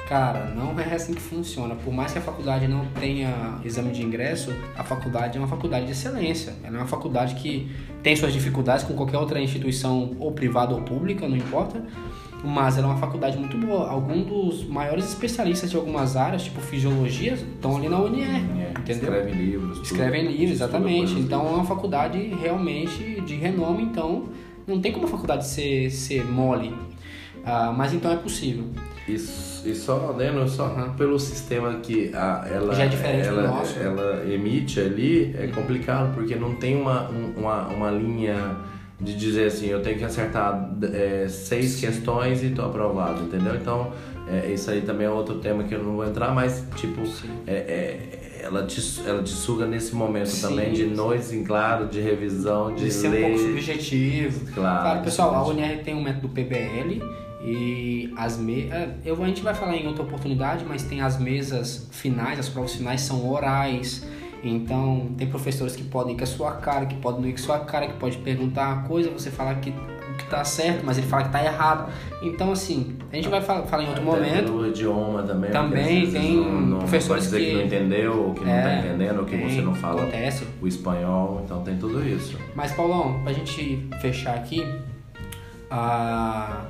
Cara, 0.08 0.52
não 0.54 0.78
é 0.78 0.94
assim 0.94 1.12
que 1.14 1.20
funciona. 1.20 1.74
Por 1.74 1.92
mais 1.92 2.12
que 2.12 2.18
a 2.18 2.22
faculdade 2.22 2.68
não 2.68 2.86
tenha 3.00 3.58
exame 3.64 3.90
de 3.90 4.02
ingresso, 4.04 4.52
a 4.78 4.84
faculdade 4.84 5.36
é 5.36 5.40
uma 5.40 5.48
faculdade 5.48 5.86
de 5.86 5.92
excelência. 5.92 6.54
Ela 6.62 6.76
é 6.76 6.78
uma 6.80 6.86
faculdade 6.86 7.34
que 7.34 7.68
tem 8.04 8.14
suas 8.14 8.32
dificuldades 8.32 8.84
com 8.84 8.94
qualquer 8.94 9.18
outra 9.18 9.40
instituição, 9.40 10.14
ou 10.20 10.30
privada 10.30 10.74
ou 10.74 10.82
pública, 10.82 11.26
não 11.28 11.36
importa. 11.36 11.82
Mas 12.44 12.78
ela 12.78 12.86
é 12.86 12.90
uma 12.90 12.98
faculdade 12.98 13.36
muito 13.36 13.56
boa. 13.58 13.90
Alguns 13.90 14.26
dos 14.26 14.64
maiores 14.68 15.06
especialistas 15.08 15.70
de 15.70 15.76
algumas 15.76 16.16
áreas, 16.16 16.44
tipo 16.44 16.60
fisiologia, 16.60 17.32
estão 17.34 17.76
ali 17.76 17.88
na 17.88 17.98
UNR, 17.98 18.22
É, 18.22 18.70
entendeu? 18.78 19.12
Escrevem 19.12 19.34
livros. 19.34 19.72
tudo. 19.78 19.84
Escrevem 19.84 20.22
livros, 20.26 20.50
Estuda 20.52 20.64
exatamente. 20.76 21.12
Então 21.18 21.46
é 21.48 21.50
uma 21.50 21.64
faculdade 21.64 22.18
realmente 22.40 23.20
de 23.22 23.34
renome, 23.34 23.82
então 23.82 24.26
não 24.68 24.80
tem 24.80 24.92
como 24.92 25.06
a 25.06 25.08
faculdade 25.08 25.46
ser, 25.48 25.90
ser 25.90 26.24
mole. 26.24 26.72
Ah, 27.44 27.74
mas 27.76 27.92
então 27.92 28.12
é 28.12 28.16
possível. 28.16 28.66
E, 29.08 29.12
e 29.14 29.74
só, 29.74 30.12
Leno, 30.16 30.48
só 30.48 30.66
Uhum. 30.66 30.92
pelo 30.94 31.18
sistema 31.18 31.74
que 31.80 32.10
a, 32.14 32.44
ela, 32.52 32.74
Já 32.74 32.84
é 32.84 32.88
diferente 32.88 33.28
do 33.28 33.38
ela, 33.40 33.48
nosso. 33.48 33.78
ela 33.78 34.24
emite 34.28 34.80
ali, 34.80 35.34
é 35.38 35.46
complicado, 35.48 36.12
porque 36.14 36.34
não 36.34 36.56
tem 36.56 36.74
uma, 36.80 37.08
um- 37.10 37.34
uma, 37.36 37.68
uma 37.68 37.90
linha 37.90 38.56
de 39.00 39.14
dizer 39.14 39.46
assim, 39.48 39.66
eu 39.66 39.80
tenho 39.82 39.98
que 39.98 40.04
acertar 40.04 40.70
é, 40.92 41.26
seis 41.28 41.76
questões 41.78 42.42
e 42.42 42.50
tô 42.50 42.62
aprovado, 42.62 43.22
entendeu? 43.24 43.54
Então, 43.54 43.92
é, 44.28 44.50
isso 44.52 44.70
aí 44.70 44.80
também 44.80 45.06
é 45.06 45.10
outro 45.10 45.36
tema 45.38 45.62
que 45.64 45.74
eu 45.74 45.82
não 45.84 45.96
vou 45.96 46.06
entrar, 46.06 46.34
mas, 46.34 46.64
tipo, 46.76 47.02
é, 47.46 47.52
é, 47.54 48.25
ela, 48.46 48.64
te, 48.64 48.80
ela 49.06 49.22
te 49.22 49.30
suga 49.30 49.66
nesse 49.66 49.94
momento 49.94 50.28
Sim, 50.28 50.48
também 50.48 50.72
de 50.72 50.84
sim. 50.84 50.94
noites 50.94 51.32
em 51.32 51.44
claro, 51.44 51.86
de 51.86 52.00
revisão, 52.00 52.74
de, 52.74 52.84
De 52.84 52.90
ser 52.92 53.08
um 53.08 53.10
ler. 53.10 53.22
pouco 53.22 53.38
subjetivo. 53.38 54.52
Claro, 54.52 54.80
Claro, 54.82 55.02
pessoal, 55.02 55.34
a. 55.34 55.46
UNR 55.48 55.82
tem 55.84 55.94
um 55.94 56.02
método 56.02 56.28
PBL 56.28 57.02
e 57.42 58.12
as 58.16 58.36
me... 58.38 58.68
é, 58.70 58.94
eu, 59.04 59.22
a 59.22 59.26
gente 59.26 59.42
vai 59.42 59.54
falar 59.54 59.76
em 59.76 59.86
outra 59.86 60.02
oportunidade, 60.02 60.64
mas 60.66 60.82
tem 60.82 61.00
as 61.00 61.18
mesas 61.18 61.86
finais, 61.90 62.38
as 62.38 62.48
provas 62.48 62.74
finais 62.74 63.00
são 63.02 63.28
orais. 63.30 64.04
Então, 64.42 65.08
tem 65.16 65.26
professores 65.26 65.74
que 65.74 65.82
podem 65.84 66.14
ir 66.14 66.18
com 66.18 66.24
a 66.24 66.26
sua 66.26 66.52
cara, 66.52 66.86
que 66.86 66.94
podem 66.96 67.20
não 67.22 67.28
ir 67.28 67.32
com 67.32 67.40
a 67.40 67.42
sua 67.42 67.58
cara, 67.60 67.88
que 67.88 67.94
pode 67.94 68.18
perguntar 68.18 68.74
uma 68.74 68.82
coisa, 68.84 69.10
você 69.10 69.30
falar 69.30 69.56
que 69.56 69.72
que 70.16 70.24
tá 70.26 70.44
certo, 70.44 70.82
mas 70.84 70.98
ele 70.98 71.06
fala 71.06 71.24
que 71.24 71.30
tá 71.30 71.44
errado. 71.44 71.92
Então, 72.22 72.50
assim, 72.52 72.96
a 73.12 73.16
gente 73.16 73.28
vai 73.28 73.40
fa- 73.40 73.62
falar 73.62 73.84
em 73.84 73.88
outro 73.88 74.02
Até 74.02 74.18
momento. 74.20 74.44
pelo 74.44 74.66
idioma 74.66 75.22
também. 75.22 75.50
Também 75.50 76.10
tem 76.10 76.36
não, 76.36 76.60
não 76.60 76.78
professores 76.80 77.24
dizer 77.24 77.38
que... 77.38 77.46
que- 77.46 77.54
não 77.54 77.62
entendeu, 77.62 78.22
ou 78.28 78.34
que 78.34 78.44
não 78.44 78.52
É, 78.52 78.62
tá 78.62 78.76
entendendo, 78.86 79.18
ou 79.20 79.24
que 79.24 79.36
tem, 79.36 79.48
você 79.50 79.60
não 79.60 79.74
fala 79.74 80.02
Acontece. 80.02 80.46
o 80.60 80.66
espanhol, 80.66 81.42
então 81.44 81.62
tem 81.62 81.76
tudo 81.76 82.06
isso. 82.06 82.36
Mas, 82.54 82.72
Paulão, 82.72 83.20
pra 83.22 83.32
gente 83.32 83.88
fechar 84.00 84.34
aqui, 84.34 84.64
ah, 85.70 86.62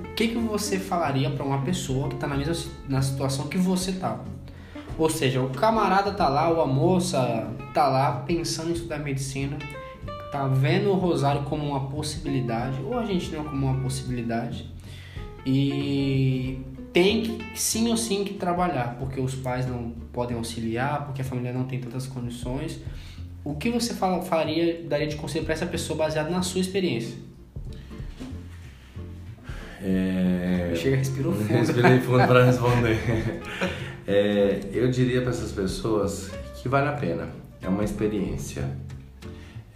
o 0.00 0.14
que, 0.14 0.28
que 0.28 0.38
você 0.38 0.78
falaria 0.78 1.30
pra 1.30 1.44
uma 1.44 1.58
pessoa 1.62 2.08
que 2.08 2.16
tá 2.16 2.26
na 2.26 2.36
mesma 2.36 2.54
na 2.88 3.02
situação 3.02 3.48
que 3.48 3.58
você 3.58 3.92
tá? 3.92 4.18
Ou 4.98 5.10
seja, 5.10 5.42
o 5.42 5.50
camarada 5.50 6.12
tá 6.12 6.26
lá, 6.28 6.48
ou 6.48 6.62
a 6.62 6.66
moça 6.66 7.48
tá 7.74 7.86
lá 7.86 8.22
pensando 8.26 8.70
em 8.70 8.72
estudar 8.72 8.98
medicina, 8.98 9.58
tá 10.30 10.46
vendo 10.46 10.90
o 10.90 10.94
Rosário 10.94 11.42
como 11.42 11.64
uma 11.64 11.88
possibilidade, 11.88 12.80
ou 12.82 12.94
a 12.94 13.00
Argentina 13.00 13.42
como 13.42 13.66
uma 13.66 13.80
possibilidade, 13.80 14.70
e 15.44 16.58
tem 16.92 17.22
que, 17.22 17.58
sim 17.58 17.88
ou 17.88 17.96
sim 17.96 18.24
que 18.24 18.34
trabalhar, 18.34 18.96
porque 18.98 19.20
os 19.20 19.34
pais 19.34 19.66
não 19.66 19.90
podem 20.12 20.36
auxiliar, 20.36 21.04
porque 21.04 21.22
a 21.22 21.24
família 21.24 21.52
não 21.52 21.64
tem 21.64 21.78
tantas 21.78 22.06
condições. 22.06 22.80
O 23.44 23.54
que 23.54 23.70
você 23.70 23.94
fala, 23.94 24.22
falaria, 24.22 24.82
daria 24.88 25.06
de 25.06 25.16
conselho 25.16 25.44
para 25.44 25.54
essa 25.54 25.66
pessoa 25.66 25.96
baseado 25.96 26.30
na 26.30 26.42
sua 26.42 26.60
experiência? 26.60 27.16
É... 29.82 30.72
Chega, 30.74 30.96
respira 30.96 31.30
fundo. 31.30 31.44
Respirei 31.44 32.00
fundo 32.00 32.26
para 32.26 32.44
responder. 32.46 32.98
É, 34.06 34.60
eu 34.72 34.90
diria 34.90 35.20
para 35.20 35.30
essas 35.30 35.52
pessoas 35.52 36.30
que 36.62 36.68
vale 36.68 36.88
a 36.88 36.92
pena. 36.92 37.28
É 37.62 37.68
uma 37.68 37.84
experiência. 37.84 38.64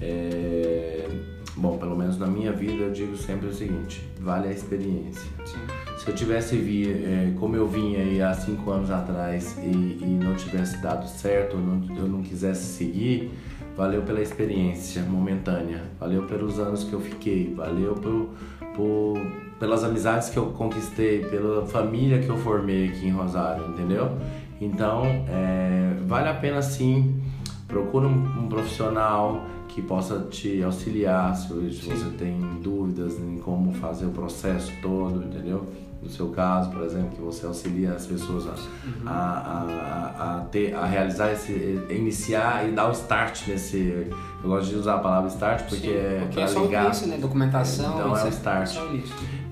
É, 0.01 1.09
Bom, 1.57 1.77
pelo 1.77 1.97
menos 1.97 2.17
na 2.17 2.27
minha 2.27 2.53
vida 2.53 2.85
eu 2.85 2.91
digo 2.93 3.17
sempre 3.17 3.49
o 3.49 3.53
seguinte: 3.53 4.09
vale 4.21 4.49
a 4.49 4.53
experiência. 4.53 5.29
Sim. 5.45 5.59
Se 5.99 6.09
eu 6.09 6.15
tivesse 6.15 6.57
vi, 6.57 6.91
é, 6.91 7.33
como 7.39 7.55
eu 7.57 7.67
vim 7.69 7.97
aí 7.97 8.23
há 8.23 8.33
cinco 8.33 8.71
anos 8.71 8.91
atrás 8.91 9.59
e, 9.59 9.99
e 10.01 10.19
não 10.23 10.35
tivesse 10.37 10.79
dado 10.79 11.07
certo, 11.07 11.57
ou 11.57 11.63
não, 11.63 11.97
eu 11.97 12.09
não 12.09 12.23
quisesse 12.23 12.65
seguir, 12.79 13.31
valeu 13.77 14.01
pela 14.03 14.23
experiência 14.23 15.03
momentânea, 15.03 15.83
valeu 15.99 16.23
pelos 16.23 16.59
anos 16.59 16.85
que 16.85 16.93
eu 16.95 17.01
fiquei, 17.01 17.53
valeu 17.55 17.95
por, 17.95 18.31
por- 18.75 19.21
pelas 19.59 19.85
amizades 19.85 20.31
que 20.31 20.39
eu 20.39 20.47
conquistei, 20.53 21.19
pela 21.27 21.67
família 21.67 22.21
que 22.21 22.29
eu 22.31 22.39
formei 22.39 22.89
aqui 22.89 23.07
em 23.09 23.11
Rosário, 23.11 23.69
entendeu? 23.69 24.17
Então, 24.59 25.03
é, 25.29 25.95
vale 26.07 26.29
a 26.31 26.35
pena 26.35 26.63
sim. 26.63 27.21
Procura 27.69 28.09
um, 28.09 28.45
um 28.45 28.49
profissional 28.49 29.45
que 29.75 29.83
possa 29.83 30.19
te 30.31 30.63
auxiliar 30.63 31.35
se 31.37 31.49
se 31.73 31.83
Sim. 31.83 31.91
você 31.91 32.11
tem 32.19 32.41
dúvidas 32.63 33.19
em 33.19 33.39
como 33.39 33.73
fazer 33.75 34.07
o 34.07 34.11
processo 34.11 34.73
todo, 34.83 35.23
entendeu? 35.25 35.65
No 36.03 36.09
seu 36.09 36.29
caso, 36.29 36.71
por 36.71 36.83
exemplo, 36.83 37.11
que 37.11 37.21
você 37.21 37.45
auxilia 37.45 37.93
as 37.93 38.07
pessoas 38.07 38.47
a, 38.47 38.51
Uhum. 38.53 39.03
a, 39.07 39.13
a, 39.13 40.37
a, 40.39 40.41
ter, 40.51 40.75
a 40.75 40.87
realizar 40.87 41.31
esse, 41.31 41.53
iniciar 41.91 42.67
e 42.67 42.73
dar 42.73 42.89
o 42.89 42.93
start 42.93 43.47
nesse. 43.49 44.09
Eu 44.43 44.49
gosto 44.49 44.71
de 44.71 44.77
usar 44.77 44.95
a 44.95 44.99
palavra 44.99 45.29
start 45.29 45.65
porque 45.69 45.89
Sim, 45.89 45.95
é 45.95 46.29
para 46.33 46.43
é 46.43 46.47
só 46.47 46.63
ligar. 46.63 46.87
início, 46.87 47.07
né? 47.07 47.19
Documentação. 47.21 47.95
Então 47.99 48.17
é 48.17 48.25
o 48.25 48.29
start. 48.29 48.69
Só 48.69 48.87
o. 48.87 49.03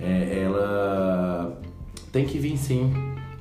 É, 0.01 0.43
ela 0.45 1.59
tem 2.11 2.25
que 2.25 2.39
vir 2.39 2.57
sim. 2.57 2.95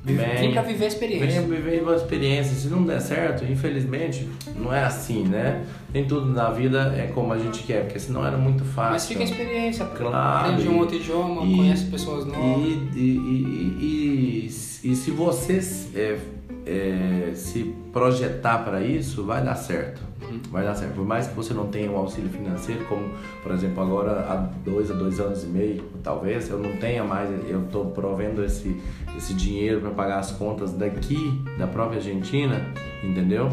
Vem. 0.04 0.16
Vem 0.18 0.52
pra 0.54 0.62
viver 0.62 0.86
a 0.86 0.88
experiência. 0.88 1.28
Venha 1.28 1.42
viver 1.42 1.82
uma 1.84 1.96
experiência. 1.96 2.56
Se 2.56 2.68
não 2.68 2.84
der 2.86 3.02
certo, 3.02 3.44
infelizmente, 3.46 4.28
não 4.56 4.74
é 4.74 4.84
assim, 4.84 5.24
né? 5.24 5.66
Nem 5.98 6.06
tudo 6.06 6.28
na 6.28 6.52
vida 6.52 6.94
é 6.96 7.08
como 7.08 7.34
a 7.34 7.40
gente 7.40 7.64
quer, 7.64 7.86
porque 7.86 7.98
senão 8.00 8.24
era 8.26 8.38
muito 8.38 8.64
fácil. 8.64 8.92
Mas 8.92 9.08
fica 9.08 9.22
a 9.22 9.24
experiência. 9.24 9.84
Claro, 9.86 10.50
Aprende 10.52 10.70
um 10.70 10.78
outro 10.78 10.96
idioma, 10.96 11.44
e- 11.44 11.56
conhece 11.56 11.86
pessoas 11.86 12.24
novas. 12.24 12.68
e, 12.96 13.00
e, 13.00 13.78
e, 13.82 14.92
e 14.92 14.96
se 14.96 15.10
você 15.10 15.60
é, 15.96 16.20
é, 16.68 17.32
se 17.34 17.74
projetar 17.92 18.60
para 18.60 18.80
isso, 18.82 19.24
vai 19.24 19.44
dar 19.44 19.56
certo. 19.56 20.00
Uhum. 20.22 20.40
Vai 20.52 20.64
dar 20.64 20.76
certo. 20.76 20.94
Por 20.94 21.06
mais 21.06 21.26
que 21.26 21.34
você 21.36 21.52
não 21.52 21.66
tenha 21.68 21.90
um 21.90 21.98
auxílio 21.98 22.30
financeiro, 22.30 22.86
como 22.86 23.10
por 23.42 23.52
exemplo 23.52 23.82
agora 23.82 24.12
há 24.30 24.36
dois 24.64 24.92
a 24.92 24.94
dois 24.94 25.20
anos 25.20 25.44
e 25.44 25.48
meio, 25.48 25.84
talvez, 26.04 26.48
eu 26.48 26.60
não 26.60 26.74
tenha 26.78 27.04
mais, 27.04 27.28
eu 27.50 27.64
estou 27.64 27.86
provendo 27.86 28.44
esse, 28.46 28.80
esse 29.18 29.34
dinheiro 29.34 29.82
para 29.82 29.90
pagar 29.90 30.20
as 30.20 30.32
contas 30.32 30.74
daqui, 30.74 31.42
da 31.58 31.66
própria 31.66 31.98
Argentina, 31.98 32.62
entendeu? 33.04 33.50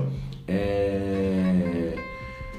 É, 0.47 1.95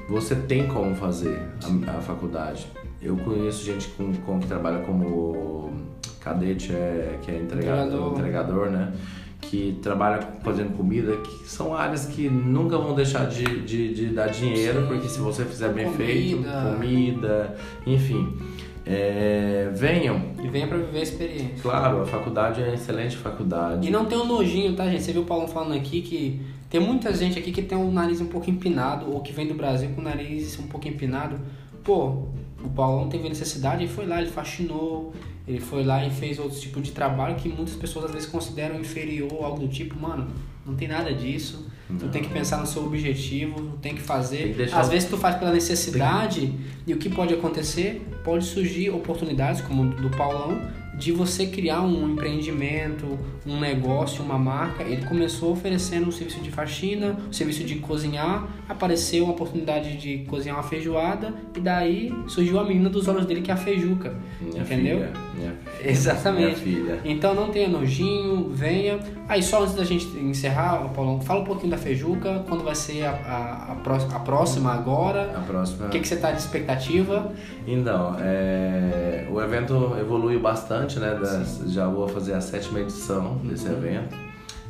você 0.08 0.34
tem 0.34 0.66
como 0.68 0.94
fazer 0.94 1.40
a, 1.86 1.90
a 1.98 2.00
faculdade. 2.00 2.66
Eu 3.02 3.16
conheço 3.16 3.64
gente 3.64 3.88
com, 3.88 4.12
com 4.14 4.38
que 4.40 4.46
trabalha 4.46 4.78
como 4.80 5.72
cadete, 6.20 6.72
é, 6.72 7.18
que 7.22 7.30
é 7.30 7.38
entregador, 7.38 8.12
Entregador. 8.18 8.70
né? 8.70 8.92
Que 9.40 9.78
trabalha 9.82 10.20
fazendo 10.42 10.76
comida, 10.76 11.16
que 11.18 11.48
são 11.48 11.74
áreas 11.74 12.06
que 12.06 12.28
nunca 12.28 12.76
vão 12.78 12.94
deixar 12.94 13.26
de, 13.28 13.44
de, 13.62 13.94
de 13.94 14.06
dar 14.06 14.28
dinheiro, 14.28 14.80
Sim. 14.82 14.86
porque 14.88 15.08
se 15.08 15.20
você 15.20 15.44
fizer 15.44 15.68
bem 15.72 15.84
Comida. 15.84 16.04
feito, 16.04 16.44
comida, 16.74 17.56
enfim. 17.86 18.36
É, 18.84 19.70
venham. 19.74 20.20
E 20.42 20.48
venha 20.48 20.66
pra 20.66 20.78
viver 20.78 20.98
a 20.98 21.02
experiência. 21.02 21.56
Claro, 21.60 22.02
a 22.02 22.06
faculdade 22.06 22.60
é 22.62 22.66
uma 22.66 22.74
excelente 22.74 23.16
faculdade. 23.16 23.86
E 23.86 23.90
não 23.90 24.04
tem 24.06 24.16
um 24.18 24.26
nojinho, 24.26 24.74
tá, 24.74 24.86
gente? 24.88 25.02
Você 25.02 25.12
viu 25.12 25.22
o 25.22 25.24
Paulão 25.26 25.48
falando 25.48 25.74
aqui 25.74 26.02
que 26.02 26.40
tem 26.78 26.86
muita 26.86 27.14
gente 27.14 27.38
aqui 27.38 27.52
que 27.52 27.62
tem 27.62 27.76
um 27.78 27.90
nariz 27.90 28.20
um 28.20 28.26
pouco 28.26 28.50
empinado 28.50 29.10
ou 29.10 29.20
que 29.20 29.32
vem 29.32 29.46
do 29.46 29.54
Brasil 29.54 29.88
com 29.94 30.02
o 30.02 30.04
nariz 30.04 30.58
um 30.58 30.66
pouco 30.66 30.86
empinado. 30.86 31.40
Pô, 31.82 32.26
o 32.62 32.68
Paulão 32.74 33.08
teve 33.08 33.26
necessidade 33.28 33.82
e 33.84 33.88
foi 33.88 34.04
lá, 34.06 34.20
ele 34.20 34.30
faxinou, 34.30 35.14
ele 35.48 35.58
foi 35.58 35.82
lá 35.84 36.04
e 36.04 36.10
fez 36.10 36.38
outros 36.38 36.60
tipos 36.60 36.82
de 36.82 36.92
trabalho 36.92 37.36
que 37.36 37.48
muitas 37.48 37.74
pessoas 37.76 38.04
às 38.06 38.10
vezes 38.12 38.28
consideram 38.28 38.78
inferior, 38.78 39.32
algo 39.42 39.60
do 39.60 39.68
tipo, 39.68 39.98
mano, 39.98 40.26
não 40.66 40.74
tem 40.74 40.86
nada 40.86 41.14
disso. 41.14 41.66
Tu 41.98 42.08
tem 42.08 42.20
que 42.20 42.28
pensar 42.28 42.58
no 42.58 42.66
seu 42.66 42.84
objetivo, 42.84 43.54
tu 43.54 43.76
tem 43.80 43.94
que 43.94 44.02
fazer. 44.02 44.54
Tem 44.54 44.66
que 44.66 44.74
Às 44.74 44.88
o- 44.88 44.90
vezes 44.90 45.08
tu 45.08 45.16
faz 45.16 45.36
pela 45.36 45.52
necessidade 45.52 46.52
e 46.86 46.92
o 46.92 46.98
que 46.98 47.08
pode 47.08 47.32
acontecer? 47.32 48.06
Pode 48.22 48.44
surgir 48.44 48.90
oportunidades, 48.90 49.60
como 49.62 49.94
do 49.94 50.10
Paulão, 50.10 50.60
de 50.96 51.12
você 51.12 51.46
criar 51.46 51.82
um 51.82 52.12
empreendimento, 52.12 53.18
um 53.46 53.60
negócio, 53.60 54.24
uma 54.24 54.38
marca. 54.38 54.82
Ele 54.82 55.04
começou 55.06 55.52
oferecendo 55.52 56.08
um 56.08 56.12
serviço 56.12 56.40
de 56.40 56.50
faxina, 56.50 57.16
um 57.28 57.32
serviço 57.32 57.64
de 57.64 57.76
cozinhar, 57.76 58.48
apareceu 58.68 59.24
uma 59.24 59.32
oportunidade 59.32 59.96
de 59.96 60.18
cozinhar 60.28 60.56
uma 60.56 60.62
feijoada 60.62 61.34
e 61.54 61.60
daí 61.60 62.14
surgiu 62.26 62.58
a 62.58 62.64
menina 62.64 62.88
dos 62.88 63.06
olhos 63.08 63.26
dele 63.26 63.42
que 63.42 63.50
é 63.50 63.54
a 63.54 63.56
feijuca. 63.56 64.16
Minha 64.40 64.62
entendeu? 64.62 64.98
filha, 64.98 65.12
minha, 65.36 65.54
Exatamente. 65.84 66.44
Minha 66.44 66.56
filha. 66.56 67.00
Então 67.04 67.34
não 67.34 67.50
tenha 67.50 67.68
nojinho, 67.68 68.50
venha. 68.50 68.98
Aí 69.28 69.42
só 69.42 69.62
antes 69.62 69.74
da 69.74 69.84
gente 69.84 70.06
encerrar, 70.18 70.88
Paulão, 70.94 71.20
fala 71.20 71.40
um 71.40 71.44
pouquinho 71.44 71.70
da 71.70 71.78
Feijuca, 71.78 72.44
quando 72.48 72.64
vai 72.64 72.74
ser 72.74 73.04
a, 73.04 73.10
a, 73.10 73.72
a, 73.72 74.16
a 74.16 74.20
próxima 74.20 74.72
agora, 74.72 75.32
A 75.36 75.40
próxima. 75.40 75.86
o 75.86 75.90
que, 75.90 76.00
que 76.00 76.08
você 76.08 76.16
tá 76.16 76.30
de 76.32 76.38
expectativa? 76.40 77.32
Então, 77.66 78.16
é, 78.20 79.26
o 79.30 79.40
evento 79.40 79.96
evoluiu 80.00 80.40
bastante, 80.40 80.98
né? 80.98 81.14
das- 81.14 81.64
já 81.68 81.86
vou 81.88 82.08
fazer 82.08 82.34
a 82.34 82.40
sétima 82.40 82.80
edição 82.80 83.36
desse 83.44 83.66
evento. 83.66 84.16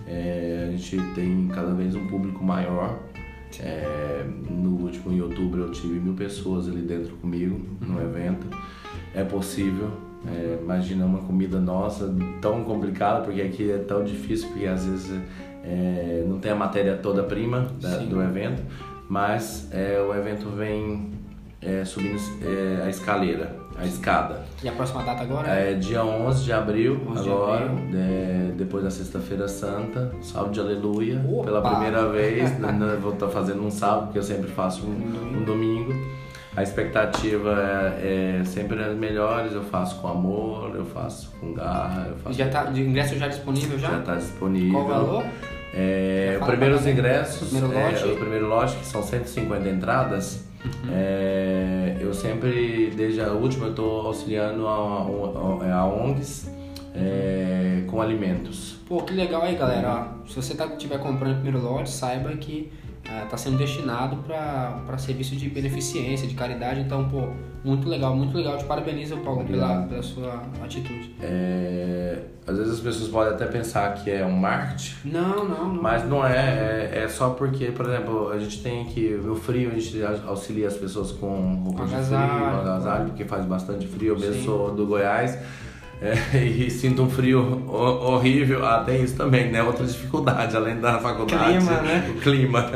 É, 0.09 0.67
a 0.69 0.71
gente 0.77 0.97
tem 1.15 1.49
cada 1.49 1.73
vez 1.75 1.95
um 1.95 2.07
público 2.07 2.43
maior. 2.45 2.99
É, 3.61 4.25
no 4.51 4.83
último 4.85 5.13
em 5.13 5.21
outubro 5.21 5.63
eu 5.63 5.71
tive 5.73 5.99
mil 5.99 6.15
pessoas 6.15 6.69
ali 6.69 6.83
dentro 6.83 7.15
comigo 7.17 7.59
no 7.81 8.01
evento. 8.03 8.47
É 9.15 9.25
possível. 9.25 9.91
É, 10.27 10.59
imagina 10.61 11.05
uma 11.05 11.21
comida 11.21 11.61
nossa 11.61 12.13
tão 12.41 12.65
complicada, 12.65 13.21
porque 13.25 13.41
aqui 13.43 13.71
é 13.71 13.79
tão 13.79 14.03
difícil, 14.05 14.49
porque 14.49 14.67
às 14.67 14.85
vezes 14.85 15.21
é, 15.65 16.25
não 16.27 16.39
tem 16.39 16.51
a 16.53 16.57
matéria 16.57 16.97
toda 16.97 17.23
prima 17.23 17.67
da- 17.81 17.99
Sim. 18.01 18.07
do 18.09 18.21
evento, 18.23 18.63
mas 19.09 19.69
é, 19.73 20.01
o 20.01 20.15
evento 20.15 20.49
vem 20.51 21.11
é, 21.63 21.85
subindo 21.85 22.19
é, 22.43 22.85
a 22.85 22.89
escaleira, 22.91 23.55
a 23.79 23.85
escada. 23.87 24.43
E 24.65 24.69
a 24.69 24.73
próxima 24.73 25.03
data 25.05 25.23
agora? 25.23 25.49
É 25.49 25.75
dia 25.75 26.05
11 26.05 26.45
de 26.45 26.53
abril, 26.53 27.01
11 27.09 27.23
de 27.23 27.29
agora, 27.31 27.65
abril. 27.67 27.89
é, 27.95 28.53
depois 28.57 28.83
da 28.85 28.91
Sexta-feira 28.91 29.47
Santa, 29.47 30.13
sábado 30.23 30.51
de 30.53 30.61
aleluia, 30.61 31.23
Opa! 31.29 31.45
pela 31.45 31.63
primeira 31.63 32.09
vez. 32.09 32.51
vou 33.01 33.13
estar 33.13 33.29
fazendo 33.29 33.63
um 33.65 33.71
sábado, 33.71 34.05
porque 34.07 34.19
eu 34.19 34.23
sempre 34.25 34.49
faço 34.51 34.85
Um 34.87 35.39
um 35.41 35.45
domingo. 35.45 35.93
A 36.57 36.63
expectativa 36.63 37.97
é, 38.03 38.41
é 38.41 38.45
sempre 38.45 38.83
as 38.83 38.97
melhores, 38.97 39.53
eu 39.53 39.63
faço 39.65 40.01
com 40.01 40.09
amor, 40.09 40.75
eu 40.75 40.87
faço 40.87 41.31
com 41.39 41.53
garra, 41.53 42.07
eu 42.09 42.17
faço 42.17 42.39
Já 42.39 42.49
tá, 42.49 42.65
de 42.65 42.81
ingresso 42.81 43.17
já 43.19 43.29
disponível 43.29 43.79
já? 43.79 43.91
já 43.91 43.99
está 43.99 44.15
disponível. 44.15 44.73
Qual 44.73 44.85
o 44.85 44.89
valor? 44.89 45.25
É, 45.75 46.39
os 46.41 46.49
galera. 46.49 46.91
ingressos, 46.91 47.51
Primeiro 47.51 47.79
é, 47.79 47.89
lote. 47.91 48.05
Uhum. 48.05 48.15
o 48.15 48.17
primeiro 48.17 48.49
lote, 48.49 48.77
que 48.77 48.87
são 48.87 49.03
150 49.03 49.69
entradas, 49.69 50.47
é, 50.91 51.97
eu 52.01 52.15
sempre, 52.15 52.91
desde 52.97 53.21
a 53.21 53.33
última, 53.33 53.67
eu 53.67 53.71
estou 53.71 54.07
auxiliando 54.07 54.67
a, 54.67 54.73
a, 54.73 55.75
a 55.75 55.87
ONGs 55.87 56.51
é, 56.95 57.83
com 57.87 58.01
alimentos. 58.01 58.77
Pô, 58.89 59.03
que 59.03 59.13
legal 59.13 59.43
aí, 59.43 59.57
galera. 59.57 60.09
Ó, 60.23 60.27
se 60.27 60.35
você 60.37 60.55
tá, 60.55 60.67
estiver 60.67 60.99
comprando 60.99 61.33
o 61.33 61.41
primeiro 61.43 61.63
lote, 61.63 61.91
saiba 61.91 62.31
que 62.37 62.73
está 63.25 63.37
sendo 63.37 63.57
destinado 63.57 64.17
para 64.17 64.99
serviço 64.99 65.37
de 65.37 65.49
beneficência, 65.49 66.27
de 66.27 66.35
caridade. 66.35 66.81
Então, 66.81 67.09
pô, 67.09 67.29
muito 67.65 67.89
legal, 67.89 68.15
muito 68.15 68.37
legal. 68.37 68.57
Te 68.59 68.65
parabenizo, 68.65 69.17
Paulo, 69.19 69.45
pela, 69.45 69.83
pela 69.83 70.03
sua 70.03 70.43
atitude. 70.63 71.15
É, 71.21 72.23
às 72.47 72.57
vezes 72.57 72.75
as 72.75 72.81
pessoas 72.81 73.09
podem 73.09 73.35
até 73.35 73.47
pensar 73.47 73.95
que 73.95 74.11
é 74.11 74.25
um 74.25 74.37
marketing, 74.37 74.95
Não, 75.05 75.45
não, 75.45 75.75
não. 75.75 75.83
Mas 75.83 76.09
não 76.09 76.27
é, 76.27 76.91
é, 76.93 77.03
é 77.05 77.09
só 77.09 77.31
porque, 77.31 77.67
por 77.67 77.87
exemplo, 77.87 78.31
a 78.31 78.39
gente 78.39 78.63
tem 78.63 78.83
aqui 78.83 79.09
no 79.23 79.35
frio, 79.35 79.71
a 79.71 79.79
gente 79.79 80.03
auxilia 80.27 80.69
as 80.69 80.77
pessoas 80.77 81.13
com 81.13 81.63
roupa 81.65 81.85
de 81.85 81.91
frio, 81.91 82.17
Agasalho. 82.61 83.07
porque 83.07 83.25
faz 83.25 83.45
bastante 83.45 83.87
frio. 83.87 84.15
Eu 84.15 84.19
mesmo 84.19 84.45
sou 84.45 84.75
do 84.75 84.87
Goiás 84.87 85.39
é, 86.01 86.39
e 86.45 86.71
sinto 86.71 87.03
um 87.03 87.11
frio 87.11 87.65
ho- 87.69 88.13
horrível. 88.15 88.65
Ah, 88.67 88.83
tem 88.85 89.03
isso 89.03 89.17
também, 89.17 89.51
né? 89.51 89.63
Outra 89.63 89.87
dificuldade, 89.87 90.57
além 90.57 90.79
da 90.81 90.99
faculdade. 90.99 91.57
Clima, 91.59 91.81
né? 91.83 92.11
O 92.17 92.21
clima. 92.21 92.71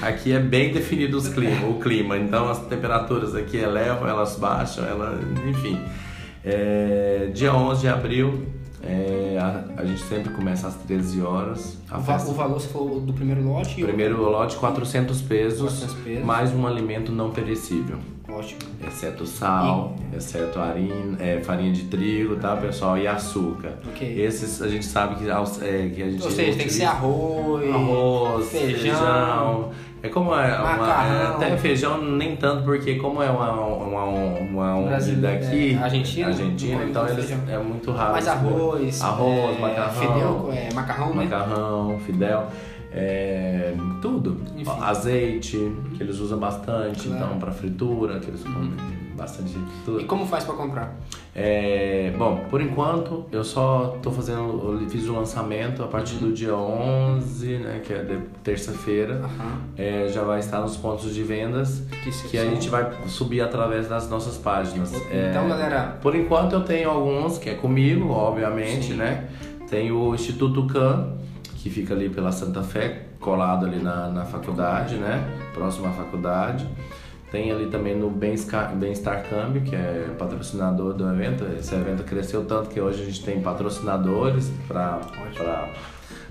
Aqui 0.00 0.32
é 0.32 0.40
bem 0.40 0.72
definido 0.72 1.16
os 1.16 1.28
clima, 1.28 1.66
o 1.68 1.78
clima, 1.78 2.18
então 2.18 2.48
as 2.48 2.58
temperaturas 2.66 3.34
aqui 3.36 3.56
elevam, 3.58 4.08
elas 4.08 4.36
baixam, 4.36 4.84
elas, 4.84 5.20
enfim. 5.48 5.78
É, 6.44 7.30
dia 7.32 7.54
11 7.54 7.82
de 7.82 7.88
abril, 7.88 8.44
é, 8.82 9.38
a, 9.40 9.80
a 9.80 9.84
gente 9.84 10.02
sempre 10.02 10.30
começa 10.32 10.66
às 10.66 10.74
13 10.74 11.20
horas. 11.22 11.78
A 11.88 11.98
O, 11.98 12.02
festa 12.02 12.30
o 12.30 12.34
valor, 12.34 12.60
você 12.60 12.66
falou 12.68 12.98
do 13.00 13.12
primeiro 13.12 13.44
lote? 13.46 13.80
o- 13.80 13.86
Primeiro 13.86 14.20
lote, 14.20 14.56
400 14.56 15.22
pesos, 15.22 15.60
400 15.60 15.94
pesos. 16.02 16.24
mais 16.24 16.52
um 16.52 16.66
alimento 16.66 17.12
não 17.12 17.30
perecível. 17.30 17.98
Ótimo. 18.28 18.60
Exceto 18.86 19.26
sal, 19.26 19.94
exceto 20.16 20.58
harina, 20.60 21.16
é, 21.20 21.40
farinha 21.42 21.72
de 21.72 21.84
trigo, 21.84 22.36
tá, 22.36 22.56
pessoal? 22.56 22.96
E 22.96 23.06
açúcar. 23.06 23.74
Ok. 23.88 24.20
Esses 24.24 24.62
a 24.62 24.68
gente 24.68 24.84
sabe 24.86 25.16
que, 25.16 25.24
é, 25.30 25.90
que 25.94 26.02
a 26.02 26.10
gente 26.10 26.22
Ou 26.22 26.30
seja, 26.30 26.56
tem 26.56 26.66
que 26.66 26.72
ser 26.72 26.86
utiliza- 26.86 26.88
arroz, 26.90 27.70
arroz, 27.74 28.48
feijão, 28.50 28.76
feijão. 28.78 29.70
É 30.04 30.08
como 30.08 30.34
é, 30.34 30.58
uma, 30.58 30.70
é, 31.06 31.26
até 31.28 31.56
feijão 31.56 32.02
nem 32.02 32.34
tanto, 32.34 32.64
porque 32.64 32.96
como 32.96 33.22
é 33.22 33.30
uma, 33.30 33.52
uma, 33.52 34.04
uma 34.04 34.82
Brasileiro, 34.88 35.40
daqui, 35.40 35.74
é, 35.74 35.78
Argentina, 35.78 36.26
Argentina, 36.26 36.84
então 36.84 37.06
eles 37.08 37.30
é 37.30 37.58
muito 37.58 37.92
raro. 37.92 38.10
mais 38.12 38.24
esse 38.26 38.34
arroz, 38.34 39.00
Arroz, 39.02 39.56
é, 39.56 39.60
macarrão. 39.60 39.92
fidel, 39.94 40.50
é, 40.52 40.74
macarrão, 40.74 41.14
né? 41.14 41.22
macarrão, 41.24 41.98
fidel, 42.00 42.46
é, 42.94 43.74
tudo. 44.00 44.36
Enfim. 44.56 44.70
Azeite, 44.80 45.56
que 45.96 46.02
eles 46.02 46.18
usam 46.18 46.38
bastante, 46.38 47.08
Claro. 47.08 47.24
então 47.24 47.38
para 47.38 47.52
fritura, 47.52 48.18
que 48.20 48.28
eles 48.28 48.42
comem 48.42 48.72
bastante 49.16 49.52
E 49.56 49.84
tudo. 49.84 50.04
como 50.06 50.26
faz 50.26 50.44
pra 50.44 50.54
comprar? 50.54 50.94
É, 51.34 52.12
bom, 52.18 52.40
por 52.50 52.60
enquanto 52.60 53.24
eu 53.32 53.42
só 53.42 53.96
tô 54.02 54.10
fazendo, 54.10 54.78
eu 54.82 54.88
fiz 54.90 55.08
o 55.08 55.14
lançamento 55.14 55.82
a 55.82 55.86
partir 55.86 56.16
do 56.16 56.30
dia 56.32 56.54
11, 56.54 57.56
né, 57.58 57.80
que 57.84 57.92
é 57.92 58.18
terça-feira. 58.42 59.14
Aham. 59.24 59.58
É, 59.78 60.08
já 60.08 60.22
vai 60.22 60.40
estar 60.40 60.60
nos 60.60 60.76
pontos 60.76 61.14
de 61.14 61.22
vendas 61.22 61.82
Que, 62.04 62.10
que 62.28 62.36
a 62.38 62.44
gente 62.44 62.68
vai 62.68 62.90
subir 63.06 63.40
através 63.40 63.88
das 63.88 64.10
nossas 64.10 64.36
páginas. 64.36 64.92
É, 65.10 65.28
Então, 65.30 65.48
galera, 65.48 65.96
por 66.02 66.14
enquanto 66.14 66.52
eu 66.52 66.62
tenho 66.64 66.90
alguns 66.90 67.38
que 67.38 67.48
é 67.48 67.54
comigo, 67.54 68.10
obviamente, 68.10 68.88
Sim. 68.88 68.94
né? 68.96 69.28
Tem 69.70 69.90
o 69.90 70.14
Instituto 70.14 70.66
CAN, 70.66 71.14
que 71.62 71.70
fica 71.70 71.94
ali 71.94 72.08
pela 72.10 72.32
Santa 72.32 72.62
Fé, 72.62 73.02
colado 73.20 73.66
ali 73.66 73.80
na, 73.80 74.08
na 74.08 74.24
faculdade, 74.24 74.96
né? 74.96 75.24
Próximo 75.54 75.86
à 75.86 75.90
faculdade. 75.92 76.66
Tem 77.30 77.50
ali 77.52 77.66
também 77.66 77.96
no 77.96 78.10
Bem-Estar 78.10 79.22
Câmbio, 79.30 79.62
que 79.62 79.74
é 79.74 80.14
patrocinador 80.18 80.92
do 80.92 81.08
evento. 81.08 81.44
Esse 81.58 81.74
evento 81.74 82.02
cresceu 82.02 82.44
tanto 82.44 82.68
que 82.68 82.80
hoje 82.80 83.02
a 83.02 83.06
gente 83.06 83.24
tem 83.24 83.40
patrocinadores 83.40 84.50
para 84.66 85.00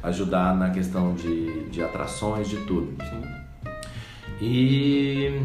ajudar 0.03 0.55
na 0.55 0.69
questão 0.69 1.13
de, 1.15 1.69
de 1.69 1.81
atrações, 1.81 2.49
de 2.49 2.57
tudo. 2.65 2.93
sim. 3.09 3.41
E, 4.41 5.39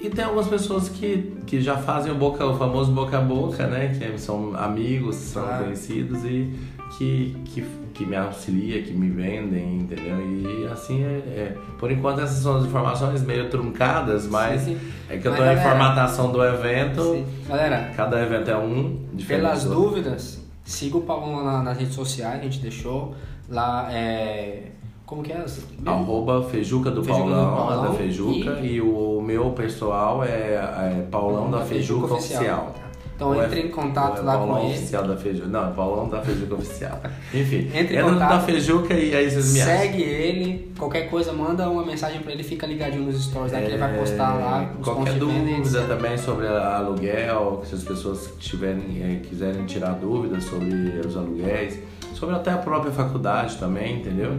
e 0.00 0.10
tem 0.10 0.24
algumas 0.24 0.48
pessoas 0.48 0.88
que, 0.88 1.36
que 1.46 1.60
já 1.60 1.76
fazem 1.76 2.10
o, 2.12 2.14
boca, 2.16 2.44
o 2.44 2.56
famoso 2.56 2.90
boca 2.92 3.18
a 3.18 3.20
boca, 3.20 3.66
né? 3.66 3.94
Que 3.96 4.18
são 4.18 4.54
amigos, 4.56 5.16
são 5.16 5.44
Claro. 5.44 5.64
conhecidos 5.64 6.24
e 6.24 6.52
que, 6.98 7.36
que, 7.46 7.64
que 8.00 8.06
me 8.06 8.16
auxilia, 8.16 8.82
que 8.82 8.94
me 8.94 9.10
vendem, 9.10 9.76
entendeu? 9.80 10.16
E 10.26 10.66
assim, 10.72 11.04
é, 11.04 11.18
é- 11.18 11.56
por 11.78 11.92
enquanto 11.92 12.20
essas 12.22 12.38
são 12.42 12.56
as 12.56 12.64
informações 12.64 13.22
meio 13.22 13.50
truncadas, 13.50 14.26
mas 14.26 14.62
Sim, 14.62 14.78
sim. 14.78 14.92
é 15.10 15.18
que 15.18 15.28
eu 15.28 15.32
Mas, 15.32 15.38
tô 15.40 15.44
em 15.44 15.48
galera, 15.54 15.68
formatação 15.68 16.32
do 16.32 16.42
evento, 16.42 17.02
Sim. 17.02 17.26
Galera, 17.46 17.90
cada 17.94 18.22
evento 18.22 18.50
é 18.50 18.56
um, 18.56 19.00
pelas 19.28 19.64
dúvidas, 19.64 20.42
siga 20.64 20.96
o 20.96 21.02
Paulo 21.02 21.44
na- 21.44 21.62
nas 21.62 21.76
redes 21.76 21.94
sociais, 21.94 22.40
a 22.40 22.42
gente 22.44 22.60
deixou 22.60 23.14
lá, 23.50 23.86
é... 23.92 24.68
Como 25.04 25.22
que 25.22 25.32
é? 25.32 25.44
Arroba 25.84 26.42
Feijuca 26.44 26.90
do 26.90 27.04
Feijuca 27.04 27.24
do 27.26 27.30
Paulão, 27.34 27.56
Paulão 27.56 27.82
da 27.82 27.98
Feijuca, 27.98 28.60
e- 28.60 28.76
e... 28.76 28.80
o 28.80 29.20
meu 29.20 29.50
pessoal 29.50 30.24
é, 30.24 30.54
é 30.54 31.06
Paulão 31.10 31.50
da 31.50 31.60
Feijuca, 31.60 32.14
Oficial. 32.14 32.72
tá? 32.76 32.89
Então 33.20 33.34
é- 33.34 33.44
entre 33.44 33.60
em 33.60 33.68
contato 33.68 34.16
ou 34.16 34.22
é 34.22 34.22
lá 34.22 34.38
com 34.38 34.58
ele. 34.60 34.68
oficial 34.72 35.06
da 35.06 35.14
Feijuca. 35.14 35.46
Não, 35.48 35.68
é 35.68 35.72
Paulão 35.72 36.08
da 36.08 36.22
Feijuca 36.22 36.54
oficial. 36.54 37.00
Enfim, 37.34 37.68
Entre 37.74 37.98
em 37.98 38.02
contato. 38.02 38.30
na 38.30 38.40
Feijuca 38.40 38.94
e 38.94 39.14
aí 39.14 39.30
vocês 39.30 39.52
me 39.52 39.60
acham. 39.60 39.76
Segue 39.76 40.02
ele, 40.02 40.72
qualquer 40.78 41.10
coisa, 41.10 41.30
manda 41.30 41.68
uma 41.68 41.84
mensagem 41.84 42.20
pra 42.22 42.32
ele, 42.32 42.42
fica 42.42 42.66
ligadinho 42.66 43.04
nos 43.04 43.22
stories 43.24 43.52
lá 43.52 43.58
que 43.60 43.66
ele 43.66 43.76
vai 43.76 43.98
postar 43.98 44.32
lá 44.38 44.70
os 44.72 44.80
É, 44.80 44.90
Qualquer 44.90 45.14
dúvida 45.18 45.82
também 45.82 46.16
sobre 46.16 46.46
aluguel, 46.48 47.62
se 47.66 47.74
as 47.74 47.84
pessoas 47.84 48.32
tiverem, 48.38 49.02
eh, 49.02 49.20
quiserem 49.28 49.66
tirar 49.66 49.92
dúvidas 49.96 50.44
sobre 50.44 50.72
os 51.06 51.14
aluguéis, 51.14 51.78
sobre 52.14 52.34
até 52.34 52.52
a 52.52 52.56
própria 52.58 52.90
faculdade 52.90 53.58
também, 53.58 54.00
entendeu? 54.00 54.32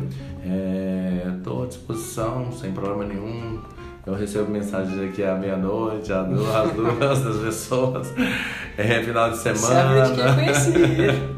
Estou 1.38 1.64
à 1.64 1.68
disposição, 1.68 2.52
sem 2.52 2.72
problema 2.72 3.06
nenhum. 3.06 3.60
Eu 4.06 4.16
recebo 4.16 4.50
mensagens 4.50 5.00
aqui 5.00 5.24
à 5.24 5.36
meia-noite, 5.36 6.12
às 6.12 6.28
duas, 6.28 6.56
às 6.56 6.72
duas 6.74 6.98
das 7.24 7.38
pessoas, 7.38 8.08
é, 8.78 9.04
final 9.04 9.30
de 9.32 9.38
semana. 9.38 10.06
Você 10.06 10.72
é 10.78 10.84
ele. 10.84 11.32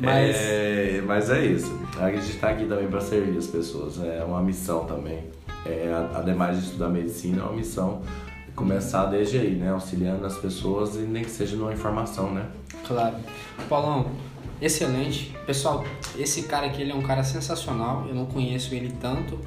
Mas 0.00 0.36
É, 0.36 1.02
mas 1.06 1.30
é 1.30 1.44
isso. 1.44 1.78
A 1.98 2.10
gente 2.10 2.30
está 2.30 2.50
aqui 2.50 2.66
também 2.66 2.88
para 2.88 3.00
servir 3.00 3.36
as 3.36 3.46
pessoas. 3.46 4.02
É 4.02 4.24
uma 4.24 4.42
missão 4.42 4.84
também. 4.84 5.24
É, 5.64 5.90
ademais 6.14 6.58
de 6.58 6.64
estudar 6.64 6.88
medicina, 6.88 7.42
é 7.42 7.44
uma 7.44 7.52
missão 7.52 8.02
começar 8.54 9.06
desde 9.06 9.38
aí, 9.38 9.54
né? 9.54 9.70
Auxiliando 9.70 10.24
as 10.24 10.36
pessoas 10.38 10.96
e 10.96 11.00
nem 11.00 11.22
que 11.22 11.30
seja 11.30 11.56
numa 11.56 11.72
informação, 11.72 12.32
né? 12.32 12.46
Claro. 12.86 13.16
Paulão, 13.68 14.10
excelente. 14.60 15.36
Pessoal, 15.46 15.84
esse 16.16 16.42
cara 16.44 16.66
aqui 16.66 16.82
ele 16.82 16.92
é 16.92 16.94
um 16.94 17.02
cara 17.02 17.22
sensacional. 17.22 18.06
Eu 18.08 18.14
não 18.14 18.26
conheço 18.26 18.74
ele 18.74 18.92
tanto, 19.00 19.38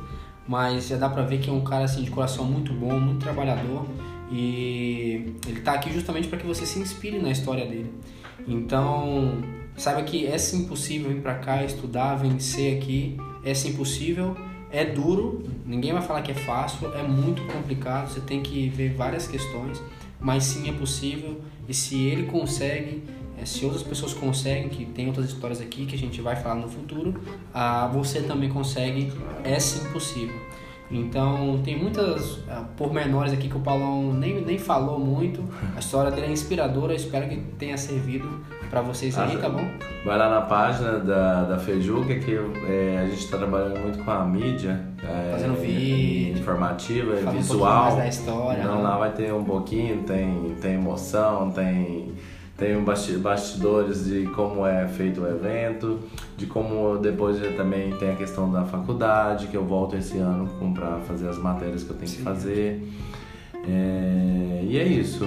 mas 0.47 0.87
já 0.87 0.97
dá 0.97 1.09
pra 1.09 1.23
ver 1.23 1.39
que 1.39 1.49
é 1.49 1.53
um 1.53 1.61
cara 1.61 1.85
assim 1.85 2.03
de 2.03 2.11
coração 2.11 2.45
muito 2.45 2.71
bom, 2.73 2.99
muito 2.99 3.23
trabalhador 3.23 3.85
e 4.31 5.35
ele 5.47 5.61
tá 5.61 5.73
aqui 5.73 5.91
justamente 5.91 6.27
para 6.27 6.37
que 6.37 6.45
você 6.45 6.65
se 6.65 6.79
inspire 6.79 7.19
na 7.19 7.31
história 7.31 7.65
dele. 7.65 7.91
Então, 8.47 9.43
saiba 9.75 10.03
que 10.03 10.27
é 10.27 10.37
sim 10.37 10.65
possível 10.65 11.09
vir 11.09 11.21
pra 11.21 11.35
cá, 11.35 11.63
estudar, 11.63 12.15
vencer 12.15 12.77
aqui. 12.77 13.17
É 13.43 13.53
sim 13.53 13.73
possível. 13.73 14.35
É 14.71 14.85
duro, 14.85 15.43
ninguém 15.65 15.93
vai 15.93 16.01
falar 16.01 16.21
que 16.21 16.31
é 16.31 16.35
fácil, 16.35 16.93
é 16.93 17.01
muito 17.01 17.41
complicado, 17.51 18.07
você 18.07 18.19
tem 18.19 18.43
que 18.43 18.69
ver 18.69 18.93
várias 18.93 19.27
questões, 19.27 19.81
mas 20.19 20.43
sim 20.43 20.69
é 20.69 20.71
possível. 20.71 21.41
E 21.67 21.73
se 21.73 22.03
ele 22.03 22.27
consegue, 22.27 23.03
é, 23.35 23.45
se 23.45 23.65
outras 23.65 23.81
pessoas 23.81 24.13
conseguem, 24.13 24.69
que 24.69 24.85
tem 24.85 25.07
outras 25.07 25.25
histórias 25.25 25.59
aqui 25.59 25.87
que 25.87 25.95
a 25.95 25.97
gente 25.97 26.21
vai 26.21 26.35
falar 26.35 26.55
no 26.55 26.69
futuro, 26.69 27.19
ah, 27.51 27.87
você 27.87 28.21
também 28.21 28.49
consegue, 28.49 29.11
é 29.43 29.59
sim 29.59 29.91
possível. 29.91 30.35
Então 30.91 31.59
tem 31.63 31.77
muitas 31.77 32.39
ah, 32.49 32.63
pormenores 32.75 33.31
aqui 33.31 33.47
que 33.47 33.55
o 33.55 33.59
Paulão 33.59 34.11
nem, 34.13 34.41
nem 34.41 34.57
falou 34.57 34.99
muito. 34.99 35.43
A 35.75 35.79
história 35.79 36.09
dele 36.11 36.27
é 36.27 36.31
inspiradora, 36.31 36.93
espero 36.95 37.27
que 37.29 37.37
tenha 37.57 37.77
servido 37.77 38.27
para 38.69 38.81
vocês 38.81 39.17
aí, 39.17 39.35
Ah, 39.35 39.39
tá 39.39 39.49
bom? 39.49 39.65
Vai 40.05 40.17
lá 40.17 40.29
na 40.29 40.41
página 40.41 40.99
da, 40.99 41.43
da 41.43 41.57
Feijuca, 41.59 42.15
que 42.15 42.35
é, 42.67 42.99
a 43.03 43.05
gente 43.07 43.19
está 43.19 43.37
trabalhando 43.37 43.79
muito 43.79 44.03
com 44.03 44.09
a 44.11 44.23
mídia. 44.25 44.79
é, 45.03 45.31
Fazendo 45.31 45.55
vídeo. 45.59 46.39
Informativa, 46.39 47.13
um 47.13 47.31
visual. 47.31 47.83
mais 47.83 47.95
da 47.95 48.07
história, 48.07 48.59
Então 48.61 48.75
né? 48.77 48.81
lá 48.81 48.97
vai 48.97 49.11
ter 49.11 49.33
um 49.33 49.43
pouquinho, 49.43 50.03
tem, 50.03 50.55
tem 50.61 50.73
emoção, 50.75 51.51
tem, 51.51 52.13
tem 52.59 52.75
um 52.75 52.83
basti- 52.83 53.17
bastidores 53.17 54.05
de 54.05 54.27
como 54.27 54.65
é 54.65 54.85
feito 54.85 55.21
o 55.21 55.27
evento, 55.27 55.97
de 56.37 56.45
como 56.45 56.97
depois 56.97 57.39
também 57.55 57.95
tem 57.95 58.11
a 58.11 58.15
questão 58.15 58.51
da 58.51 58.65
faculdade, 58.65 59.47
que 59.47 59.55
eu 59.55 59.65
volto 59.65 59.95
esse 59.95 60.17
ano 60.17 60.47
para 60.73 60.99
fazer 60.99 61.29
as 61.29 61.37
matérias 61.37 61.83
que 61.83 61.89
eu 61.91 61.95
tenho 61.95 62.09
Sim. 62.09 62.17
que 62.17 62.23
fazer. 62.23 62.83
É, 63.65 64.63
e 64.65 64.77
é 64.77 64.85
isso. 64.85 65.25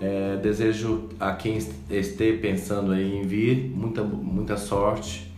É, 0.00 0.36
desejo 0.42 1.08
a 1.20 1.32
quem 1.32 1.58
esteja 1.58 2.38
pensando 2.38 2.92
aí 2.92 3.14
em 3.14 3.22
vir 3.22 3.70
muita, 3.76 4.02
muita 4.02 4.56
sorte. 4.56 5.30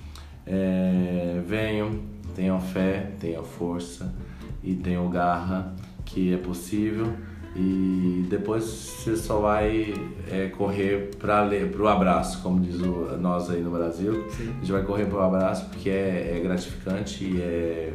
É, 0.46 1.40
venham, 1.44 1.90
tenham 2.36 2.60
fé, 2.60 3.10
tenham 3.18 3.42
força 3.42 4.14
e 4.62 4.74
tenham 4.74 5.10
garra 5.10 5.74
que 6.04 6.32
é 6.32 6.36
possível. 6.36 7.12
E 7.59 8.26
depois 8.28 8.64
você 8.64 9.16
só 9.16 9.40
vai 9.40 9.94
é, 10.30 10.48
correr 10.48 11.11
para 11.18 11.48
o 11.78 11.88
abraço, 11.88 12.42
como 12.42 12.61
diz 12.61 12.80
o, 12.80 13.16
nós 13.18 13.48
aí 13.50 13.62
no 13.62 13.70
Brasil. 13.70 14.26
Sim. 14.30 14.50
A 14.50 14.61
gente 14.61 14.72
vai 14.72 14.82
correr 14.82 15.07
para 15.07 15.18
o 15.18 15.22
abraço 15.22 15.66
porque 15.70 15.88
é, 15.88 16.36
é 16.36 16.40
gratificante 16.40 17.24
e 17.24 17.40
é 17.40 17.92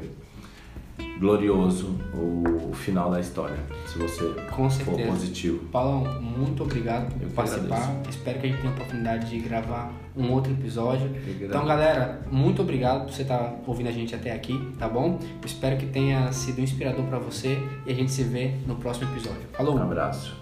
glorioso 1.19 1.99
o, 2.13 2.73
final 2.73 3.11
da 3.11 3.19
história, 3.19 3.57
se 3.85 3.99
você 3.99 4.33
Com 4.49 4.69
for 4.69 4.99
positivo. 4.99 5.59
Paulão, 5.65 6.19
muito 6.19 6.63
obrigado 6.63 7.13
por 7.13 7.21
Eu 7.21 7.29
participar. 7.29 7.75
agradeço. 7.75 8.09
Espero 8.09 8.39
que 8.39 8.47
a 8.47 8.49
gente 8.49 8.61
tenha 8.61 8.73
a 8.73 8.75
oportunidade 8.75 9.29
de 9.29 9.39
gravar 9.39 9.93
um 10.15 10.31
outro 10.31 10.51
episódio. 10.51 11.11
Então, 11.39 11.65
galera, 11.65 12.21
muito 12.31 12.61
obrigado 12.61 13.05
por 13.05 13.13
você 13.13 13.21
estar 13.21 13.55
ouvindo 13.67 13.87
a 13.87 13.91
gente 13.91 14.15
até 14.15 14.31
aqui, 14.31 14.57
tá 14.79 14.89
bom? 14.89 15.19
Espero 15.45 15.77
que 15.77 15.85
tenha 15.85 16.31
sido 16.31 16.59
inspirador 16.59 17.05
para 17.05 17.19
você 17.19 17.57
e 17.85 17.91
a 17.91 17.95
gente 17.95 18.11
se 18.11 18.23
vê 18.23 18.55
no 18.65 18.75
próximo 18.77 19.11
episódio. 19.11 19.41
Falou! 19.53 19.75
Um 19.75 19.83
abraço. 19.83 20.40